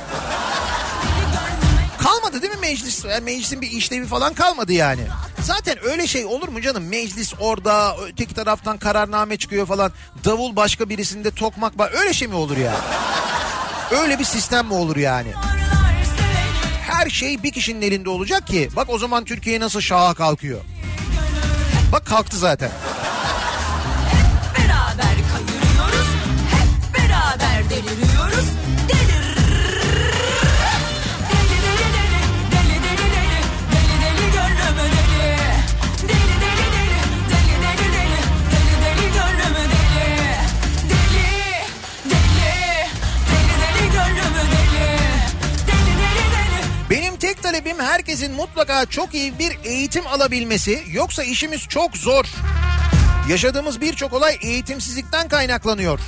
Kalmadı 1.98 2.42
değil 2.42 2.52
mi 2.52 2.60
meclis? 2.60 3.04
Yani 3.04 3.24
meclisin 3.24 3.60
bir 3.60 3.70
işlevi 3.70 4.06
falan 4.06 4.34
kalmadı 4.34 4.72
yani. 4.72 5.00
Zaten 5.42 5.76
öyle 5.84 6.06
şey 6.06 6.24
olur 6.24 6.48
mu 6.48 6.60
canım? 6.60 6.88
Meclis 6.88 7.34
orada, 7.40 7.96
öteki 7.96 8.34
taraftan 8.34 8.78
kararname 8.78 9.36
çıkıyor 9.36 9.66
falan. 9.66 9.92
Davul 10.24 10.56
başka 10.56 10.88
birisinde 10.88 11.30
tokmak 11.30 11.78
var. 11.78 11.90
Öyle 11.94 12.12
şey 12.12 12.28
mi 12.28 12.34
olur 12.34 12.56
ya? 12.56 12.74
Öyle 13.90 14.18
bir 14.18 14.24
sistem 14.24 14.66
mi 14.66 14.74
olur 14.74 14.96
yani? 14.96 15.32
Her 16.90 17.10
şey 17.10 17.42
bir 17.42 17.52
kişinin 17.52 17.82
elinde 17.82 18.10
olacak 18.10 18.46
ki. 18.46 18.68
Bak 18.76 18.90
o 18.90 18.98
zaman 18.98 19.24
Türkiye 19.24 19.60
nasıl 19.60 19.80
şaha 19.80 20.14
kalkıyor. 20.14 20.60
Bak 21.92 22.06
kalktı 22.06 22.36
zaten. 22.36 22.70
Talebim 47.54 47.78
herkesin 47.78 48.34
mutlaka 48.34 48.86
çok 48.86 49.14
iyi 49.14 49.38
bir 49.38 49.58
eğitim 49.64 50.06
alabilmesi. 50.06 50.84
Yoksa 50.92 51.24
işimiz 51.24 51.60
çok 51.60 51.96
zor. 51.96 52.24
Yaşadığımız 53.28 53.80
birçok 53.80 54.12
olay 54.12 54.38
eğitimsizlikten 54.42 55.28
kaynaklanıyor. 55.28 56.00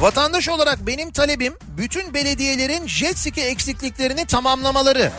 Vatandaş 0.00 0.48
olarak 0.48 0.86
benim 0.86 1.10
talebim 1.10 1.54
bütün 1.76 2.14
belediyelerin 2.14 2.86
jet 2.88 3.18
ski 3.18 3.42
eksikliklerini 3.42 4.26
tamamlamaları. 4.26 5.12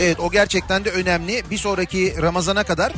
Evet 0.00 0.20
o 0.20 0.30
gerçekten 0.30 0.84
de 0.84 0.90
önemli. 0.90 1.42
Bir 1.50 1.58
sonraki 1.58 2.22
Ramazan'a 2.22 2.64
kadar 2.64 2.92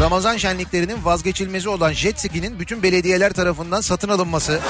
Ramazan 0.00 0.36
şenliklerinin 0.36 1.04
vazgeçilmezi 1.04 1.68
olan 1.68 1.92
jet 1.92 2.20
ski'nin 2.20 2.58
bütün 2.58 2.82
belediyeler 2.82 3.32
tarafından 3.32 3.80
satın 3.80 4.08
alınması. 4.08 4.60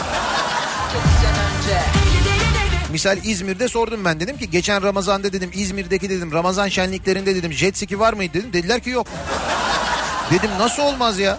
Misal 2.93 3.19
İzmir'de 3.25 3.69
sordum 3.69 4.05
ben 4.05 4.21
dedim 4.21 4.39
ki 4.39 4.51
geçen 4.51 4.83
Ramazan'da 4.83 5.33
dedim 5.33 5.51
İzmir'deki 5.55 6.11
dedim 6.11 6.33
Ramazan 6.33 6.69
şenliklerinde 6.69 7.35
dedim 7.35 7.53
jet 7.53 7.77
ski 7.77 8.01
var 8.01 8.13
mıydı 8.13 8.35
dedim. 8.35 8.53
Dediler 8.53 8.81
ki 8.81 8.91
yok. 8.91 9.07
Dedim 10.31 10.51
nasıl 10.59 10.83
olmaz 10.83 11.19
ya? 11.19 11.39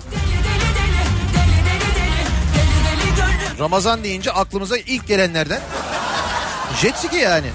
Ramazan 3.60 4.04
deyince 4.04 4.32
aklımıza 4.32 4.78
ilk 4.78 5.08
gelenlerden 5.08 5.62
jet 6.82 6.98
ski 6.98 7.18
yani. 7.18 7.48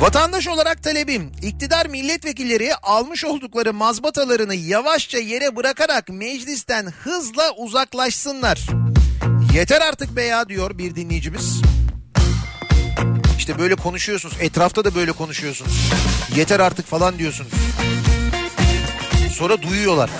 Vatandaş 0.00 0.48
olarak 0.48 0.82
talebim 0.82 1.32
iktidar 1.42 1.86
milletvekilleri 1.86 2.74
almış 2.76 3.24
oldukları 3.24 3.74
mazbatalarını 3.74 4.54
yavaşça 4.54 5.18
yere 5.18 5.56
bırakarak 5.56 6.08
meclisten 6.08 6.86
hızla 6.86 7.52
uzaklaşsınlar. 7.56 8.66
Yeter 9.54 9.80
artık 9.80 10.16
be 10.16 10.22
ya 10.22 10.48
diyor 10.48 10.78
bir 10.78 10.94
dinleyicimiz. 10.94 11.62
İşte 13.38 13.58
böyle 13.58 13.74
konuşuyorsunuz. 13.74 14.34
Etrafta 14.40 14.84
da 14.84 14.94
böyle 14.94 15.12
konuşuyorsunuz. 15.12 15.90
Yeter 16.36 16.60
artık 16.60 16.86
falan 16.86 17.18
diyorsunuz. 17.18 17.52
Sonra 19.32 19.62
duyuyorlar. 19.62 20.10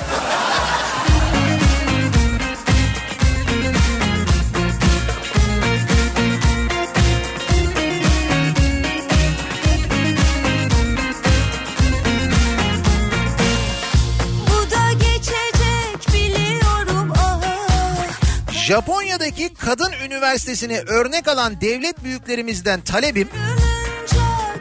Japonya'daki 18.67 19.55
kadın 19.55 19.93
üniversitesini 20.07 20.79
örnek 20.79 21.29
alan 21.29 21.61
devlet 21.61 22.05
büyüklerimizden 22.05 22.81
talebim 22.81 23.29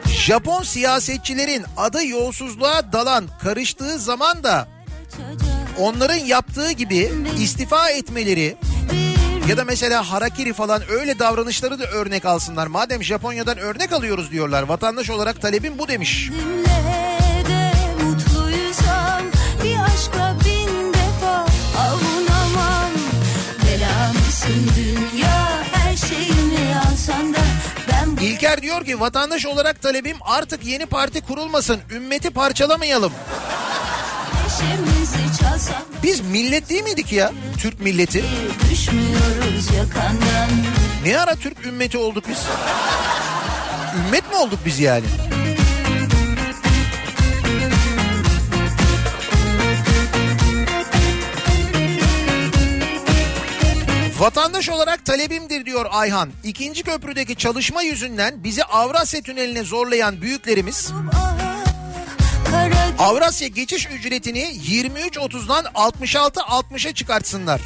Japon 0.06 0.62
siyasetçilerin 0.62 1.64
adı 1.76 2.06
yolsuzluğa 2.06 2.92
dalan 2.92 3.24
karıştığı 3.42 3.98
zaman 3.98 4.44
da 4.44 4.68
onların 5.78 6.16
yaptığı 6.16 6.72
gibi 6.72 7.12
istifa 7.38 7.90
etmeleri 7.90 8.56
ya 9.48 9.56
da 9.56 9.64
mesela 9.64 10.10
harakiri 10.10 10.52
falan 10.52 10.82
öyle 10.90 11.18
davranışları 11.18 11.78
da 11.78 11.84
örnek 11.84 12.24
alsınlar. 12.24 12.66
Madem 12.66 13.02
Japonya'dan 13.02 13.58
örnek 13.58 13.92
alıyoruz 13.92 14.30
diyorlar. 14.30 14.62
Vatandaş 14.62 15.10
olarak 15.10 15.42
talebim 15.42 15.78
bu 15.78 15.88
demiş. 15.88 16.30
Benimle 16.30 16.93
Belamsın 24.44 24.70
dünya 24.76 25.64
her 25.72 25.96
şeyimi 25.96 26.76
alsan 26.90 27.34
da 27.34 27.38
ben 27.92 28.16
bu 28.16 28.20
İlker 28.20 28.62
diyor 28.62 28.84
ki 28.84 29.00
vatandaş 29.00 29.46
olarak 29.46 29.82
talebim 29.82 30.16
artık 30.20 30.64
yeni 30.64 30.86
parti 30.86 31.20
kurulmasın. 31.20 31.80
Ümmeti 31.90 32.30
parçalamayalım. 32.30 33.12
Biz 36.02 36.20
millet 36.20 36.68
değil 36.68 36.82
miydik 36.82 37.12
ya? 37.12 37.32
Türk 37.58 37.80
milleti. 37.80 38.24
Ne 41.04 41.18
ara 41.18 41.34
Türk 41.34 41.66
ümmeti 41.66 41.98
olduk 41.98 42.24
biz? 42.28 42.38
Ümmet 44.06 44.30
mi 44.30 44.36
olduk 44.36 44.58
biz 44.66 44.80
yani? 44.80 45.04
Vatandaş 54.24 54.68
olarak 54.68 55.04
talebimdir 55.04 55.64
diyor 55.66 55.86
Ayhan. 55.90 56.30
İkinci 56.44 56.82
köprüdeki 56.82 57.36
çalışma 57.36 57.82
yüzünden 57.82 58.44
bizi 58.44 58.64
Avrasya 58.64 59.22
Tüneli'ne 59.22 59.62
zorlayan 59.62 60.20
büyüklerimiz 60.20 60.92
Avrasya 62.98 63.48
geçiş 63.48 63.86
ücretini 63.86 64.40
23.30'dan 64.40 65.64
66.60'a 65.64 66.94
çıkartsınlar. 66.94 67.60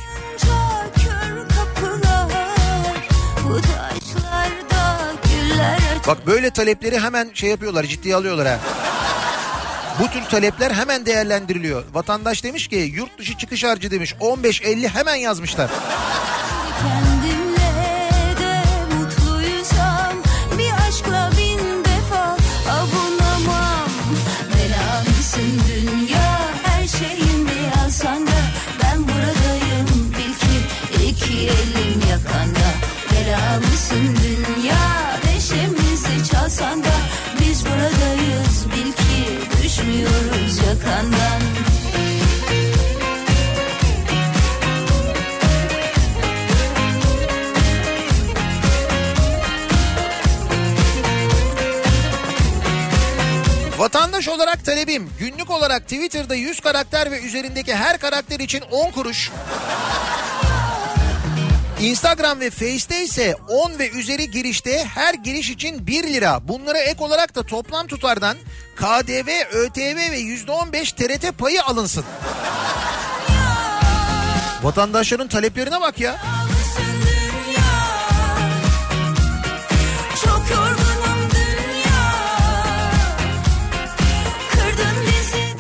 Bak 6.07 6.27
böyle 6.27 6.51
talepleri 6.51 7.01
hemen 7.01 7.31
şey 7.35 7.51
yapıyorlar 7.51 7.85
ciddiye 7.85 8.15
alıyorlar 8.15 8.49
ha. 8.49 8.59
Bu 10.01 10.11
tür 10.11 10.23
talepler 10.23 10.71
hemen 10.71 11.07
değerlendiriliyor. 11.07 11.85
Vatandaş 11.93 12.45
demiş 12.45 12.69
ki 12.69 12.77
yurt 12.77 13.19
dışı 13.19 13.39
çıkış 13.39 13.65
harcı 13.65 13.91
demiş 13.91 14.15
15.50 14.21 14.89
hemen 14.89 15.15
yazmışlar. 15.15 15.71
Vatandaş 53.79 54.29
olarak 54.29 54.65
talebim 54.65 55.11
günlük 55.19 55.51
olarak 55.51 55.83
Twitter'da 55.83 56.35
100 56.35 56.61
karakter 56.61 57.11
ve 57.11 57.21
üzerindeki 57.21 57.75
her 57.75 57.99
karakter 57.99 58.41
için 58.41 58.61
10 58.61 58.91
kuruş. 58.91 59.31
Instagram 61.81 62.41
ve 62.41 62.51
Face'te 62.51 63.05
ise 63.05 63.37
10 63.49 63.79
ve 63.79 63.91
üzeri 63.91 64.31
girişte 64.31 64.85
her 64.85 65.15
giriş 65.15 65.51
için 65.51 65.87
1 65.87 66.05
lira. 66.05 66.49
Bunlara 66.49 66.79
ek 66.79 67.05
olarak 67.05 67.35
da 67.35 67.43
toplam 67.43 67.87
tutardan 67.87 68.37
KDV, 68.77 69.29
ÖTV 69.53 69.97
ve 69.97 70.21
%15 70.21 70.95
TRT 70.95 71.39
payı 71.39 71.65
alınsın. 71.65 72.05
Vatandaşların 74.63 75.29
taleplerine 75.29 75.81
bak 75.81 76.01
ya. 76.01 76.17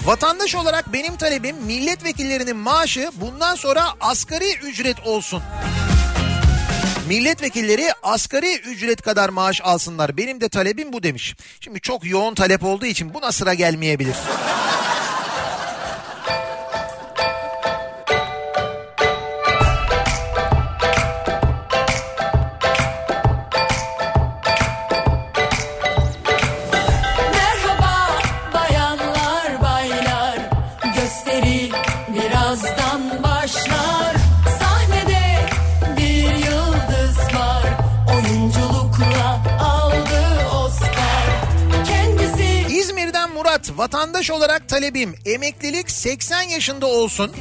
Vatandaş 0.08 0.54
olarak 0.54 0.92
benim 0.92 1.16
talebim 1.16 1.56
milletvekillerinin 1.56 2.56
maaşı 2.56 3.10
bundan 3.14 3.54
sonra 3.54 3.84
asgari 4.00 4.56
ücret 4.56 5.06
olsun. 5.06 5.42
Milletvekilleri 7.08 7.88
asgari 8.02 8.58
ücret 8.58 9.02
kadar 9.02 9.28
maaş 9.28 9.60
alsınlar. 9.64 10.16
Benim 10.16 10.40
de 10.40 10.48
talebim 10.48 10.92
bu 10.92 11.02
demiş. 11.02 11.36
Şimdi 11.60 11.80
çok 11.80 12.06
yoğun 12.06 12.34
talep 12.34 12.64
olduğu 12.64 12.86
için 12.86 13.14
buna 13.14 13.32
sıra 13.32 13.54
gelmeyebilir. 13.54 14.16
Vatandaş 43.78 44.30
olarak 44.30 44.68
talebim 44.68 45.14
emeklilik 45.26 45.90
80 45.90 46.42
yaşında 46.42 46.86
olsun. 46.86 47.32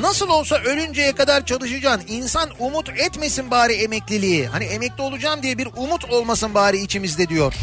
Nasıl 0.00 0.28
olsa 0.28 0.56
ölünceye 0.56 1.12
kadar 1.12 1.46
çalışacaksın. 1.46 2.08
İnsan 2.08 2.50
umut 2.58 2.88
etmesin 2.88 3.50
bari 3.50 3.72
emekliliği. 3.72 4.46
Hani 4.46 4.64
emekli 4.64 5.02
olacağım 5.02 5.42
diye 5.42 5.58
bir 5.58 5.68
umut 5.76 6.04
olmasın 6.04 6.54
bari 6.54 6.78
içimizde 6.78 7.28
diyor. 7.28 7.54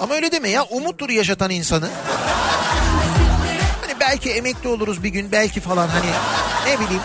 Ama 0.00 0.14
öyle 0.14 0.32
deme 0.32 0.48
ya 0.48 0.64
umuttur 0.64 1.10
yaşatan 1.10 1.50
insanı. 1.50 1.88
Hani 3.80 4.00
belki 4.00 4.30
emekli 4.30 4.68
oluruz 4.68 5.02
bir 5.02 5.08
gün 5.08 5.32
belki 5.32 5.60
falan 5.60 5.88
hani 5.88 6.10
ne 6.66 6.80
bileyim. 6.80 7.02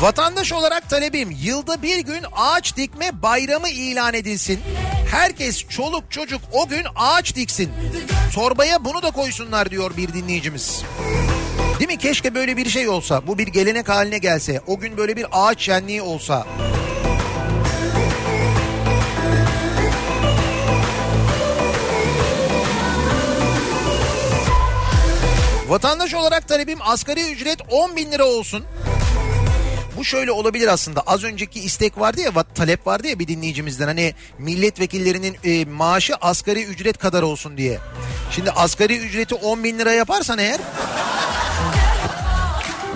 Vatandaş 0.00 0.52
olarak 0.52 0.90
talebim 0.90 1.36
yılda 1.42 1.82
bir 1.82 1.98
gün 1.98 2.24
ağaç 2.36 2.76
dikme 2.76 3.22
bayramı 3.22 3.68
ilan 3.68 4.14
edilsin. 4.14 4.60
Herkes 5.10 5.68
çoluk 5.68 6.10
çocuk 6.10 6.40
o 6.52 6.68
gün 6.68 6.82
ağaç 6.96 7.36
diksin. 7.36 7.70
Torbaya 8.34 8.84
bunu 8.84 9.02
da 9.02 9.10
koysunlar 9.10 9.70
diyor 9.70 9.96
bir 9.96 10.12
dinleyicimiz. 10.12 10.82
Değil 11.78 11.90
mi? 11.90 11.98
Keşke 11.98 12.34
böyle 12.34 12.56
bir 12.56 12.68
şey 12.68 12.88
olsa. 12.88 13.26
Bu 13.26 13.38
bir 13.38 13.46
gelenek 13.46 13.88
haline 13.88 14.18
gelse. 14.18 14.60
O 14.66 14.78
gün 14.78 14.96
böyle 14.96 15.16
bir 15.16 15.26
ağaç 15.32 15.60
şenliği 15.60 16.02
olsa. 16.02 16.46
Vatandaş 25.68 26.14
olarak 26.14 26.48
talebim 26.48 26.78
asgari 26.82 27.30
ücret 27.32 27.58
10 27.70 27.96
bin 27.96 28.12
lira 28.12 28.24
olsun. 28.24 28.64
Bu 29.96 30.04
şöyle 30.04 30.32
olabilir 30.32 30.68
aslında. 30.68 31.00
Az 31.06 31.24
önceki 31.24 31.60
istek 31.60 31.98
vardı 31.98 32.20
ya, 32.20 32.32
talep 32.54 32.86
vardı 32.86 33.06
ya 33.06 33.18
bir 33.18 33.28
dinleyicimizden. 33.28 33.86
Hani 33.86 34.14
milletvekillerinin 34.38 35.36
e, 35.44 35.64
maaşı 35.64 36.14
asgari 36.14 36.64
ücret 36.64 36.98
kadar 36.98 37.22
olsun 37.22 37.56
diye. 37.56 37.78
Şimdi 38.30 38.50
asgari 38.50 38.98
ücreti 38.98 39.34
10 39.34 39.64
bin 39.64 39.78
lira 39.78 39.92
yaparsan 39.92 40.38
eğer 40.38 40.60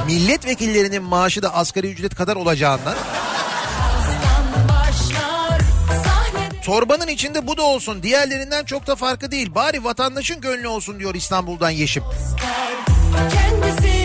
milletvekillerinin 0.06 1.02
maaşı 1.02 1.42
da 1.42 1.54
asgari 1.54 1.90
ücret 1.90 2.14
kadar 2.14 2.36
olacağından 2.36 2.94
torbanın 6.64 7.08
içinde 7.08 7.46
bu 7.46 7.56
da 7.56 7.62
olsun 7.62 8.02
diğerlerinden 8.02 8.64
çok 8.64 8.86
da 8.86 8.96
farkı 8.96 9.30
değil 9.30 9.54
bari 9.54 9.84
vatandaşın 9.84 10.40
gönlü 10.40 10.68
olsun 10.68 10.98
diyor 10.98 11.14
İstanbul'dan 11.14 11.70
Yeşim. 11.70 12.02
kendisi 13.32 13.99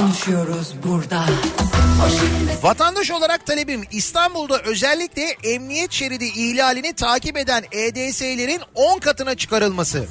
konuşuyoruz 0.00 0.74
burada 0.84 1.24
Vatandaş 2.62 3.10
olarak 3.10 3.46
talebim 3.46 3.84
İstanbul'da 3.90 4.58
özellikle 4.58 5.22
emniyet 5.44 5.92
şeridi 5.92 6.24
ihlalini 6.24 6.92
takip 6.92 7.36
eden 7.36 7.64
EDS'lerin 7.72 8.60
10 8.74 8.98
katına 8.98 9.34
çıkarılması. 9.34 10.06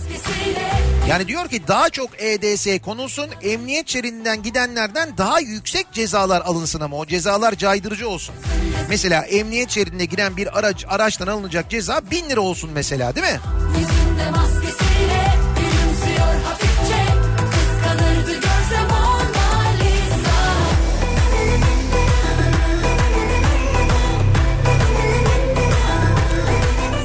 Yani 1.09 1.27
diyor 1.27 1.49
ki 1.49 1.67
daha 1.67 1.89
çok 1.89 2.21
EDS 2.21 2.67
konulsun 2.85 3.29
emniyet 3.41 3.89
şeridinden 3.89 4.43
gidenlerden 4.43 5.17
daha 5.17 5.39
yüksek 5.39 5.91
cezalar 5.91 6.41
alınsın 6.41 6.81
ama 6.81 6.97
o 6.97 7.05
cezalar 7.05 7.55
caydırıcı 7.55 8.09
olsun. 8.09 8.35
Mesela 8.89 9.21
emniyet 9.21 9.69
şeridine 9.69 10.05
giren 10.05 10.37
bir 10.37 10.59
araç 10.59 10.85
araçtan 10.89 11.27
alınacak 11.27 11.69
ceza 11.69 12.01
1000 12.11 12.29
lira 12.29 12.41
olsun 12.41 12.69
mesela 12.73 13.15
değil 13.15 13.27
mi? 13.27 13.39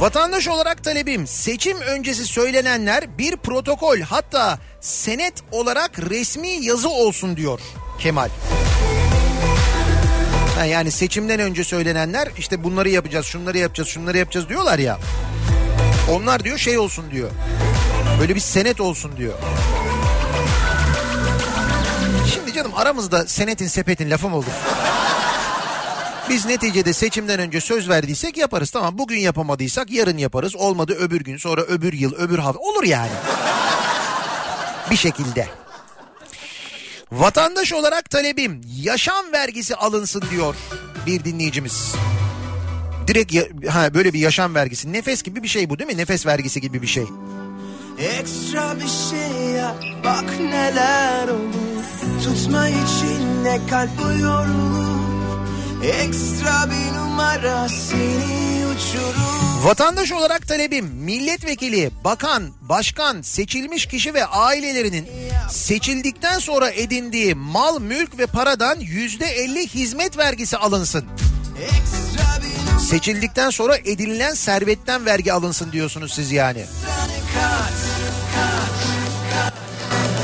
Vatandaş 0.03 0.49
olarak 0.49 0.85
talebim 0.85 1.27
seçim 1.27 1.81
öncesi 1.81 2.27
söylenenler 2.27 3.19
bir 3.19 3.37
protokol 3.37 4.01
hatta 4.01 4.59
senet 4.81 5.35
olarak 5.53 5.99
resmi 5.99 6.49
yazı 6.49 6.89
olsun 6.89 7.37
diyor 7.37 7.61
Kemal. 7.99 8.29
Yani 10.67 10.91
seçimden 10.91 11.41
önce 11.41 11.65
söylenenler 11.65 12.29
işte 12.39 12.65
bunları 12.65 12.89
yapacağız, 12.89 13.27
şunları 13.27 13.59
yapacağız, 13.59 13.89
şunları 13.89 14.19
yapacağız 14.19 14.49
diyorlar 14.49 14.79
ya. 14.79 14.99
Onlar 16.11 16.45
diyor 16.45 16.59
şey 16.59 16.79
olsun 16.79 17.11
diyor. 17.11 17.31
Böyle 18.21 18.35
bir 18.35 18.41
senet 18.41 18.81
olsun 18.81 19.17
diyor. 19.17 19.35
Şimdi 22.35 22.53
canım 22.53 22.73
aramızda 22.75 23.27
senetin 23.27 23.67
sepetin 23.67 24.11
lafı 24.11 24.29
mı 24.29 24.37
olur? 24.37 24.82
Biz 26.29 26.47
neticede 26.47 26.93
seçimden 26.93 27.41
önce 27.41 27.61
söz 27.61 27.89
verdiysek 27.89 28.37
yaparız. 28.37 28.71
Tamam 28.71 28.99
bugün 28.99 29.19
yapamadıysak 29.19 29.91
yarın 29.91 30.19
yaparız. 30.19 30.57
Olmadı 30.57 30.97
öbür 31.01 31.21
gün 31.21 31.37
sonra 31.37 31.61
öbür 31.61 31.93
yıl 31.93 32.15
öbür 32.15 32.39
hafta 32.39 32.59
olur 32.61 32.85
yani. 32.85 33.11
Bir 34.91 34.97
şekilde. 34.97 35.49
Vatandaş 37.13 37.73
olarak 37.73 38.11
talebim 38.11 38.61
yaşam 38.83 39.33
vergisi 39.33 39.77
alınsın 39.77 40.23
diyor 40.31 40.55
bir 41.07 41.25
dinleyicimiz. 41.25 41.93
Direkt 43.07 43.33
ya- 43.33 43.45
ha, 43.71 43.95
böyle 43.95 44.13
bir 44.13 44.19
yaşam 44.19 44.55
vergisi. 44.55 44.93
Nefes 44.93 45.23
gibi 45.23 45.43
bir 45.43 45.49
şey 45.49 45.71
bu 45.71 45.79
değil 45.79 45.91
mi? 45.91 45.97
Nefes 45.97 46.27
vergisi 46.27 46.61
gibi 46.61 46.83
bir 46.83 46.87
şey. 46.87 47.05
Ekstra 47.99 48.77
bir 48.81 48.89
şey 49.11 49.41
yap 49.57 49.77
bak 50.05 50.25
neler 50.41 51.29
olur 51.29 51.83
Tutma 52.25 52.69
içinde 52.69 53.61
kalp 53.71 53.91
yorulur 54.21 54.92
Ekstra 55.83 56.71
bir 56.71 56.99
numara 56.99 57.69
seni 57.69 58.67
uçurur 58.67 59.65
Vatandaş 59.65 60.13
olarak 60.13 60.49
talebim 60.49 60.87
milletvekili, 60.87 61.91
bakan, 62.05 62.51
başkan, 62.61 63.23
seçilmiş 63.23 63.87
kişi 63.87 64.15
ve 64.15 64.25
ailelerinin 64.27 65.09
seçildikten 65.51 66.39
sonra 66.39 66.71
edindiği 66.71 67.35
mal, 67.35 67.81
mülk 67.81 68.19
ve 68.19 68.27
paradan 68.27 68.81
yüzde 68.81 69.27
elli 69.27 69.67
hizmet 69.67 70.19
vergisi 70.19 70.57
alınsın. 70.57 71.05
Seçildikten 72.91 73.51
sonra 73.51 73.77
edinilen 73.77 74.35
servetten 74.35 75.07
vergi 75.07 75.33
alınsın 75.33 75.73
diyorsunuz 75.73 76.15
siz 76.15 76.33
yani. 76.33 76.65
kat 77.35 77.83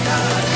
Aşka 0.09 0.48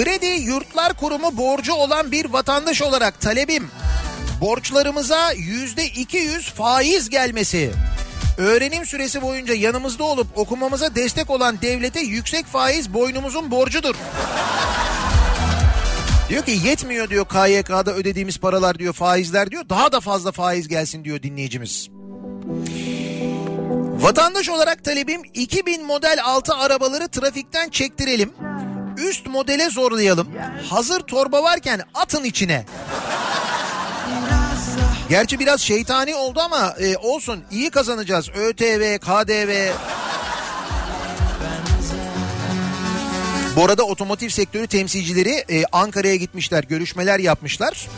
Kredi 0.00 0.26
Yurtlar 0.26 0.94
Kurumu 0.94 1.36
borcu 1.36 1.74
olan 1.74 2.12
bir 2.12 2.24
vatandaş 2.24 2.82
olarak 2.82 3.20
talebim 3.20 3.68
borçlarımıza 4.40 5.32
yüzde 5.32 5.84
200 5.84 6.50
faiz 6.50 7.08
gelmesi. 7.08 7.70
Öğrenim 8.38 8.86
süresi 8.86 9.22
boyunca 9.22 9.54
yanımızda 9.54 10.04
olup 10.04 10.38
okumamıza 10.38 10.94
destek 10.94 11.30
olan 11.30 11.62
devlete 11.62 12.00
yüksek 12.00 12.46
faiz 12.46 12.94
boynumuzun 12.94 13.50
borcudur. 13.50 13.94
Diyor 16.28 16.44
ki 16.44 16.58
yetmiyor 16.64 17.10
diyor 17.10 17.26
KYK'da 17.28 17.94
ödediğimiz 17.94 18.38
paralar 18.38 18.78
diyor 18.78 18.94
faizler 18.94 19.50
diyor. 19.50 19.68
Daha 19.68 19.92
da 19.92 20.00
fazla 20.00 20.32
faiz 20.32 20.68
gelsin 20.68 21.04
diyor 21.04 21.22
dinleyicimiz. 21.22 21.88
Vatandaş 24.02 24.48
olarak 24.48 24.84
talebim 24.84 25.22
2000 25.34 25.86
model 25.86 26.20
altı 26.24 26.54
arabaları 26.54 27.08
trafikten 27.08 27.68
çektirelim. 27.68 28.32
Üst 29.08 29.26
modele 29.26 29.70
zorlayalım. 29.70 30.28
Hazır 30.70 31.00
torba 31.00 31.42
varken 31.42 31.80
atın 31.94 32.24
içine. 32.24 32.64
Gerçi 35.08 35.38
biraz 35.38 35.60
şeytani 35.60 36.14
oldu 36.14 36.40
ama 36.40 36.74
e, 36.80 36.96
olsun 36.96 37.44
iyi 37.50 37.70
kazanacağız. 37.70 38.28
ÖTV, 38.28 38.98
KDV. 38.98 39.72
Bu 43.56 43.64
arada 43.64 43.82
otomotiv 43.82 44.28
sektörü 44.28 44.66
temsilcileri 44.66 45.44
e, 45.50 45.64
Ankara'ya 45.72 46.16
gitmişler, 46.16 46.64
görüşmeler 46.64 47.18
yapmışlar. 47.18 47.88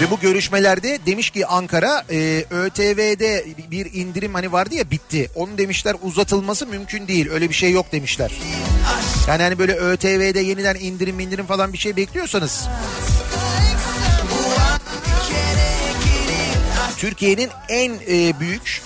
Ve 0.00 0.10
bu 0.10 0.20
görüşmelerde 0.20 0.98
demiş 1.06 1.30
ki 1.30 1.46
Ankara 1.46 2.04
e, 2.10 2.44
ÖTV'de 2.50 3.44
bir 3.70 3.92
indirim 3.94 4.34
hani 4.34 4.52
vardı 4.52 4.74
ya 4.74 4.90
bitti. 4.90 5.30
Onu 5.34 5.58
demişler 5.58 5.96
uzatılması 6.02 6.66
mümkün 6.66 7.08
değil. 7.08 7.30
Öyle 7.30 7.48
bir 7.48 7.54
şey 7.54 7.72
yok 7.72 7.92
demişler. 7.92 8.32
Yani 9.28 9.42
hani 9.42 9.58
böyle 9.58 9.72
ÖTV'de 9.74 10.40
yeniden 10.40 10.74
indirim 10.74 11.20
indirim 11.20 11.46
falan 11.46 11.72
bir 11.72 11.78
şey 11.78 11.96
bekliyorsanız 11.96 12.68
Türkiye'nin 16.96 17.50
en 17.68 17.92
e, 18.08 18.40
büyük 18.40 18.82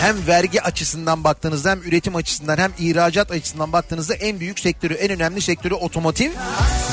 hem 0.00 0.26
vergi 0.26 0.62
açısından 0.62 1.24
baktığınızda 1.24 1.70
hem 1.70 1.82
üretim 1.82 2.16
açısından 2.16 2.58
hem 2.58 2.72
ihracat 2.78 3.30
açısından 3.30 3.72
baktığınızda 3.72 4.14
en 4.14 4.40
büyük 4.40 4.60
sektörü 4.60 4.94
en 4.94 5.10
önemli 5.10 5.40
sektörü 5.40 5.74
otomotiv 5.74 6.30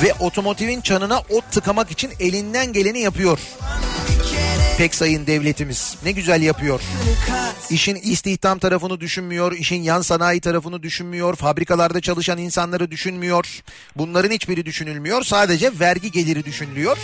ve 0.04 0.14
otomotivin 0.20 0.82
çanına 0.82 1.20
ot 1.20 1.52
tıkamak 1.52 1.92
için 1.92 2.12
elinden 2.20 2.74
geleni 2.74 3.00
yapıyor. 3.00 3.40
Pek 4.78 4.96
sayın 4.96 5.28
devletimiz 5.28 5.96
ne 6.06 6.12
güzel 6.12 6.42
yapıyor. 6.42 6.82
İşin 7.70 7.96
istihdam 7.96 8.60
tarafını 8.60 9.00
düşünmüyor, 9.00 9.52
işin 9.52 9.84
yan 9.84 10.02
sanayi 10.02 10.42
tarafını 10.42 10.84
düşünmüyor, 10.84 11.36
fabrikalarda 11.36 12.02
çalışan 12.02 12.38
insanları 12.38 12.92
düşünmüyor. 12.92 13.62
Bunların 13.96 14.32
hiçbiri 14.32 14.66
düşünülmüyor. 14.66 15.24
Sadece 15.24 15.80
vergi 15.80 16.12
geliri 16.12 16.46
düşünülüyor. 16.46 16.98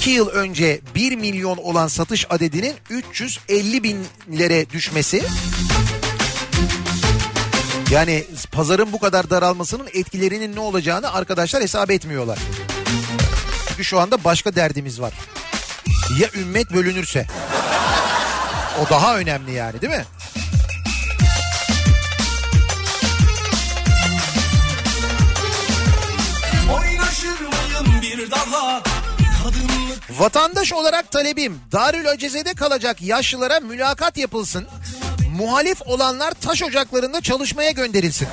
2 0.00 0.10
yıl 0.10 0.28
önce 0.28 0.80
1 0.94 1.16
milyon 1.16 1.56
olan 1.56 1.88
satış 1.88 2.26
adedinin 2.30 2.74
350 2.90 3.82
binlere 3.82 4.70
düşmesi 4.70 5.22
yani 7.90 8.24
pazarın 8.52 8.92
bu 8.92 8.98
kadar 8.98 9.30
daralmasının 9.30 9.88
etkilerinin 9.94 10.56
ne 10.56 10.60
olacağını 10.60 11.12
arkadaşlar 11.12 11.62
hesap 11.62 11.90
etmiyorlar. 11.90 12.38
Çünkü 13.68 13.84
şu 13.84 14.00
anda 14.00 14.24
başka 14.24 14.54
derdimiz 14.54 15.00
var. 15.00 15.12
Ya 16.20 16.28
ümmet 16.34 16.72
bölünürse? 16.72 17.26
O 18.80 18.90
daha 18.90 19.18
önemli 19.18 19.52
yani 19.52 19.80
değil 19.80 19.92
mi? 19.92 20.04
bir 28.02 28.30
daha 28.30 28.89
Vatandaş 30.18 30.72
olarak 30.72 31.10
talebim 31.10 31.60
Darül 31.72 32.10
Aceze'de 32.10 32.54
kalacak 32.54 33.02
yaşlılara 33.02 33.60
mülakat 33.60 34.16
yapılsın. 34.16 34.66
Muhalif 35.36 35.82
olanlar 35.86 36.32
taş 36.40 36.62
ocaklarında 36.62 37.20
çalışmaya 37.20 37.70
gönderilsin. 37.70 38.28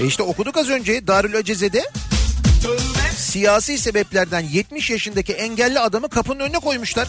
E 0.00 0.06
işte 0.06 0.22
okuduk 0.22 0.56
az 0.56 0.68
önce 0.68 1.06
Darül 1.06 1.36
Aceze'de 1.36 1.90
siyasi 3.16 3.78
sebeplerden 3.78 4.40
70 4.40 4.90
yaşındaki 4.90 5.32
engelli 5.32 5.80
adamı 5.80 6.08
kapının 6.08 6.40
önüne 6.40 6.58
koymuşlar. 6.58 7.08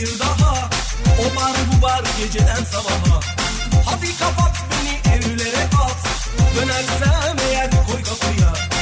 Bir 0.00 0.18
daha 0.18 0.70
O 1.20 1.36
bar 1.36 1.52
bu 1.72 1.82
bar 1.82 2.02
geceden 2.18 2.64
sabaha 2.64 3.20
Hadi 3.86 4.18
kapat 4.18 4.56
beni 4.70 5.16
evlere 5.16 5.64
at 5.64 5.96
Dönersem 6.56 7.36
eğer 7.50 7.70
koy 7.70 8.02
kapıya 8.02 8.73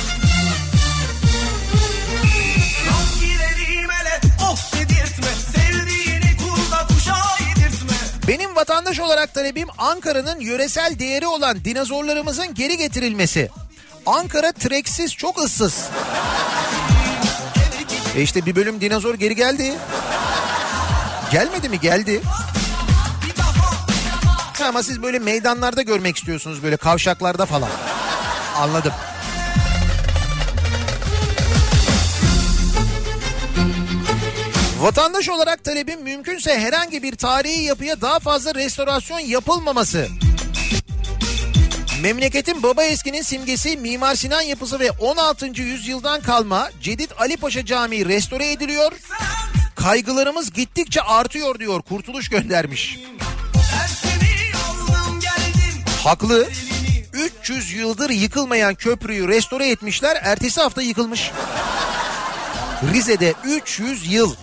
Vatandaş 8.56 9.00
olarak 9.00 9.34
talebim 9.34 9.68
Ankara'nın 9.78 10.40
yöresel 10.40 10.98
değeri 10.98 11.26
olan 11.26 11.64
dinozorlarımızın 11.64 12.54
geri 12.54 12.76
getirilmesi. 12.76 13.50
Ankara 14.06 14.52
treksiz 14.52 15.14
çok 15.14 15.38
ıssız. 15.38 15.88
E 18.16 18.22
işte 18.22 18.46
bir 18.46 18.56
bölüm 18.56 18.80
dinozor 18.80 19.14
geri 19.14 19.36
geldi. 19.36 19.74
Gelmedi 21.32 21.68
mi? 21.68 21.80
Geldi. 21.80 22.22
Ama 24.68 24.82
siz 24.82 25.02
böyle 25.02 25.18
meydanlarda 25.18 25.82
görmek 25.82 26.16
istiyorsunuz 26.16 26.62
böyle 26.62 26.76
kavşaklarda 26.76 27.46
falan. 27.46 27.70
Anladım. 28.58 28.92
Vatandaş 34.82 35.28
olarak 35.28 35.64
talebim 35.64 36.02
mümkünse 36.02 36.58
herhangi 36.58 37.02
bir 37.02 37.16
tarihi 37.16 37.62
yapıya 37.62 38.00
daha 38.00 38.18
fazla 38.18 38.54
restorasyon 38.54 39.18
yapılmaması. 39.18 40.08
Memleketin 42.00 42.62
baba 42.62 42.84
eskinin 42.84 43.22
simgesi 43.22 43.76
Mimar 43.76 44.14
Sinan 44.14 44.42
yapısı 44.42 44.80
ve 44.80 44.90
16. 44.90 45.46
yüzyıldan 45.46 46.20
kalma 46.20 46.70
Cedid 46.80 47.10
Ali 47.18 47.36
Paşa 47.36 47.64
Camii 47.64 48.08
restore 48.08 48.52
ediliyor. 48.52 48.92
Kaygılarımız 49.74 50.52
gittikçe 50.52 51.02
artıyor 51.02 51.58
diyor 51.58 51.82
Kurtuluş 51.82 52.28
göndermiş. 52.28 52.98
Haklı. 56.04 56.48
300 57.12 57.72
yıldır 57.72 58.10
yıkılmayan 58.10 58.74
köprüyü 58.74 59.28
restore 59.28 59.70
etmişler. 59.70 60.18
Ertesi 60.22 60.60
hafta 60.60 60.82
yıkılmış. 60.82 61.30
Rize'de 62.92 63.34
300 63.44 64.12
yıl. 64.12 64.34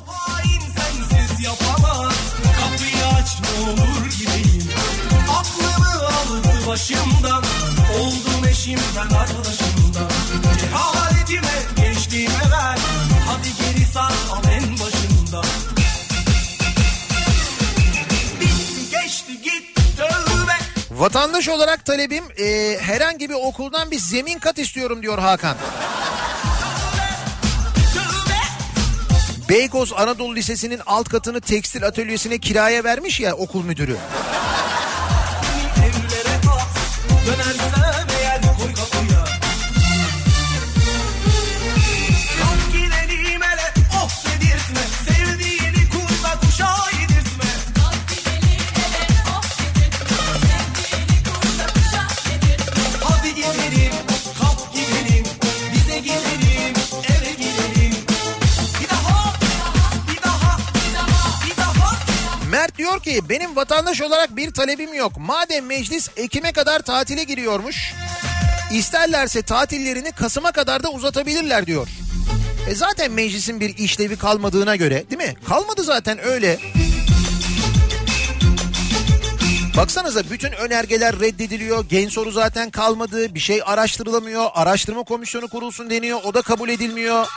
Başımdan. 6.69 7.43
Oldum 7.99 8.47
eşimden 8.49 9.15
arkadaşımdan. 9.19 10.09
Cehaletime 10.59 11.53
geçtiğime 11.75 12.33
ver. 12.33 12.77
Hadi 13.27 13.47
geri 13.59 13.85
sar 13.85 14.13
al 14.31 14.43
en 14.51 14.73
başından 14.73 15.45
Vatandaş 20.91 21.49
olarak 21.49 21.85
talebim 21.85 22.23
e, 22.37 22.77
herhangi 22.81 23.29
bir 23.29 23.35
okuldan 23.35 23.91
bir 23.91 23.99
zemin 23.99 24.39
kat 24.39 24.59
istiyorum 24.59 25.01
diyor 25.01 25.19
Hakan. 25.19 25.57
Beykoz 29.49 29.93
Anadolu 29.93 30.35
Lisesi'nin 30.35 30.81
alt 30.85 31.09
katını 31.09 31.41
tekstil 31.41 31.87
atölyesine 31.87 32.37
kiraya 32.37 32.83
vermiş 32.83 33.19
ya 33.19 33.35
okul 33.35 33.63
müdürü. 33.63 33.97
Evlere 35.77 36.39
ki 63.09 63.29
benim 63.29 63.55
vatandaş 63.55 64.01
olarak 64.01 64.35
bir 64.35 64.51
talebim 64.51 64.93
yok. 64.93 65.11
Madem 65.17 65.65
meclis 65.65 66.09
Ekim'e 66.17 66.51
kadar 66.51 66.79
tatile 66.79 67.23
giriyormuş. 67.23 67.93
İsterlerse 68.73 69.41
tatillerini 69.41 70.11
Kasım'a 70.11 70.51
kadar 70.51 70.83
da 70.83 70.89
uzatabilirler 70.89 71.65
diyor. 71.65 71.87
E 72.69 72.75
zaten 72.75 73.11
meclisin 73.11 73.59
bir 73.59 73.77
işlevi 73.77 74.17
kalmadığına 74.17 74.75
göre 74.75 75.03
değil 75.09 75.29
mi? 75.29 75.35
Kalmadı 75.47 75.83
zaten 75.83 76.25
öyle. 76.25 76.59
Baksanıza 79.77 80.23
bütün 80.29 80.51
önergeler 80.51 81.19
reddediliyor. 81.19 81.85
Gen 81.89 82.09
soru 82.09 82.31
zaten 82.31 82.69
kalmadı. 82.69 83.35
Bir 83.35 83.39
şey 83.39 83.61
araştırılamıyor. 83.65 84.47
Araştırma 84.53 85.03
komisyonu 85.03 85.47
kurulsun 85.47 85.89
deniyor. 85.89 86.19
O 86.23 86.33
da 86.33 86.41
kabul 86.41 86.69
edilmiyor. 86.69 87.27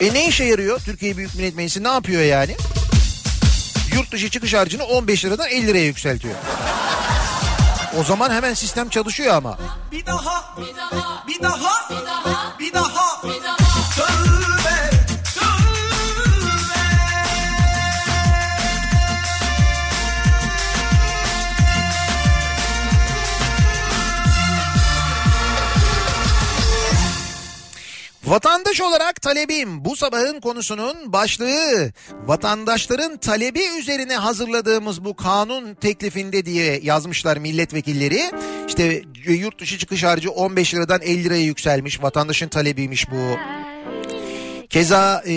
E 0.00 0.14
ne 0.14 0.28
işe 0.28 0.44
yarıyor 0.44 0.80
Türkiye 0.84 1.16
Büyük 1.16 1.34
Millet 1.34 1.56
Meclisi 1.56 1.84
ne 1.84 1.88
yapıyor 1.88 2.22
yani? 2.22 2.56
Yurt 3.94 4.12
dışı 4.12 4.30
çıkış 4.30 4.54
harcını 4.54 4.84
15 4.84 5.24
liradan 5.24 5.48
50 5.48 5.66
liraya 5.66 5.84
yükseltiyor. 5.84 6.34
O 8.00 8.04
zaman 8.04 8.30
hemen 8.30 8.54
sistem 8.54 8.88
çalışıyor 8.88 9.34
ama. 9.34 9.58
Bir 9.92 10.06
daha, 10.06 10.56
bir 10.56 10.76
daha, 10.76 11.24
bir 11.28 11.42
daha, 11.42 11.90
bir 11.90 12.06
Vatandaş 28.34 28.80
olarak 28.80 29.22
talebim 29.22 29.84
bu 29.84 29.96
sabahın 29.96 30.40
konusunun 30.40 31.12
başlığı 31.12 31.92
vatandaşların 32.26 33.16
talebi 33.16 33.60
üzerine 33.78 34.16
hazırladığımız 34.16 35.04
bu 35.04 35.16
kanun 35.16 35.74
teklifinde 35.74 36.46
diye 36.46 36.80
yazmışlar 36.82 37.36
milletvekilleri. 37.36 38.30
İşte 38.68 39.02
yurt 39.26 39.60
dışı 39.60 39.78
çıkış 39.78 40.04
harcı 40.04 40.30
15 40.30 40.74
liradan 40.74 41.02
50 41.02 41.24
liraya 41.24 41.42
yükselmiş 41.42 42.02
vatandaşın 42.02 42.48
talebiymiş 42.48 43.10
bu. 43.10 43.36
Keza 44.70 45.22
e, 45.26 45.34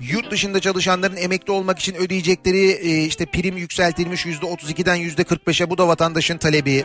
yurt 0.00 0.30
dışında 0.30 0.60
çalışanların 0.60 1.16
emekli 1.16 1.52
olmak 1.52 1.78
için 1.78 1.94
ödeyecekleri 1.94 2.70
e, 2.70 3.04
işte 3.04 3.26
prim 3.26 3.56
yükseltilmiş 3.56 4.26
%32'den 4.26 4.98
%45'e 4.98 5.70
bu 5.70 5.78
da 5.78 5.88
vatandaşın 5.88 6.38
talebi. 6.38 6.84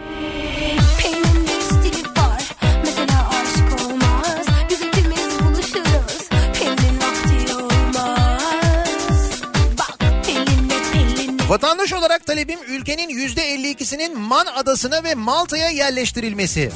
Vatandaş 11.49 11.93
olarak 11.93 12.25
talebim 12.25 12.59
ülkenin 12.67 13.09
%52'sinin 13.09 14.19
Man 14.19 14.45
Adası'na 14.45 15.03
ve 15.03 15.15
Malta'ya 15.15 15.69
yerleştirilmesi. 15.69 16.71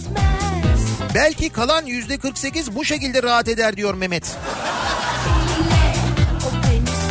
Belki 1.16 1.50
kalan 1.50 1.86
%48 1.86 2.76
bu 2.76 2.86
şekilde 2.86 3.24
rahat 3.24 3.48
eder 3.48 3.78
diyor 3.78 3.94
Mehmet. 3.94 4.38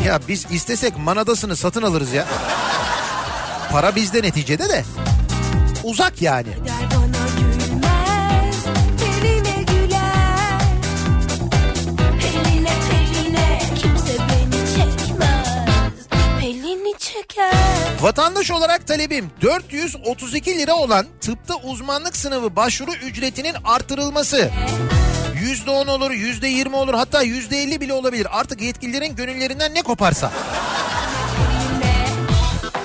Ya 0.06 0.20
biz 0.28 0.47
istesek 0.51 0.98
Man 0.98 1.16
Adası'nı 1.16 1.56
satın 1.56 1.82
alırız 1.82 2.12
ya. 2.12 2.26
Para 3.72 3.97
bizde 3.97 4.22
neticede 4.22 4.68
de. 4.68 4.84
Uzak 5.84 6.22
yani. 6.22 6.48
sever 6.48 7.02
Vatandaş 18.01 18.51
olarak 18.51 18.86
talebim 18.86 19.31
432 19.43 20.59
lira 20.59 20.74
olan 20.74 21.07
tıpta 21.20 21.55
uzmanlık 21.55 22.16
sınavı 22.16 22.57
başvuru 22.57 22.94
ücretinin 22.94 23.55
artırılması. 23.65 24.51
%10 25.43 25.90
olur, 25.90 26.11
%20 26.11 26.74
olur 26.74 26.94
hatta 26.94 27.23
%50 27.24 27.81
bile 27.81 27.93
olabilir. 27.93 28.27
Artık 28.31 28.61
yetkililerin 28.61 29.16
gönüllerinden 29.16 29.74
ne 29.74 29.82
koparsa. 29.82 30.32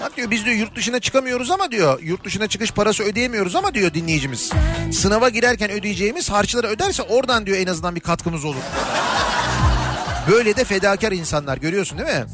Bak 0.02 0.18
diyor 0.18 0.32
biz 0.32 0.46
diyor 0.46 0.56
yurt 0.56 0.76
dışına 0.76 1.00
çıkamıyoruz 1.00 1.52
ama 1.52 1.72
diyor 1.72 2.00
yurt 2.02 2.26
dışına 2.26 2.48
çıkış 2.48 2.72
parası 2.72 3.04
ödeyemiyoruz 3.04 3.56
ama 3.56 3.74
diyor 3.74 3.94
dinleyicimiz. 3.94 4.52
Sınava 4.94 5.30
girerken 5.30 5.72
ödeyeceğimiz 5.72 6.30
harçları 6.30 6.68
öderse 6.68 7.04
oradan 7.04 7.46
diyor 7.46 7.58
en 7.58 7.68
azından 7.68 7.96
bir 7.96 8.02
katkımız 8.02 8.46
olur. 8.46 8.62
Böyle 10.32 10.56
de 10.56 10.64
fedakar 10.64 11.12
insanlar 11.12 11.58
görüyorsun 11.58 11.98
değil 11.98 12.10
mi? 12.10 12.26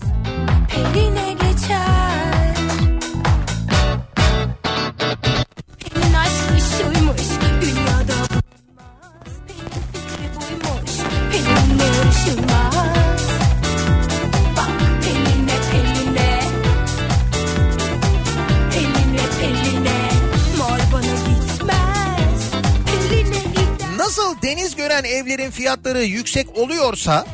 Nasıl 23.97 24.41
deniz 24.41 24.75
gören 24.75 25.03
evlerin 25.03 25.51
fiyatları 25.51 26.03
yüksek 26.03 26.57
oluyorsa 26.57 27.25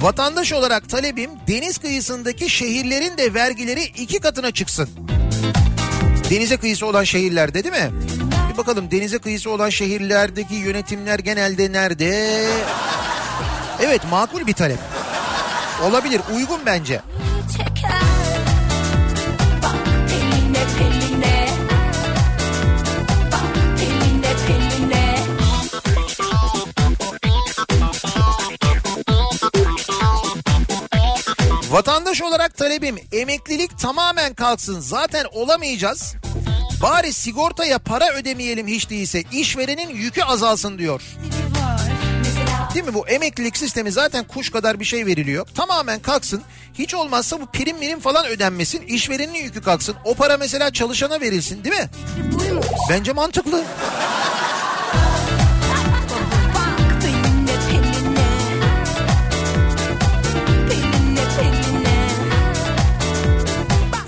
vatandaş 0.00 0.52
olarak 0.52 0.88
talebim 0.88 1.30
deniz 1.48 1.78
kıyısındaki 1.78 2.50
şehirlerin 2.50 3.18
de 3.18 3.34
vergileri 3.34 3.82
iki 3.82 4.20
katına 4.20 4.50
çıksın. 4.50 4.88
Denize 6.30 6.56
kıyısı 6.56 6.86
olan 6.86 7.04
şehirlerde 7.04 7.64
değil 7.64 7.74
mi? 7.74 7.90
Bir 8.52 8.56
bakalım 8.58 8.90
denize 8.90 9.18
kıyısı 9.18 9.50
olan 9.50 9.70
şehirlerdeki 9.70 10.54
yönetimler 10.54 11.18
genelde 11.18 11.72
nerede? 11.72 12.44
Evet 13.80 14.00
makul 14.10 14.46
bir 14.46 14.52
talep. 14.52 14.78
Olabilir 15.84 16.20
uygun 16.34 16.60
bence. 16.66 17.00
Vatandaş 32.06 32.22
olarak 32.22 32.56
talebim 32.56 32.96
emeklilik 33.12 33.78
tamamen 33.78 34.34
kalksın 34.34 34.80
zaten 34.80 35.24
olamayacağız. 35.32 36.14
Bari 36.82 37.12
sigortaya 37.12 37.78
para 37.78 38.12
ödemeyelim 38.12 38.66
hiç 38.66 38.90
değilse 38.90 39.22
işverenin 39.32 39.88
yükü 39.88 40.22
azalsın 40.22 40.78
diyor. 40.78 41.02
Değil 42.74 42.84
mi 42.84 42.94
bu 42.94 43.08
emeklilik 43.08 43.56
sistemi 43.56 43.92
zaten 43.92 44.24
kuş 44.24 44.50
kadar 44.50 44.80
bir 44.80 44.84
şey 44.84 45.06
veriliyor. 45.06 45.46
Tamamen 45.54 46.00
kalksın. 46.00 46.42
Hiç 46.74 46.94
olmazsa 46.94 47.40
bu 47.40 47.46
prim 47.46 47.78
mirim 47.78 48.00
falan 48.00 48.26
ödenmesin. 48.26 48.82
İşverenin 48.82 49.34
yükü 49.34 49.62
kalksın. 49.62 49.96
O 50.04 50.14
para 50.14 50.36
mesela 50.36 50.72
çalışana 50.72 51.20
verilsin 51.20 51.64
değil 51.64 51.76
mi? 51.76 51.90
Bence 52.90 53.12
mantıklı. 53.12 53.64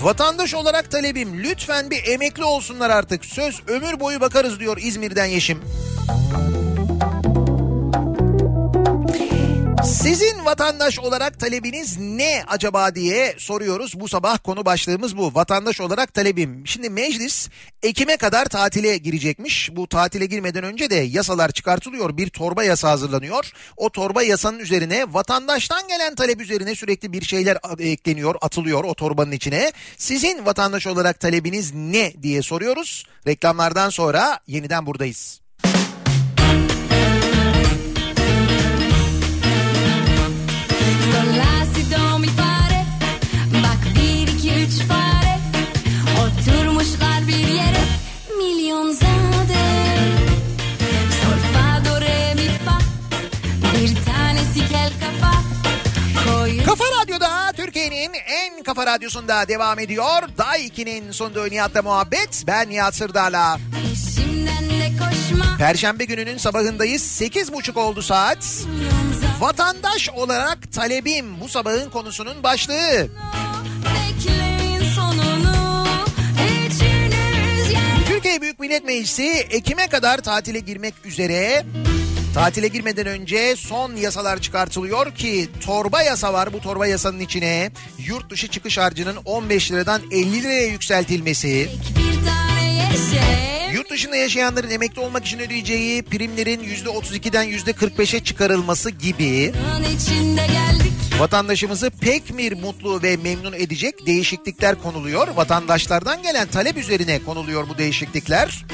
Vatandaş 0.02 0.54
olarak 0.54 0.90
talebim 0.90 1.42
lütfen 1.42 1.90
bir 1.90 2.04
emekli 2.06 2.44
olsunlar 2.44 2.90
artık. 2.90 3.24
Söz 3.24 3.62
ömür 3.68 4.00
boyu 4.00 4.20
bakarız 4.20 4.60
diyor 4.60 4.78
İzmir'den 4.80 5.26
Yeşim. 5.26 5.60
Sizin 10.02 10.44
vatandaş 10.44 10.98
olarak 10.98 11.40
talebiniz 11.40 11.98
ne 11.98 12.44
acaba 12.46 12.94
diye 12.94 13.34
soruyoruz. 13.38 14.00
Bu 14.00 14.08
sabah 14.08 14.38
konu 14.44 14.64
başlığımız 14.64 15.16
bu. 15.16 15.34
Vatandaş 15.34 15.80
olarak 15.80 16.14
talebim. 16.14 16.66
Şimdi 16.66 16.90
meclis 16.90 17.48
Ekim'e 17.82 18.16
kadar 18.16 18.44
tatile 18.44 18.96
girecekmiş. 18.96 19.70
Bu 19.76 19.88
tatile 19.88 20.26
girmeden 20.26 20.64
önce 20.64 20.90
de 20.90 20.94
yasalar 20.94 21.50
çıkartılıyor. 21.50 22.16
Bir 22.16 22.30
torba 22.30 22.64
yasa 22.64 22.90
hazırlanıyor. 22.90 23.52
O 23.76 23.90
torba 23.90 24.22
yasanın 24.22 24.58
üzerine 24.58 25.14
vatandaştan 25.14 25.88
gelen 25.88 26.14
talep 26.14 26.40
üzerine 26.40 26.74
sürekli 26.74 27.12
bir 27.12 27.22
şeyler 27.22 27.58
ekleniyor, 27.78 28.34
atılıyor 28.40 28.84
o 28.84 28.94
torbanın 28.94 29.32
içine. 29.32 29.72
Sizin 29.96 30.46
vatandaş 30.46 30.86
olarak 30.86 31.20
talebiniz 31.20 31.74
ne 31.74 32.12
diye 32.22 32.42
soruyoruz. 32.42 33.06
Reklamlardan 33.26 33.90
sonra 33.90 34.40
yeniden 34.46 34.86
buradayız. 34.86 35.47
Kafa 58.78 58.90
radyosunda 58.90 59.48
devam 59.48 59.78
ediyor. 59.78 60.22
Day 60.38 60.66
2'nin 60.66 61.12
sunduğu 61.12 61.50
Nihat'la 61.50 61.82
muhabbet. 61.82 62.44
Ben 62.46 62.70
Nihat 62.70 62.94
Sırdar'la. 62.94 63.58
Perşembe 65.58 66.04
gününün 66.04 66.38
sabahındayız. 66.38 67.02
8.30 67.02 67.78
oldu 67.78 68.02
saat. 68.02 68.66
Vatandaş 69.40 70.10
olarak 70.10 70.72
talebim 70.72 71.40
bu 71.40 71.48
sabahın 71.48 71.90
konusunun 71.90 72.42
başlığı. 72.42 73.08
Türkiye 78.06 78.42
Büyük 78.42 78.60
Millet 78.60 78.84
Meclisi 78.84 79.46
Ekim'e 79.50 79.88
kadar 79.88 80.18
tatile 80.18 80.58
girmek 80.58 80.94
üzere. 81.04 81.64
Tatile 82.38 82.68
girmeden 82.68 83.06
önce 83.06 83.56
son 83.56 83.96
yasalar 83.96 84.40
çıkartılıyor 84.40 85.14
ki 85.14 85.48
torba 85.66 86.02
yasa 86.02 86.32
var 86.32 86.52
bu 86.52 86.60
torba 86.60 86.86
yasanın 86.86 87.20
içine 87.20 87.70
yurt 87.98 88.30
dışı 88.30 88.48
çıkış 88.48 88.78
harcının 88.78 89.16
15 89.24 89.72
liradan 89.72 90.02
50 90.10 90.42
liraya 90.42 90.66
yükseltilmesi. 90.66 91.70
Yurt 93.74 93.90
dışında 93.90 94.16
yaşayanların 94.16 94.70
emekli 94.70 95.00
olmak 95.00 95.26
için 95.26 95.38
ödeyeceği 95.38 96.02
primlerin 96.02 96.60
%32'den 96.60 97.48
%45'e 97.48 98.24
çıkarılması 98.24 98.90
gibi 98.90 99.52
vatandaşımızı 101.18 101.90
pek 101.90 102.38
bir 102.38 102.52
mutlu 102.52 103.02
ve 103.02 103.16
memnun 103.16 103.52
edecek 103.52 104.06
değişiklikler 104.06 104.82
konuluyor. 104.82 105.28
Vatandaşlardan 105.28 106.22
gelen 106.22 106.48
talep 106.48 106.76
üzerine 106.76 107.18
konuluyor 107.24 107.68
bu 107.68 107.78
değişiklikler. 107.78 108.64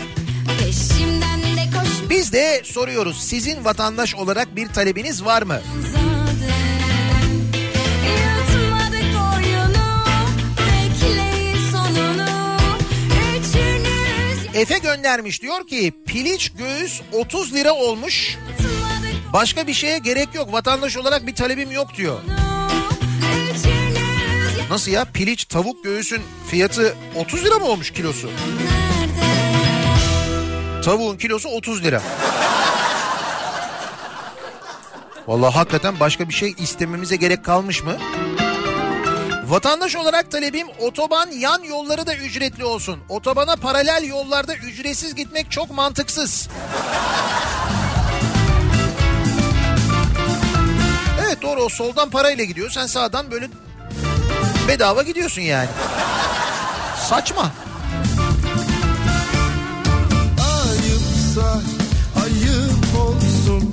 Biz 2.15 2.33
de 2.33 2.63
soruyoruz 2.65 3.23
sizin 3.23 3.65
vatandaş 3.65 4.15
olarak 4.15 4.57
bir 4.57 4.69
talebiniz 4.69 5.25
var 5.25 5.43
mı? 5.43 5.61
Efe 14.55 14.79
göndermiş 14.79 15.43
diyor 15.43 15.67
ki 15.67 15.93
piliç 16.07 16.53
göğüs 16.59 17.01
30 17.13 17.55
lira 17.55 17.73
olmuş. 17.73 18.39
Başka 19.33 19.67
bir 19.67 19.75
şeye 19.75 19.99
gerek 19.99 20.35
yok. 20.35 20.53
Vatandaş 20.53 20.97
olarak 20.97 21.27
bir 21.27 21.35
talebim 21.35 21.71
yok 21.71 21.97
diyor. 21.97 22.21
Nasıl 24.71 24.91
ya? 24.91 25.05
Piliç 25.05 25.45
tavuk 25.45 25.85
göğüsün 25.85 26.23
fiyatı 26.51 26.97
30 27.17 27.45
lira 27.45 27.59
mı 27.59 27.65
olmuş 27.65 27.91
kilosu? 27.91 28.31
Tavuğun 30.85 31.17
kilosu 31.17 31.49
30 31.49 31.85
lira. 31.85 32.03
Vallahi 35.27 35.55
hakikaten 35.55 36.01
başka 36.01 36.29
bir 36.29 36.35
şey 36.35 36.55
istememize 36.59 37.17
gerek 37.17 37.45
kalmış 37.45 37.83
mı? 37.85 37.97
Vatandaş 39.45 39.97
olarak 39.97 40.31
talebim 40.31 40.67
otoban 40.81 41.31
yan 41.31 41.63
yolları 41.63 42.07
da 42.07 42.17
ücretli 42.17 42.65
olsun. 42.65 43.01
Otobana 43.09 43.57
paralel 43.57 44.05
yollarda 44.09 44.55
ücretsiz 44.55 45.15
gitmek 45.15 45.51
çok 45.51 45.71
mantıksız. 45.71 46.49
Evet 51.25 51.43
doğru 51.43 51.63
o 51.63 51.69
soldan 51.69 52.11
parayla 52.11 52.45
gidiyor. 52.45 52.71
Sen 52.71 52.87
sağdan 52.87 53.31
böyle 53.31 53.49
bedava 54.69 55.03
gidiyorsun 55.03 55.43
yani. 55.43 55.69
Saçma. 57.09 57.53
Ayıpsa 61.35 61.61
ayıp 62.25 63.01
olsun 63.01 63.73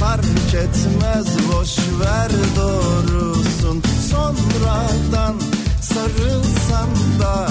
Fark 0.00 0.24
etmez 0.54 1.26
boş 1.48 1.78
ver 2.00 2.30
doğrusun 2.56 3.82
Sonradan 4.10 5.40
sarılsan 5.82 6.88
da 7.20 7.48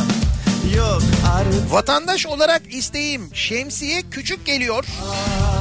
Yok 0.77 1.01
artık 1.35 1.73
Vatandaş 1.73 2.25
olarak 2.25 2.61
isteğim 2.73 3.29
şemsiye 3.33 4.01
küçük 4.11 4.45
geliyor. 4.45 4.85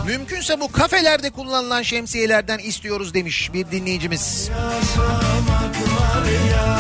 Mümkünse 0.07 0.61
bu 0.61 0.73
kafelerde 0.73 1.31
kullanılan 1.31 1.83
şemsiyelerden 1.83 2.59
istiyoruz 2.59 3.15
demiş 3.15 3.51
bir 3.53 3.71
dinleyicimiz. 3.71 4.51
yaşamak 4.51 5.77
var 5.77 6.25
ya 6.51 6.79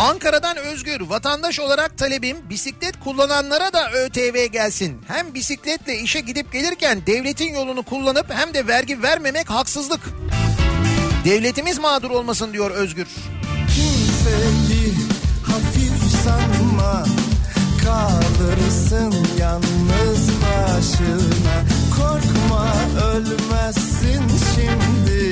Ankara'dan 0.00 0.56
Özgür 0.56 1.00
vatandaş 1.00 1.60
olarak 1.60 1.98
talebim 1.98 2.36
bisiklet 2.50 3.00
kullananlara 3.00 3.72
da 3.72 3.90
ÖTV 3.92 4.46
gelsin. 4.46 5.02
Hem 5.08 5.34
bisikletle 5.34 5.98
işe 5.98 6.20
gidip 6.20 6.52
gelirken 6.52 7.06
devletin 7.06 7.54
yolunu 7.54 7.82
kullanıp 7.82 8.26
hem 8.28 8.54
de 8.54 8.66
vergi 8.66 9.02
vermemek 9.02 9.50
haksızlık. 9.50 10.00
Devletimiz 11.24 11.78
mağdur 11.78 12.10
olmasın 12.10 12.52
diyor 12.52 12.70
Özgür. 12.70 13.06
Kimseyi 13.74 14.94
hafif 15.46 16.22
sanma 16.24 17.04
Kalırsın 17.84 19.26
yalnız 19.38 20.28
başına 20.42 21.64
Korkma 21.96 22.74
ölmezsin 23.12 24.22
şimdi 24.54 25.29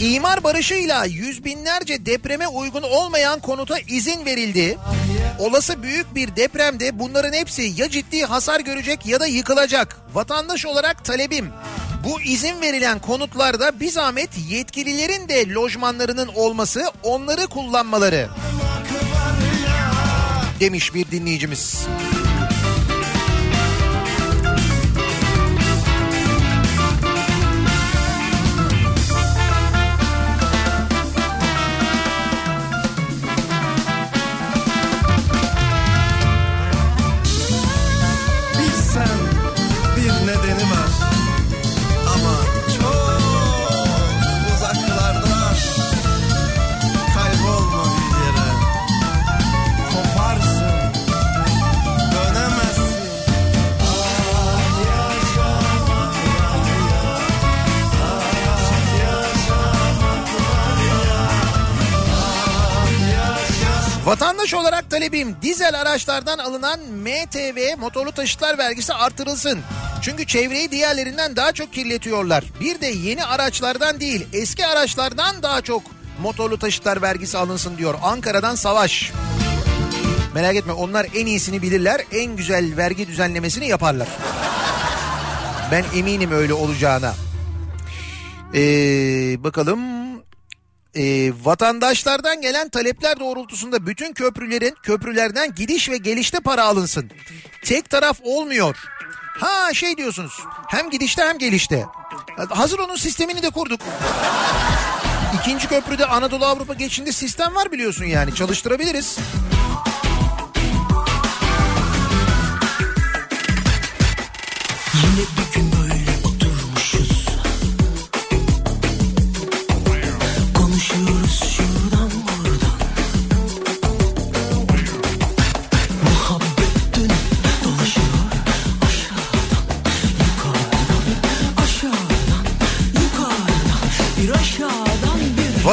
İmar 0.00 0.44
barışıyla 0.44 1.04
yüz 1.04 1.44
binlerce 1.44 2.06
depreme 2.06 2.48
uygun 2.48 2.82
olmayan 2.82 3.40
konuta 3.40 3.78
izin 3.78 4.24
verildi. 4.24 4.78
Olası 5.38 5.82
büyük 5.82 6.14
bir 6.14 6.36
depremde 6.36 6.98
bunların 6.98 7.32
hepsi 7.32 7.62
ya 7.62 7.90
ciddi 7.90 8.22
hasar 8.22 8.60
görecek 8.60 9.06
ya 9.06 9.20
da 9.20 9.26
yıkılacak. 9.26 9.96
Vatandaş 10.14 10.66
olarak 10.66 11.04
talebim 11.04 11.50
bu 12.04 12.20
izin 12.20 12.60
verilen 12.60 12.98
konutlarda 12.98 13.80
bir 13.80 13.90
zahmet 13.90 14.30
yetkililerin 14.48 15.28
de 15.28 15.50
lojmanlarının 15.54 16.28
olması 16.34 16.84
onları 17.02 17.46
kullanmaları. 17.46 18.28
Demiş 20.60 20.94
bir 20.94 21.10
dinleyicimiz. 21.10 21.86
Bilsen 21.86 22.19
Vatandaş 64.20 64.54
olarak 64.54 64.90
talebim 64.90 65.36
dizel 65.42 65.80
araçlardan 65.80 66.38
alınan 66.38 66.80
MTV 66.80 67.78
motorlu 67.78 68.12
taşıtlar 68.12 68.58
vergisi 68.58 68.94
artırılsın. 68.94 69.60
Çünkü 70.02 70.26
çevreyi 70.26 70.70
diğerlerinden 70.70 71.36
daha 71.36 71.52
çok 71.52 71.72
kirletiyorlar. 71.72 72.44
Bir 72.60 72.80
de 72.80 72.86
yeni 72.86 73.24
araçlardan 73.24 74.00
değil 74.00 74.26
eski 74.32 74.66
araçlardan 74.66 75.42
daha 75.42 75.60
çok 75.60 75.82
motorlu 76.22 76.58
taşıtlar 76.58 77.02
vergisi 77.02 77.38
alınsın 77.38 77.78
diyor. 77.78 77.94
Ankara'dan 78.02 78.54
Savaş. 78.54 79.12
Merak 80.34 80.56
etme 80.56 80.72
onlar 80.72 81.06
en 81.14 81.26
iyisini 81.26 81.62
bilirler. 81.62 82.00
En 82.12 82.36
güzel 82.36 82.76
vergi 82.76 83.06
düzenlemesini 83.06 83.68
yaparlar. 83.68 84.08
Ben 85.70 85.84
eminim 85.94 86.32
öyle 86.32 86.54
olacağına. 86.54 87.14
Ee, 88.54 89.44
bakalım 89.44 89.99
e, 90.94 91.32
vatandaşlardan 91.44 92.40
gelen 92.40 92.68
talepler 92.68 93.20
doğrultusunda 93.20 93.86
bütün 93.86 94.12
köprülerin 94.12 94.74
köprülerden 94.82 95.54
gidiş 95.54 95.90
ve 95.90 95.96
gelişte 95.96 96.40
para 96.40 96.64
alınsın. 96.64 97.10
Tek 97.64 97.90
taraf 97.90 98.18
olmuyor. 98.22 98.76
Ha 99.40 99.74
şey 99.74 99.96
diyorsunuz 99.96 100.40
hem 100.68 100.90
gidişte 100.90 101.22
hem 101.22 101.38
gelişte. 101.38 101.84
Hazır 102.48 102.78
onun 102.78 102.96
sistemini 102.96 103.42
de 103.42 103.50
kurduk. 103.50 103.80
İkinci 105.40 105.68
köprüde 105.68 106.06
Anadolu 106.06 106.44
Avrupa 106.44 106.74
geçişinde 106.74 107.12
sistem 107.12 107.54
var 107.54 107.72
biliyorsun 107.72 108.04
yani 108.04 108.34
çalıştırabiliriz. 108.34 109.18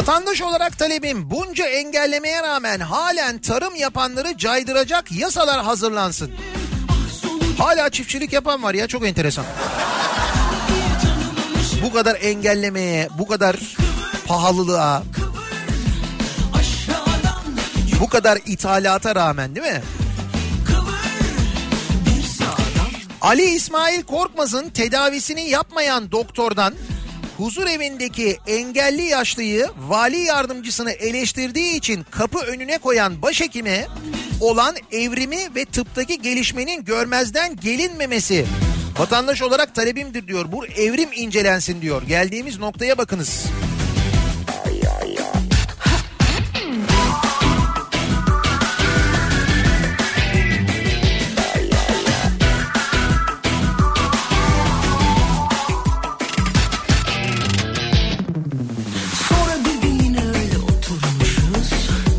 Vatandaş 0.07 0.41
olarak 0.41 0.77
talebim 0.77 1.29
bunca 1.29 1.65
engellemeye 1.65 2.43
rağmen 2.43 2.79
halen 2.79 3.37
tarım 3.37 3.75
yapanları 3.75 4.37
caydıracak 4.37 5.11
yasalar 5.11 5.63
hazırlansın. 5.63 6.31
Hala 7.57 7.89
çiftçilik 7.89 8.33
yapan 8.33 8.63
var 8.63 8.73
ya 8.73 8.87
çok 8.87 9.07
enteresan. 9.07 9.45
Bu 11.83 11.93
kadar 11.93 12.17
engellemeye, 12.21 13.09
bu 13.19 13.27
kadar 13.27 13.55
pahalılığa, 14.27 15.03
bu 17.99 18.09
kadar 18.09 18.39
ithalata 18.45 19.15
rağmen 19.15 19.55
değil 19.55 19.67
mi? 19.73 19.81
Ali 23.21 23.43
İsmail 23.43 24.03
Korkmaz'ın 24.03 24.69
tedavisini 24.69 25.49
yapmayan 25.49 26.11
doktordan 26.11 26.73
huzur 27.37 27.67
evindeki 27.67 28.37
engelli 28.47 29.03
yaşlıyı 29.03 29.67
vali 29.77 30.19
yardımcısını 30.19 30.91
eleştirdiği 30.91 31.75
için 31.75 32.05
kapı 32.11 32.39
önüne 32.39 32.77
koyan 32.77 33.21
başhekime 33.21 33.87
olan 34.41 34.75
evrimi 34.91 35.55
ve 35.55 35.65
tıptaki 35.65 36.21
gelişmenin 36.21 36.85
görmezden 36.85 37.55
gelinmemesi 37.55 38.45
vatandaş 38.99 39.41
olarak 39.41 39.75
talebimdir 39.75 40.27
diyor. 40.27 40.51
Bu 40.51 40.65
evrim 40.65 41.09
incelensin 41.15 41.81
diyor. 41.81 42.01
Geldiğimiz 42.03 42.59
noktaya 42.59 42.97
bakınız. 42.97 43.29
Sonra 43.29 43.76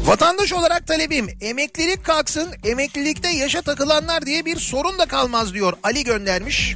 Vatandaş 0.08 0.52
olarak 0.52 0.86
talebim 0.86 1.28
emeklilik 1.40 2.04
kalksın 2.04 2.48
emeklilikte 2.64 3.28
yaşa 3.28 3.62
takılanlar 3.62 4.26
diye 4.26 4.44
bir 4.44 4.56
sorun 4.56 4.98
da 4.98 5.06
kalmaz 5.06 5.54
diyor 5.54 5.72
Ali 5.82 6.04
göndermiş. 6.04 6.74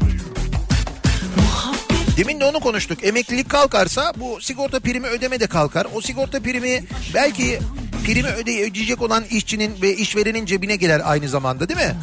Demin 2.16 2.40
de 2.40 2.44
onu 2.44 2.60
konuştuk. 2.60 3.04
Emeklilik 3.04 3.50
kalkarsa 3.50 4.12
bu 4.16 4.40
sigorta 4.40 4.80
primi 4.80 5.06
ödeme 5.06 5.40
de 5.40 5.46
kalkar. 5.46 5.86
O 5.94 6.00
sigorta 6.00 6.40
primi 6.40 6.84
belki 7.14 7.58
primi 8.04 8.28
öde 8.28 8.62
ödeyecek 8.62 9.02
olan 9.02 9.24
işçinin 9.30 9.82
ve 9.82 9.96
işverenin 9.96 10.46
cebine 10.46 10.76
gelir 10.76 11.10
aynı 11.12 11.28
zamanda 11.28 11.68
değil 11.68 11.80
mi? 11.80 11.96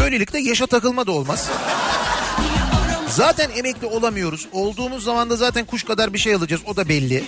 Böylelikle 0.00 0.38
yaşa 0.38 0.66
takılma 0.66 1.06
da 1.06 1.12
olmaz. 1.12 1.50
Zaten 3.08 3.50
emekli 3.56 3.86
olamıyoruz. 3.86 4.48
Olduğumuz 4.52 5.04
zaman 5.04 5.30
da 5.30 5.36
zaten 5.36 5.64
kuş 5.64 5.84
kadar 5.84 6.12
bir 6.12 6.18
şey 6.18 6.34
alacağız. 6.34 6.62
O 6.66 6.76
da 6.76 6.88
belli. 6.88 7.24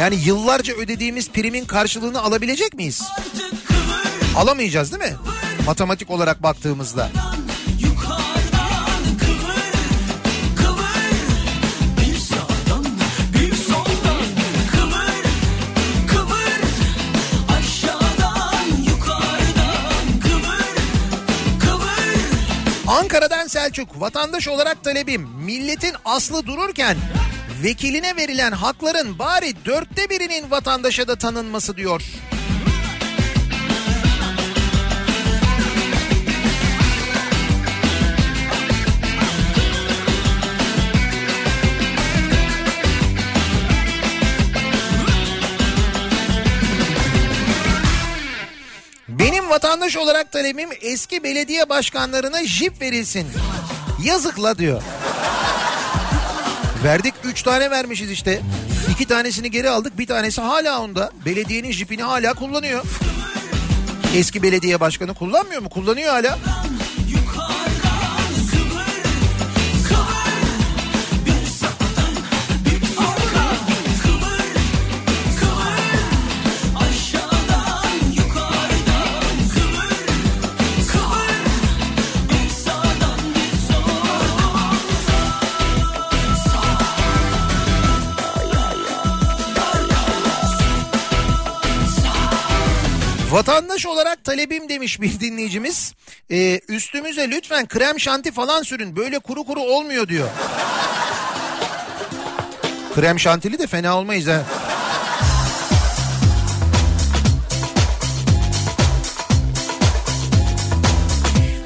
Yani 0.00 0.16
yıllarca 0.24 0.74
ödediğimiz 0.74 1.30
primin 1.30 1.64
karşılığını 1.64 2.22
alabilecek 2.22 2.74
miyiz? 2.74 3.02
Alamayacağız 4.36 4.92
değil 4.92 5.12
mi? 5.12 5.16
Matematik 5.66 6.10
olarak 6.10 6.42
baktığımızda. 6.42 7.08
Ankara'dan 22.88 23.46
Selçuk 23.46 24.00
vatandaş 24.00 24.48
olarak 24.48 24.84
talebim 24.84 25.22
milletin 25.22 25.94
aslı 26.04 26.46
dururken 26.46 26.96
vekiline 27.62 28.16
verilen 28.16 28.52
hakların 28.52 29.18
bari 29.18 29.64
dörtte 29.64 30.10
birinin 30.10 30.50
vatandaşa 30.50 31.08
da 31.08 31.16
tanınması 31.16 31.76
diyor. 31.76 32.02
Vatandaş 49.58 49.96
olarak 49.96 50.32
talebim 50.32 50.68
eski 50.80 51.22
belediye 51.22 51.68
başkanlarına 51.68 52.44
jip 52.44 52.80
verilsin. 52.80 53.26
Yazıkla 54.04 54.58
diyor. 54.58 54.82
Verdik 56.84 57.17
3 57.28 57.42
tane 57.42 57.70
vermişiz 57.70 58.10
işte. 58.10 58.40
2 58.90 59.06
tanesini 59.06 59.50
geri 59.50 59.70
aldık 59.70 59.98
bir 59.98 60.06
tanesi 60.06 60.40
hala 60.40 60.80
onda. 60.80 61.10
Belediyenin 61.24 61.72
jipini 61.72 62.02
hala 62.02 62.34
kullanıyor. 62.34 62.84
Eski 64.16 64.42
belediye 64.42 64.80
başkanı 64.80 65.14
kullanmıyor 65.14 65.62
mu? 65.62 65.68
Kullanıyor 65.68 66.10
hala. 66.12 66.38
Vatandaş 93.38 93.86
olarak 93.86 94.24
talebim 94.24 94.68
demiş 94.68 95.00
bir 95.00 95.20
dinleyicimiz. 95.20 95.94
Ee, 96.30 96.60
üstümüze 96.68 97.30
lütfen 97.30 97.68
krem 97.68 98.00
şanti 98.00 98.32
falan 98.32 98.62
sürün. 98.62 98.96
Böyle 98.96 99.18
kuru 99.18 99.44
kuru 99.44 99.60
olmuyor 99.60 100.08
diyor. 100.08 100.28
Krem 102.94 103.20
şantili 103.20 103.58
de 103.58 103.66
fena 103.66 103.98
olmayız 103.98 104.26
ha. 104.26 104.42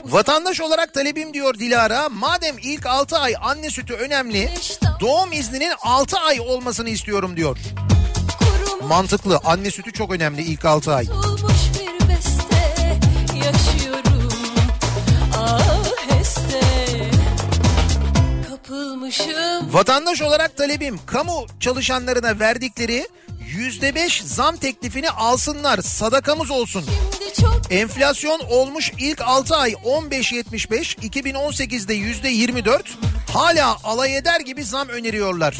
Vatandaş 0.05 0.61
olarak 0.61 0.95
talebim 0.95 1.35
diyor 1.35 1.55
Dilara. 1.55 2.09
Madem 2.09 2.57
ilk 2.63 2.87
6 2.87 3.19
ay 3.19 3.35
anne 3.43 3.71
sütü 3.71 3.95
önemli, 3.95 4.51
doğum 5.01 5.33
izninin 5.33 5.73
6 5.83 6.17
ay 6.19 6.41
olmasını 6.41 6.89
istiyorum 6.89 7.37
diyor. 7.37 7.59
Mantıklı. 8.89 9.41
Anne 9.45 9.71
sütü 9.71 9.93
çok 9.93 10.13
önemli 10.13 10.43
ilk 10.43 10.65
6 10.65 10.95
ay. 10.95 11.07
Kapılmışım 19.19 19.75
Vatandaş 19.75 20.23
olarak 20.23 20.57
talebim 20.57 20.99
kamu 21.07 21.47
çalışanlarına 21.61 22.41
verdikleri 22.41 23.09
yüzde 23.57 23.95
beş 23.95 24.23
zam 24.23 24.57
teklifini 24.57 25.11
alsınlar 25.11 25.79
sadakamız 25.83 26.51
olsun. 26.51 26.85
Enflasyon 27.71 28.41
olmuş 28.51 28.93
ilk 28.99 29.21
6 29.21 29.57
ay 29.57 29.73
15.75 29.73 30.99
2018'de 30.99 31.95
yüzde 31.95 32.29
24 32.29 32.99
hala 33.33 33.77
alay 33.85 34.17
eder 34.17 34.41
gibi 34.41 34.65
zam 34.65 34.89
öneriyorlar. 34.89 35.57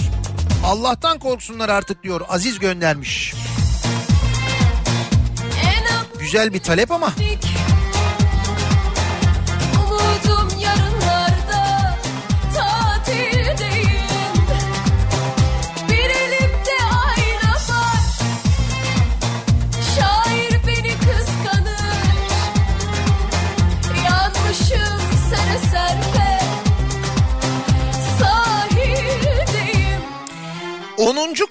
Allah'tan 0.67 1.19
korksunlar 1.19 1.69
artık 1.69 2.03
diyor 2.03 2.21
Aziz 2.29 2.59
göndermiş. 2.59 3.35
Güzel 6.21 6.55
bir 6.55 6.61
talep 6.61 6.91
ama 6.91 7.13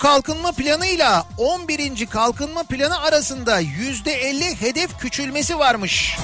kalkınma 0.02 0.52
planıyla 0.52 1.26
11. 1.38 2.06
kalkınma 2.06 2.64
planı 2.64 3.02
arasında 3.02 3.62
%50 3.62 4.62
hedef 4.62 5.00
küçülmesi 5.00 5.60
varmış. 5.60 6.18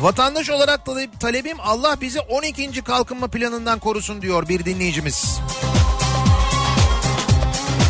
Vatandaş 0.00 0.50
olarak 0.50 0.86
tale- 0.86 1.18
talebim 1.20 1.56
Allah 1.60 2.00
bizi 2.00 2.20
12. 2.20 2.84
kalkınma 2.84 3.28
planından 3.28 3.78
korusun 3.78 4.22
diyor 4.22 4.48
bir 4.48 4.64
dinleyicimiz. 4.64 5.38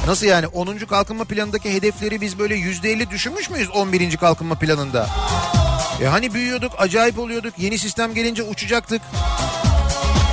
Nasıl 0.07 0.27
yani 0.27 0.47
10. 0.47 0.79
kalkınma 0.79 1.25
planındaki 1.25 1.75
hedefleri 1.75 2.21
biz 2.21 2.39
böyle 2.39 2.55
%50 2.57 3.11
düşünmüş 3.11 3.51
müyüz 3.51 3.71
11. 3.71 4.17
kalkınma 4.17 4.55
planında? 4.55 5.07
E 6.03 6.07
hani 6.07 6.35
büyüyorduk, 6.35 6.73
acayip 6.79 7.19
oluyorduk, 7.19 7.55
yeni 7.59 7.79
sistem 7.79 8.15
gelince 8.15 8.43
uçacaktık. 8.43 9.03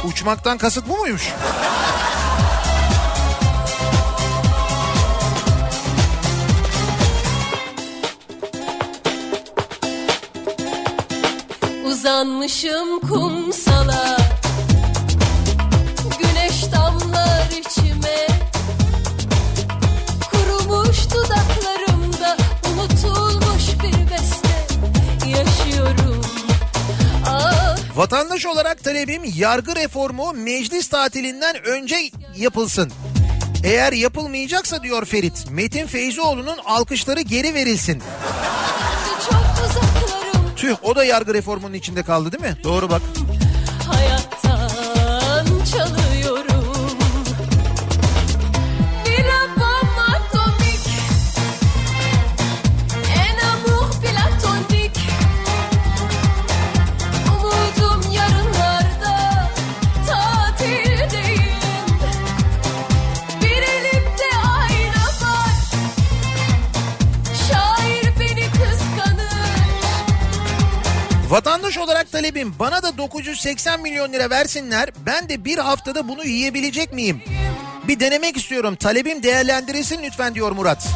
Uçmaktan 0.04 0.58
kasıt 0.58 0.90
bu 0.90 0.98
muymuş? 0.98 1.34
Uzanmışım 12.04 13.00
kumsala 13.00 14.18
Güneş 16.20 16.72
damlar 16.72 17.50
içime 17.60 18.28
Kurumuş 20.32 20.98
dudaklarımda 21.14 22.38
Unutulmuş 22.74 23.68
bir 23.84 24.12
beste 24.12 24.50
Yaşıyorum 25.30 26.22
Ah 27.28 27.78
Vatandaş 27.96 28.46
olarak 28.46 28.84
talebim 28.84 29.22
yargı 29.36 29.76
reformu 29.76 30.34
meclis 30.34 30.88
tatilinden 30.88 31.56
önce 31.66 31.96
yapılsın. 32.36 32.92
Eğer 33.64 33.94
yapılmayacaksa 33.94 34.84
diyor 34.84 35.06
Ferit, 35.06 35.52
Metin 35.52 35.88
Feyzioğlu'nun 35.88 36.58
alkışları 36.66 37.22
geri 37.22 37.54
verilsin. 37.54 38.04
Tüh 40.64 40.76
o 40.84 40.96
da 40.96 41.04
yargı 41.06 41.34
reformunun 41.34 41.74
içinde 41.74 42.04
kaldı 42.04 42.32
değil 42.32 42.44
mi? 42.44 42.58
Doğru 42.64 42.90
bak. 42.90 43.02
Hayattan 43.88 44.63
olarak 72.04 72.12
talebim 72.12 72.54
bana 72.60 72.84
da 72.84 72.98
980 72.98 73.82
milyon 73.82 74.14
lira 74.14 74.30
versinler. 74.30 74.90
Ben 75.06 75.30
de 75.30 75.46
bir 75.46 75.58
haftada 75.58 76.08
bunu 76.08 76.26
yiyebilecek 76.26 76.94
miyim? 76.94 77.22
Bir 77.88 78.00
denemek 78.00 78.38
istiyorum. 78.38 78.76
Talebim 78.76 79.24
değerlendirilsin 79.24 80.04
lütfen 80.04 80.36
diyor 80.36 80.52
Murat. 80.52 80.88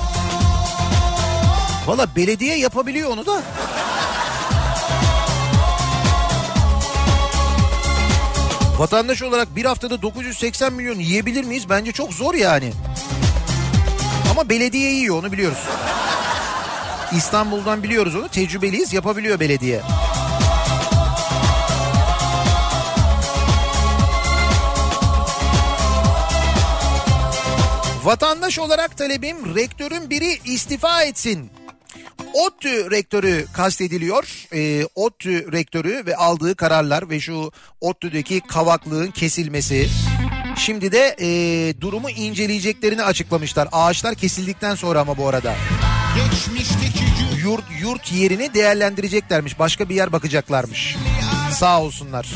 Valla 1.88 2.08
belediye 2.16 2.58
yapabiliyor 2.58 3.10
onu 3.10 3.26
da. 3.26 3.42
Vatandaş 8.78 9.22
olarak 9.22 9.56
bir 9.56 9.66
haftada 9.66 10.02
980 10.02 10.74
milyon 10.74 11.00
yiyebilir 11.00 11.44
miyiz? 11.44 11.70
Bence 11.70 11.92
çok 11.92 12.14
zor 12.14 12.34
yani. 12.34 12.72
Ama 14.32 14.50
belediye 14.50 14.92
yiyor 14.92 15.20
onu 15.20 15.32
biliyoruz. 15.32 15.64
İstanbul'dan 17.12 17.84
biliyoruz 17.84 18.16
onu. 18.16 18.30
Tecrübeliyiz 18.30 18.94
yapabiliyor 18.94 19.40
belediye. 19.40 19.82
Vatandaş 28.08 28.60
olarak 28.60 28.98
talebim 28.98 29.56
rektörün 29.56 30.10
biri 30.10 30.40
istifa 30.46 31.04
etsin. 31.04 31.52
ODTÜ 32.34 32.92
rektörü 32.92 33.46
kastediliyor. 33.54 34.48
Ee, 34.54 34.86
ODTÜ 34.96 35.52
rektörü 35.52 36.06
ve 36.06 36.16
aldığı 36.16 36.56
kararlar 36.56 37.10
ve 37.10 37.20
şu 37.20 37.52
ODTÜ'deki 37.82 38.40
kavaklığın 38.40 39.12
kesilmesi. 39.12 39.90
Şimdi 40.58 40.92
de 40.92 41.16
e, 41.20 41.82
durumu 41.82 42.10
inceleyeceklerini 42.10 43.04
açıklamışlar. 43.04 43.68
Ağaçlar 43.72 44.16
kesildikten 44.16 44.76
sonra 44.76 45.00
ama 45.00 45.18
bu 45.18 45.28
arada. 45.28 45.56
Yurt, 47.44 47.64
yurt 47.82 48.12
yerini 48.12 48.54
değerlendireceklermiş. 48.54 49.60
Başka 49.60 49.90
bir 49.90 49.96
yer 49.96 50.12
bakacaklarmış. 50.12 50.96
Sağ 51.52 51.82
olsunlar. 51.82 52.28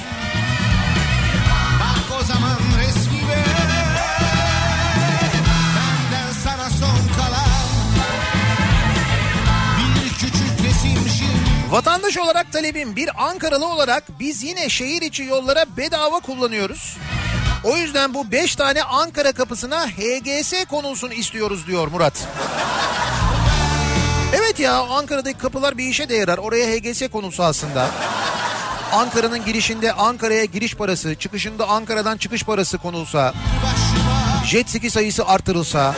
Vatandaş 11.72 12.18
olarak 12.18 12.52
talebim 12.52 12.96
bir 12.96 13.26
Ankaralı 13.28 13.68
olarak 13.68 14.04
biz 14.20 14.44
yine 14.44 14.70
şehir 14.70 15.02
içi 15.02 15.24
yollara 15.24 15.66
bedava 15.78 16.20
kullanıyoruz. 16.20 16.98
O 17.64 17.78
yüzden 17.78 18.14
bu 18.14 18.32
5 18.32 18.56
tane 18.56 18.84
Ankara 18.84 19.32
kapısına 19.32 19.88
HGS 19.88 20.54
konulsun 20.70 21.12
istiyoruz 21.12 21.68
diyor 21.68 21.88
Murat. 21.88 22.28
Evet 24.34 24.60
ya 24.60 24.74
Ankara'daki 24.82 25.38
kapılar 25.38 25.78
bir 25.78 25.86
işe 25.86 26.10
de 26.10 26.16
yarar. 26.16 26.38
Oraya 26.38 26.68
HGS 26.68 27.10
konulsa 27.12 27.44
aslında. 27.44 27.88
Ankara'nın 28.94 29.46
girişinde 29.46 29.94
Ankara'ya 29.94 30.46
giriş 30.46 30.76
parası, 30.76 31.16
çıkışında 31.16 31.68
Ankara'dan 31.68 32.18
çıkış 32.18 32.44
parası 32.44 32.78
konulsa. 32.78 33.34
Jet 34.46 34.70
ski 34.70 34.90
sayısı 34.90 35.26
artırılsa. 35.26 35.96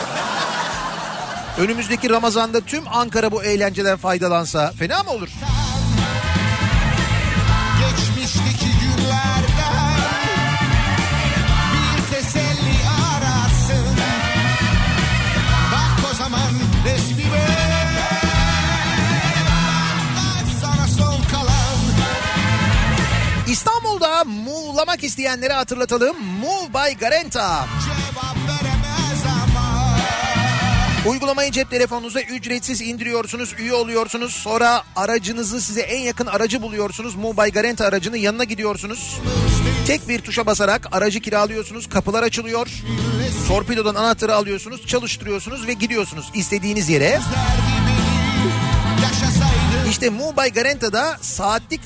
Önümüzdeki 1.58 2.10
Ramazan'da 2.10 2.62
tüm 2.62 2.84
Ankara 2.88 3.32
bu 3.32 3.44
eğlenceden 3.44 3.98
faydalansa 3.98 4.72
fena 4.80 5.04
mı 5.04 5.12
olur? 5.12 5.30
Muğlamak 24.34 25.04
isteyenleri 25.04 25.54
hatırlatalım. 25.54 26.18
Move 26.24 26.74
by 26.74 27.00
Garanta. 27.00 27.66
Uygulamayı 31.06 31.52
cep 31.52 31.70
telefonunuza 31.70 32.22
ücretsiz 32.22 32.82
indiriyorsunuz, 32.82 33.56
üye 33.60 33.74
oluyorsunuz. 33.74 34.34
Sonra 34.34 34.84
aracınızı 34.96 35.62
size 35.62 35.82
en 35.82 36.00
yakın 36.00 36.26
aracı 36.26 36.62
buluyorsunuz. 36.62 37.18
By 37.18 37.50
Garanta 37.50 37.86
aracının 37.86 38.18
yanına 38.18 38.44
gidiyorsunuz. 38.44 39.20
Tek 39.88 40.08
bir 40.08 40.20
tuşa 40.20 40.46
basarak 40.46 40.88
aracı 40.92 41.20
kiralıyorsunuz, 41.20 41.90
kapılar 41.90 42.24
açılıyor. 42.24 42.68
Torpidodan 43.48 43.96
anahtarı 43.96 44.36
alıyorsunuz, 44.36 44.88
çalıştırıyorsunuz 44.88 45.68
ve 45.68 45.74
gidiyorsunuz 45.74 46.32
istediğiniz 46.34 46.90
yere. 46.90 47.20
Yaşasaydı. 49.04 49.53
İşte 49.94 50.12
by 50.20 50.50
Garanta'da 50.54 51.18
saatlik 51.22 51.82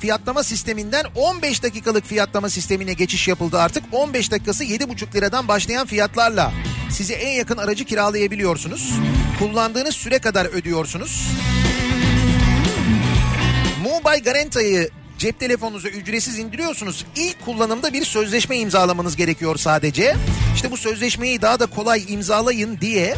fiyatlama 0.00 0.42
sisteminden 0.42 1.04
15 1.14 1.62
dakikalık 1.62 2.04
fiyatlama 2.06 2.50
sistemine 2.50 2.92
geçiş 2.92 3.28
yapıldı 3.28 3.58
artık. 3.58 3.84
15 3.92 4.30
dakikası 4.30 4.64
7,5 4.64 5.14
liradan 5.14 5.48
başlayan 5.48 5.86
fiyatlarla 5.86 6.52
size 6.90 7.14
en 7.14 7.30
yakın 7.30 7.56
aracı 7.56 7.84
kiralayabiliyorsunuz. 7.84 8.92
Kullandığınız 9.38 9.94
süre 9.94 10.18
kadar 10.18 10.46
ödüyorsunuz. 10.46 11.28
By 13.84 14.22
Garanta'yı 14.24 14.90
cep 15.18 15.40
telefonunuza 15.40 15.88
ücretsiz 15.88 16.38
indiriyorsunuz. 16.38 17.06
İlk 17.16 17.44
kullanımda 17.44 17.92
bir 17.92 18.04
sözleşme 18.04 18.56
imzalamanız 18.56 19.16
gerekiyor 19.16 19.56
sadece. 19.56 20.16
İşte 20.54 20.70
bu 20.70 20.76
sözleşmeyi 20.76 21.42
daha 21.42 21.60
da 21.60 21.66
kolay 21.66 22.04
imzalayın 22.08 22.80
diye 22.80 23.16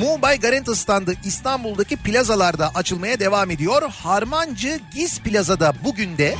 By 0.00 0.36
Garanta 0.40 0.74
standı 0.74 1.14
İstanbul'daki 1.24 1.96
plazalarda 1.96 2.70
açılmaya 2.74 3.20
devam 3.20 3.50
ediyor. 3.50 3.82
Harmancı 3.90 4.80
Giz 4.94 5.18
Plaza'da 5.18 5.72
bugün 5.84 6.18
de 6.18 6.36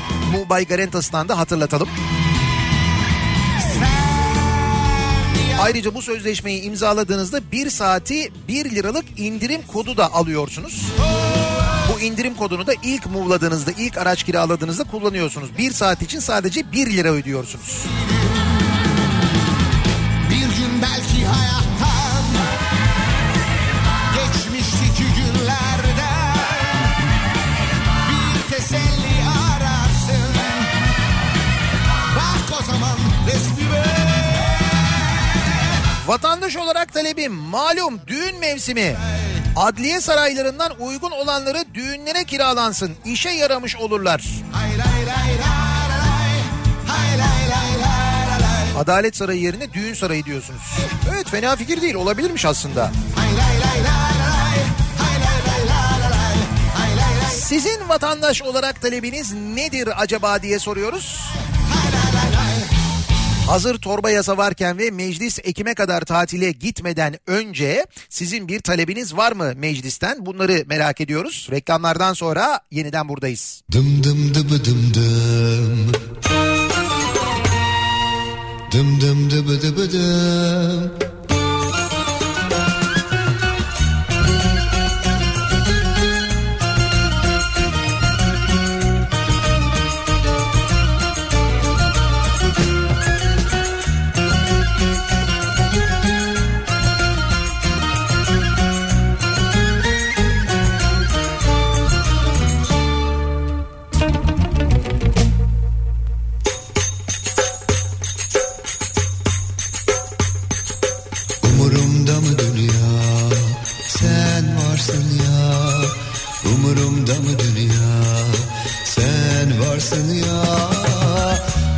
by 0.50 0.62
Garanta 0.62 1.02
standı 1.02 1.32
hatırlatalım. 1.32 1.88
Ayrıca 5.60 5.94
bu 5.94 6.02
sözleşmeyi 6.02 6.62
imzaladığınızda 6.62 7.52
bir 7.52 7.70
saati 7.70 8.32
1 8.48 8.70
liralık 8.70 9.04
indirim 9.16 9.60
kodu 9.68 9.96
da 9.96 10.12
alıyorsunuz. 10.14 10.86
Bu 11.94 12.00
indirim 12.00 12.34
kodunu 12.34 12.66
da 12.66 12.72
ilk 12.82 13.06
move'ladığınızda, 13.06 13.70
ilk 13.78 13.98
araç 13.98 14.22
kiraladığınızda 14.22 14.84
kullanıyorsunuz. 14.84 15.58
Bir 15.58 15.72
saat 15.72 16.02
için 16.02 16.20
sadece 16.20 16.72
1 16.72 16.86
lira 16.86 17.08
ödüyorsunuz. 17.08 17.84
Vatandaş 36.10 36.56
olarak 36.56 36.92
talebim 36.92 37.32
malum 37.32 38.00
düğün 38.06 38.38
mevsimi. 38.38 38.96
Adliye 39.56 40.00
saraylarından 40.00 40.72
uygun 40.80 41.10
olanları 41.10 41.64
düğünlere 41.74 42.24
kiralansın. 42.24 42.92
İşe 43.04 43.30
yaramış 43.30 43.76
olurlar. 43.76 44.24
Adalet 48.78 49.16
Sarayı 49.16 49.40
yerine 49.40 49.72
düğün 49.72 49.94
sarayı 49.94 50.24
diyorsunuz. 50.24 50.62
Evet 51.14 51.28
fena 51.28 51.56
fikir 51.56 51.82
değil 51.82 51.94
olabilirmiş 51.94 52.44
aslında. 52.44 52.90
Sizin 57.30 57.88
vatandaş 57.88 58.42
olarak 58.42 58.82
talebiniz 58.82 59.32
nedir 59.32 59.88
acaba 59.96 60.42
diye 60.42 60.58
soruyoruz. 60.58 61.20
Hazır 63.46 63.78
torba 63.78 64.10
yasa 64.10 64.36
varken 64.36 64.78
ve 64.78 64.90
meclis 64.90 65.38
Ekim'e 65.44 65.74
kadar 65.74 66.00
tatile 66.00 66.52
gitmeden 66.52 67.16
önce 67.26 67.86
sizin 68.08 68.48
bir 68.48 68.60
talebiniz 68.60 69.16
var 69.16 69.32
mı 69.32 69.52
meclisten? 69.56 70.26
Bunları 70.26 70.64
merak 70.66 71.00
ediyoruz. 71.00 71.48
Reklamlardan 71.50 72.12
sonra 72.12 72.60
yeniden 72.70 73.08
buradayız. 73.08 73.62
Dım 73.72 74.04
dım 74.04 74.34
dıbı 74.34 74.64
dım 74.64 74.94
dım. 74.94 75.92
Dım 78.72 79.00
dım 79.00 79.30
dıbı 79.30 79.62
dıbı 79.62 79.92
dım. 79.92 80.92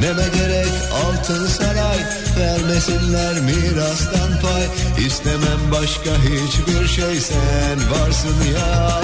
Neme 0.02 0.28
gerek 0.34 0.72
altın 1.04 1.46
saray 1.46 1.98
Vermesinler 2.38 3.40
mirastan 3.40 4.40
pay. 4.42 4.66
İstemem 5.06 5.60
başka 5.72 6.10
hiçbir 6.10 6.88
şey 6.88 7.20
sen 7.20 7.78
varsın 7.90 8.36
ya. 8.54 9.00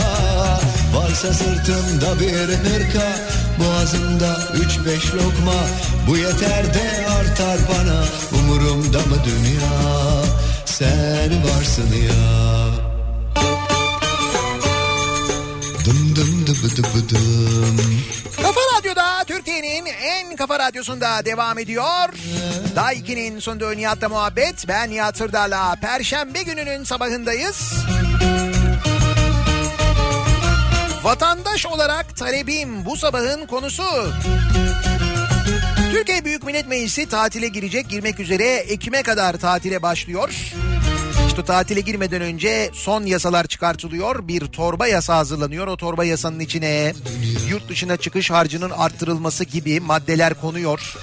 Varsa 0.94 1.32
sırtımda 1.32 2.20
bir 2.20 2.32
hırka 2.32 3.16
Boğazımda 3.58 4.38
üç 4.54 4.86
beş 4.86 5.14
lokma. 5.14 5.60
Bu 6.08 6.16
yeter 6.16 6.74
de 6.74 7.06
artar 7.08 7.58
bana 7.68 8.04
Umurumda 8.40 8.98
mı 8.98 9.16
dünya? 9.24 9.70
Sen 10.64 11.30
varsın 11.44 11.92
ya. 12.08 12.68
Dım 15.84 16.16
dım 16.16 16.46
dıbı 16.46 16.76
dıbı 16.76 17.08
dım 17.08 17.78
en 20.00 20.36
kafa 20.36 20.58
radyosunda 20.58 21.24
devam 21.24 21.58
ediyor. 21.58 22.08
Daiki'nin 22.76 23.38
sunduğu 23.38 23.76
Nihat'la 23.76 24.08
muhabbet. 24.08 24.68
Ben 24.68 24.90
Nihat 24.90 25.20
Hırdar'la 25.20 25.76
Perşembe 25.76 26.42
gününün 26.42 26.84
sabahındayız. 26.84 27.72
Vatandaş 31.02 31.66
olarak 31.66 32.16
talebim 32.16 32.84
bu 32.84 32.96
sabahın 32.96 33.46
konusu. 33.46 34.12
Türkiye 35.92 36.24
Büyük 36.24 36.44
Millet 36.44 36.68
Meclisi 36.68 37.08
tatile 37.08 37.48
girecek, 37.48 37.88
girmek 37.88 38.20
üzere 38.20 38.44
Ekim'e 38.44 39.02
kadar 39.02 39.36
tatile 39.36 39.82
başlıyor. 39.82 40.30
İşte 41.38 41.46
tatile 41.46 41.80
girmeden 41.80 42.22
önce 42.22 42.70
son 42.72 43.02
yasalar 43.02 43.46
çıkartılıyor. 43.46 44.28
Bir 44.28 44.46
torba 44.46 44.86
yasa 44.86 45.16
hazırlanıyor. 45.16 45.66
O 45.66 45.76
torba 45.76 46.04
yasanın 46.04 46.40
içine 46.40 46.92
yurt 47.48 47.68
dışına 47.68 47.96
çıkış 47.96 48.30
harcının 48.30 48.70
arttırılması 48.70 49.44
gibi 49.44 49.80
maddeler 49.80 50.34
konuyor. 50.34 50.94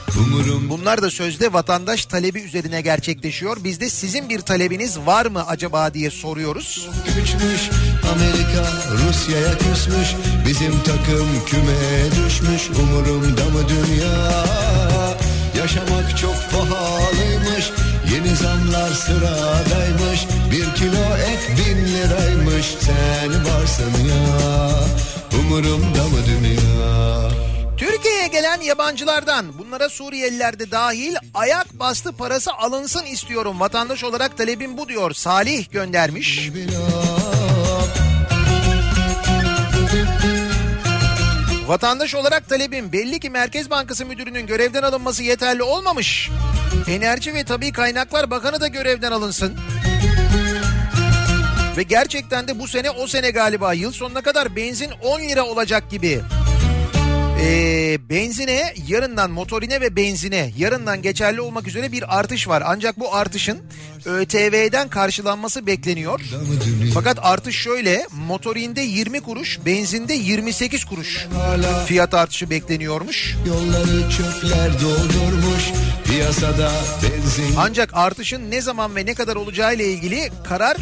Bunlar 0.69 1.01
da 1.01 1.09
sözde 1.09 1.53
vatandaş 1.53 2.05
talebi 2.05 2.39
üzerine 2.39 2.81
gerçekleşiyor. 2.81 3.57
Biz 3.63 3.79
de 3.79 3.89
sizin 3.89 4.29
bir 4.29 4.39
talebiniz 4.39 4.99
var 4.99 5.25
mı 5.25 5.47
acaba 5.47 5.93
diye 5.93 6.11
soruyoruz. 6.11 6.89
Güçmüş 7.05 7.69
Amerika 8.13 8.71
Rusya'ya 8.91 9.57
küsmüş 9.57 10.15
Bizim 10.47 10.79
takım 10.83 11.45
kümeye 11.45 12.11
düşmüş 12.11 12.69
Umurumda 12.79 13.45
mı 13.45 13.69
dünya 13.69 14.45
Yaşamak 15.57 16.17
çok 16.17 16.35
pahalıymış 16.51 17.34
Yeni 18.15 18.35
zamlar 18.35 18.89
sıradaymış 18.89 20.27
Bir 20.51 20.75
kilo 20.75 21.17
et 21.17 21.49
bin 21.57 21.87
liraymış 21.87 22.65
Sen 22.65 23.45
varsın 23.45 23.91
ya 24.07 24.69
Umurumda 25.39 26.03
mı 26.03 26.17
dünya 26.27 27.29
Türkiye'ye 27.77 28.27
gelen 28.27 28.61
yabancılardan 28.61 29.59
bunlara 29.59 29.89
Suriyeliler 29.89 30.59
de 30.59 30.71
dahil 30.71 31.15
ayak 31.33 31.73
bastı 31.73 32.11
parası 32.11 32.53
alınsın 32.53 33.05
istiyorum. 33.05 33.59
Vatandaş 33.59 34.03
olarak 34.03 34.37
talebim 34.37 34.77
bu 34.77 34.87
diyor. 34.87 35.13
Salih 35.13 35.71
göndermiş. 35.71 36.49
Vatandaş 41.67 42.15
olarak 42.15 42.49
talebim 42.49 42.91
belli 42.91 43.19
ki 43.19 43.29
Merkez 43.29 43.69
Bankası 43.69 44.05
Müdürü'nün 44.05 44.47
görevden 44.47 44.83
alınması 44.83 45.23
yeterli 45.23 45.63
olmamış. 45.63 46.29
Enerji 46.87 47.33
ve 47.33 47.43
Tabi 47.43 47.71
Kaynaklar 47.71 48.31
Bakanı 48.31 48.61
da 48.61 48.67
görevden 48.67 49.11
alınsın. 49.11 49.53
Ve 51.77 51.83
gerçekten 51.83 52.47
de 52.47 52.59
bu 52.59 52.67
sene 52.67 52.91
o 52.91 53.07
sene 53.07 53.31
galiba 53.31 53.73
yıl 53.73 53.91
sonuna 53.91 54.21
kadar 54.21 54.55
benzin 54.55 54.91
10 55.03 55.19
lira 55.19 55.43
olacak 55.43 55.91
gibi. 55.91 56.21
Ee, 57.45 57.97
benzine 58.09 58.73
yarından 58.87 59.31
motorine 59.31 59.81
ve 59.81 59.95
benzine 59.95 60.51
yarından 60.57 61.01
geçerli 61.01 61.41
olmak 61.41 61.67
üzere 61.67 61.91
bir 61.91 62.19
artış 62.19 62.47
var. 62.47 62.63
Ancak 62.65 62.99
bu 62.99 63.15
artışın 63.15 63.59
ÖTV'den 64.05 64.87
karşılanması 64.87 65.67
bekleniyor. 65.67 66.21
Fakat 66.93 67.19
artış 67.21 67.55
şöyle 67.55 68.07
motorinde 68.27 68.81
20 68.81 69.21
kuruş 69.21 69.59
benzinde 69.65 70.13
28 70.13 70.85
kuruş 70.85 71.27
fiyat 71.85 72.13
artışı 72.13 72.49
bekleniyormuş. 72.49 73.35
Yolları 73.47 74.09
çöpler 74.09 74.81
doldurmuş 74.81 75.63
Piyasada 76.05 76.71
benzin 77.03 77.55
Ancak 77.57 77.89
artışın 77.93 78.51
ne 78.51 78.61
zaman 78.61 78.95
ve 78.95 79.05
ne 79.05 79.13
kadar 79.13 79.35
olacağı 79.35 79.75
ile 79.75 79.87
ilgili 79.87 80.31
karar 80.43 80.77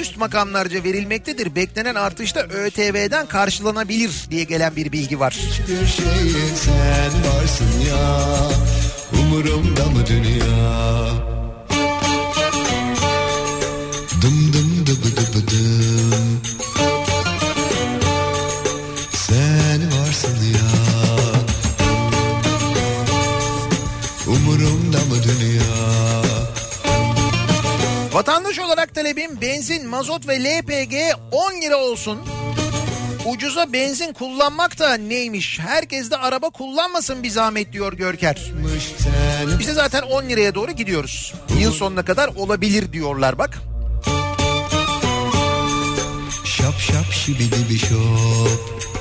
üst 0.00 0.16
makamlarca 0.16 0.84
verilmektedir. 0.84 1.54
Beklenen 1.54 1.94
artışta 1.94 2.40
ÖTV'den 2.40 3.26
karşılanabilir 3.26 4.26
diye 4.30 4.44
gelen 4.44 4.76
bir 4.76 4.92
bilgi 4.92 5.20
var. 5.20 5.32
Hiçbir 5.32 5.86
şeyin 5.86 6.54
sen 6.54 7.12
varsın 7.32 7.80
ya 7.88 8.20
Umurumda 9.20 9.84
mı 9.84 10.06
dünya 10.06 11.08
Dım 14.22 14.52
dım 14.52 14.57
Vatandaş 28.18 28.58
olarak 28.58 28.94
talebim 28.94 29.40
benzin, 29.40 29.86
mazot 29.86 30.28
ve 30.28 30.44
LPG 30.44 30.94
10 31.32 31.52
lira 31.62 31.76
olsun. 31.76 32.18
Ucuza 33.26 33.72
benzin 33.72 34.12
kullanmak 34.12 34.78
da 34.78 34.94
neymiş? 34.94 35.58
Herkes 35.58 36.10
de 36.10 36.16
araba 36.16 36.50
kullanmasın 36.50 37.22
bir 37.22 37.30
zahmet 37.30 37.72
diyor 37.72 37.92
Görker. 37.92 38.52
İşte 39.60 39.72
zaten 39.72 40.02
10 40.02 40.22
liraya 40.22 40.54
doğru 40.54 40.72
gidiyoruz. 40.72 41.34
Yıl 41.60 41.72
sonuna 41.72 42.04
kadar 42.04 42.28
olabilir 42.28 42.92
diyorlar 42.92 43.38
bak. 43.38 43.58
Şap 46.44 46.78
şap 46.78 47.12
şibidi 47.12 47.70
bir 47.70 47.78
şop 47.78 48.97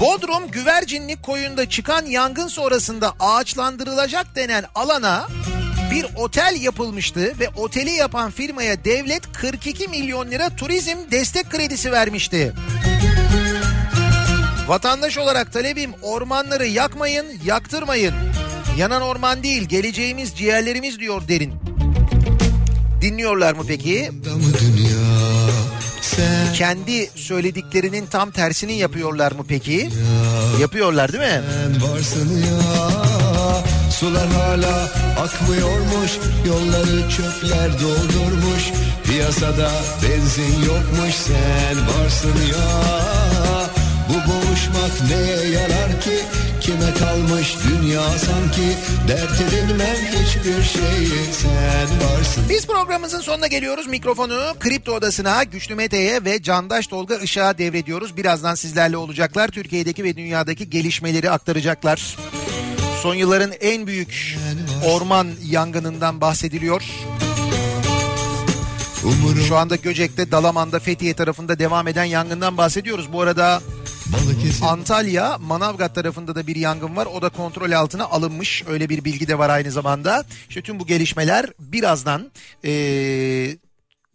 Bodrum 0.00 0.50
Güvercinlik 0.50 1.22
koyunda 1.22 1.68
çıkan 1.68 2.06
yangın 2.06 2.48
sonrasında 2.48 3.14
ağaçlandırılacak 3.20 4.36
denen 4.36 4.64
alana 4.74 5.28
bir 5.90 6.06
otel 6.16 6.56
yapılmıştı 6.60 7.34
ve 7.40 7.48
oteli 7.56 7.90
yapan 7.90 8.30
firmaya 8.30 8.84
devlet 8.84 9.32
42 9.32 9.88
milyon 9.88 10.30
lira 10.30 10.56
turizm 10.56 10.96
destek 11.10 11.50
kredisi 11.50 11.92
vermişti. 11.92 12.52
Vatandaş 14.68 15.18
olarak 15.18 15.52
talebim 15.52 15.90
ormanları 16.02 16.66
yakmayın, 16.66 17.26
yaktırmayın. 17.44 18.14
Yanan 18.78 19.02
orman 19.02 19.42
değil, 19.42 19.62
geleceğimiz 19.62 20.34
ciğerlerimiz 20.36 20.98
diyor 20.98 21.28
derin. 21.28 21.52
Dinliyorlar 23.00 23.54
mı 23.54 23.62
peki? 23.68 24.10
Kendi 26.54 27.10
söylediklerinin 27.14 28.06
tam 28.06 28.30
tersini 28.30 28.72
yapıyorlar 28.78 29.32
mı 29.32 29.44
peki? 29.48 29.90
Yapıyorlar 30.60 31.12
değil 31.12 31.24
mi? 31.24 31.42
Sular 33.90 34.28
hala 34.28 34.88
akmıyormuş. 35.20 36.12
Yolları 36.46 37.10
çöpler 37.10 37.72
doldurmuş. 37.72 38.62
Piyasada 39.04 39.70
benzin 40.02 40.62
yokmuş. 40.66 41.14
Sen 41.14 41.76
varsın 41.88 42.34
ya. 42.50 42.66
Bu 44.08 44.14
boğuşmak 44.14 45.10
neye 45.10 45.50
yarar 45.50 46.00
ki 46.00 46.16
Kime 46.60 46.94
kalmış 46.94 47.56
dünya 47.68 48.02
sanki 48.02 48.76
Dert 49.08 49.40
edinmem 49.40 49.96
hiçbir 49.96 50.62
şeyi 50.62 51.32
Sen 51.32 51.88
varsın 52.00 52.44
Biz 52.48 52.66
programımızın 52.66 53.20
sonuna 53.20 53.46
geliyoruz. 53.46 53.86
Mikrofonu 53.86 54.54
Kripto 54.60 54.92
Odası'na 54.92 55.44
Güçlü 55.44 55.74
Mete'ye 55.74 56.24
ve 56.24 56.42
Candaş 56.42 56.86
Tolga 56.86 57.16
Işık'a 57.16 57.58
devrediyoruz. 57.58 58.16
Birazdan 58.16 58.54
sizlerle 58.54 58.96
olacaklar. 58.96 59.48
Türkiye'deki 59.48 60.04
ve 60.04 60.16
dünyadaki 60.16 60.70
gelişmeleri 60.70 61.30
aktaracaklar. 61.30 62.16
Son 63.02 63.14
yılların 63.14 63.52
en 63.60 63.86
büyük 63.86 64.38
orman 64.84 65.28
yangınından 65.44 66.20
bahsediliyor. 66.20 66.82
Şu 69.48 69.56
anda 69.56 69.76
Göcek'te, 69.76 70.30
Dalaman'da, 70.30 70.78
Fethiye 70.78 71.14
tarafında 71.14 71.58
devam 71.58 71.88
eden 71.88 72.04
yangından 72.04 72.56
bahsediyoruz. 72.56 73.12
Bu 73.12 73.20
arada 73.20 73.62
Antalya, 74.62 75.38
Manavgat 75.38 75.94
tarafında 75.94 76.34
da 76.34 76.46
bir 76.46 76.56
yangın 76.56 76.96
var. 76.96 77.06
O 77.06 77.22
da 77.22 77.28
kontrol 77.28 77.72
altına 77.72 78.04
alınmış. 78.04 78.64
Öyle 78.68 78.88
bir 78.88 79.04
bilgi 79.04 79.28
de 79.28 79.38
var 79.38 79.50
aynı 79.50 79.70
zamanda. 79.70 80.24
İşte 80.48 80.62
tüm 80.62 80.80
bu 80.80 80.86
gelişmeler 80.86 81.46
birazdan 81.58 82.30
eee 82.64 83.58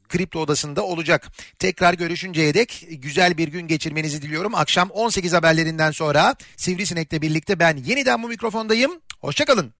Kripto 0.10 0.40
Odası'nda 0.40 0.84
olacak. 0.84 1.32
Tekrar 1.60 1.94
görüşünceye 1.94 2.54
dek 2.54 2.88
güzel 2.92 3.38
bir 3.38 3.48
gün 3.48 3.68
geçirmenizi 3.68 4.22
diliyorum. 4.22 4.56
Akşam 4.56 4.90
18 4.90 5.34
haberlerinden 5.34 5.92
sonra 5.92 6.36
Sivrisinek'le 6.58 7.22
birlikte 7.22 7.60
ben 7.60 7.78
yeniden 7.78 8.24
bu 8.24 8.28
mikrofondayım. 8.28 8.92
Hoşçakalın. 9.22 9.74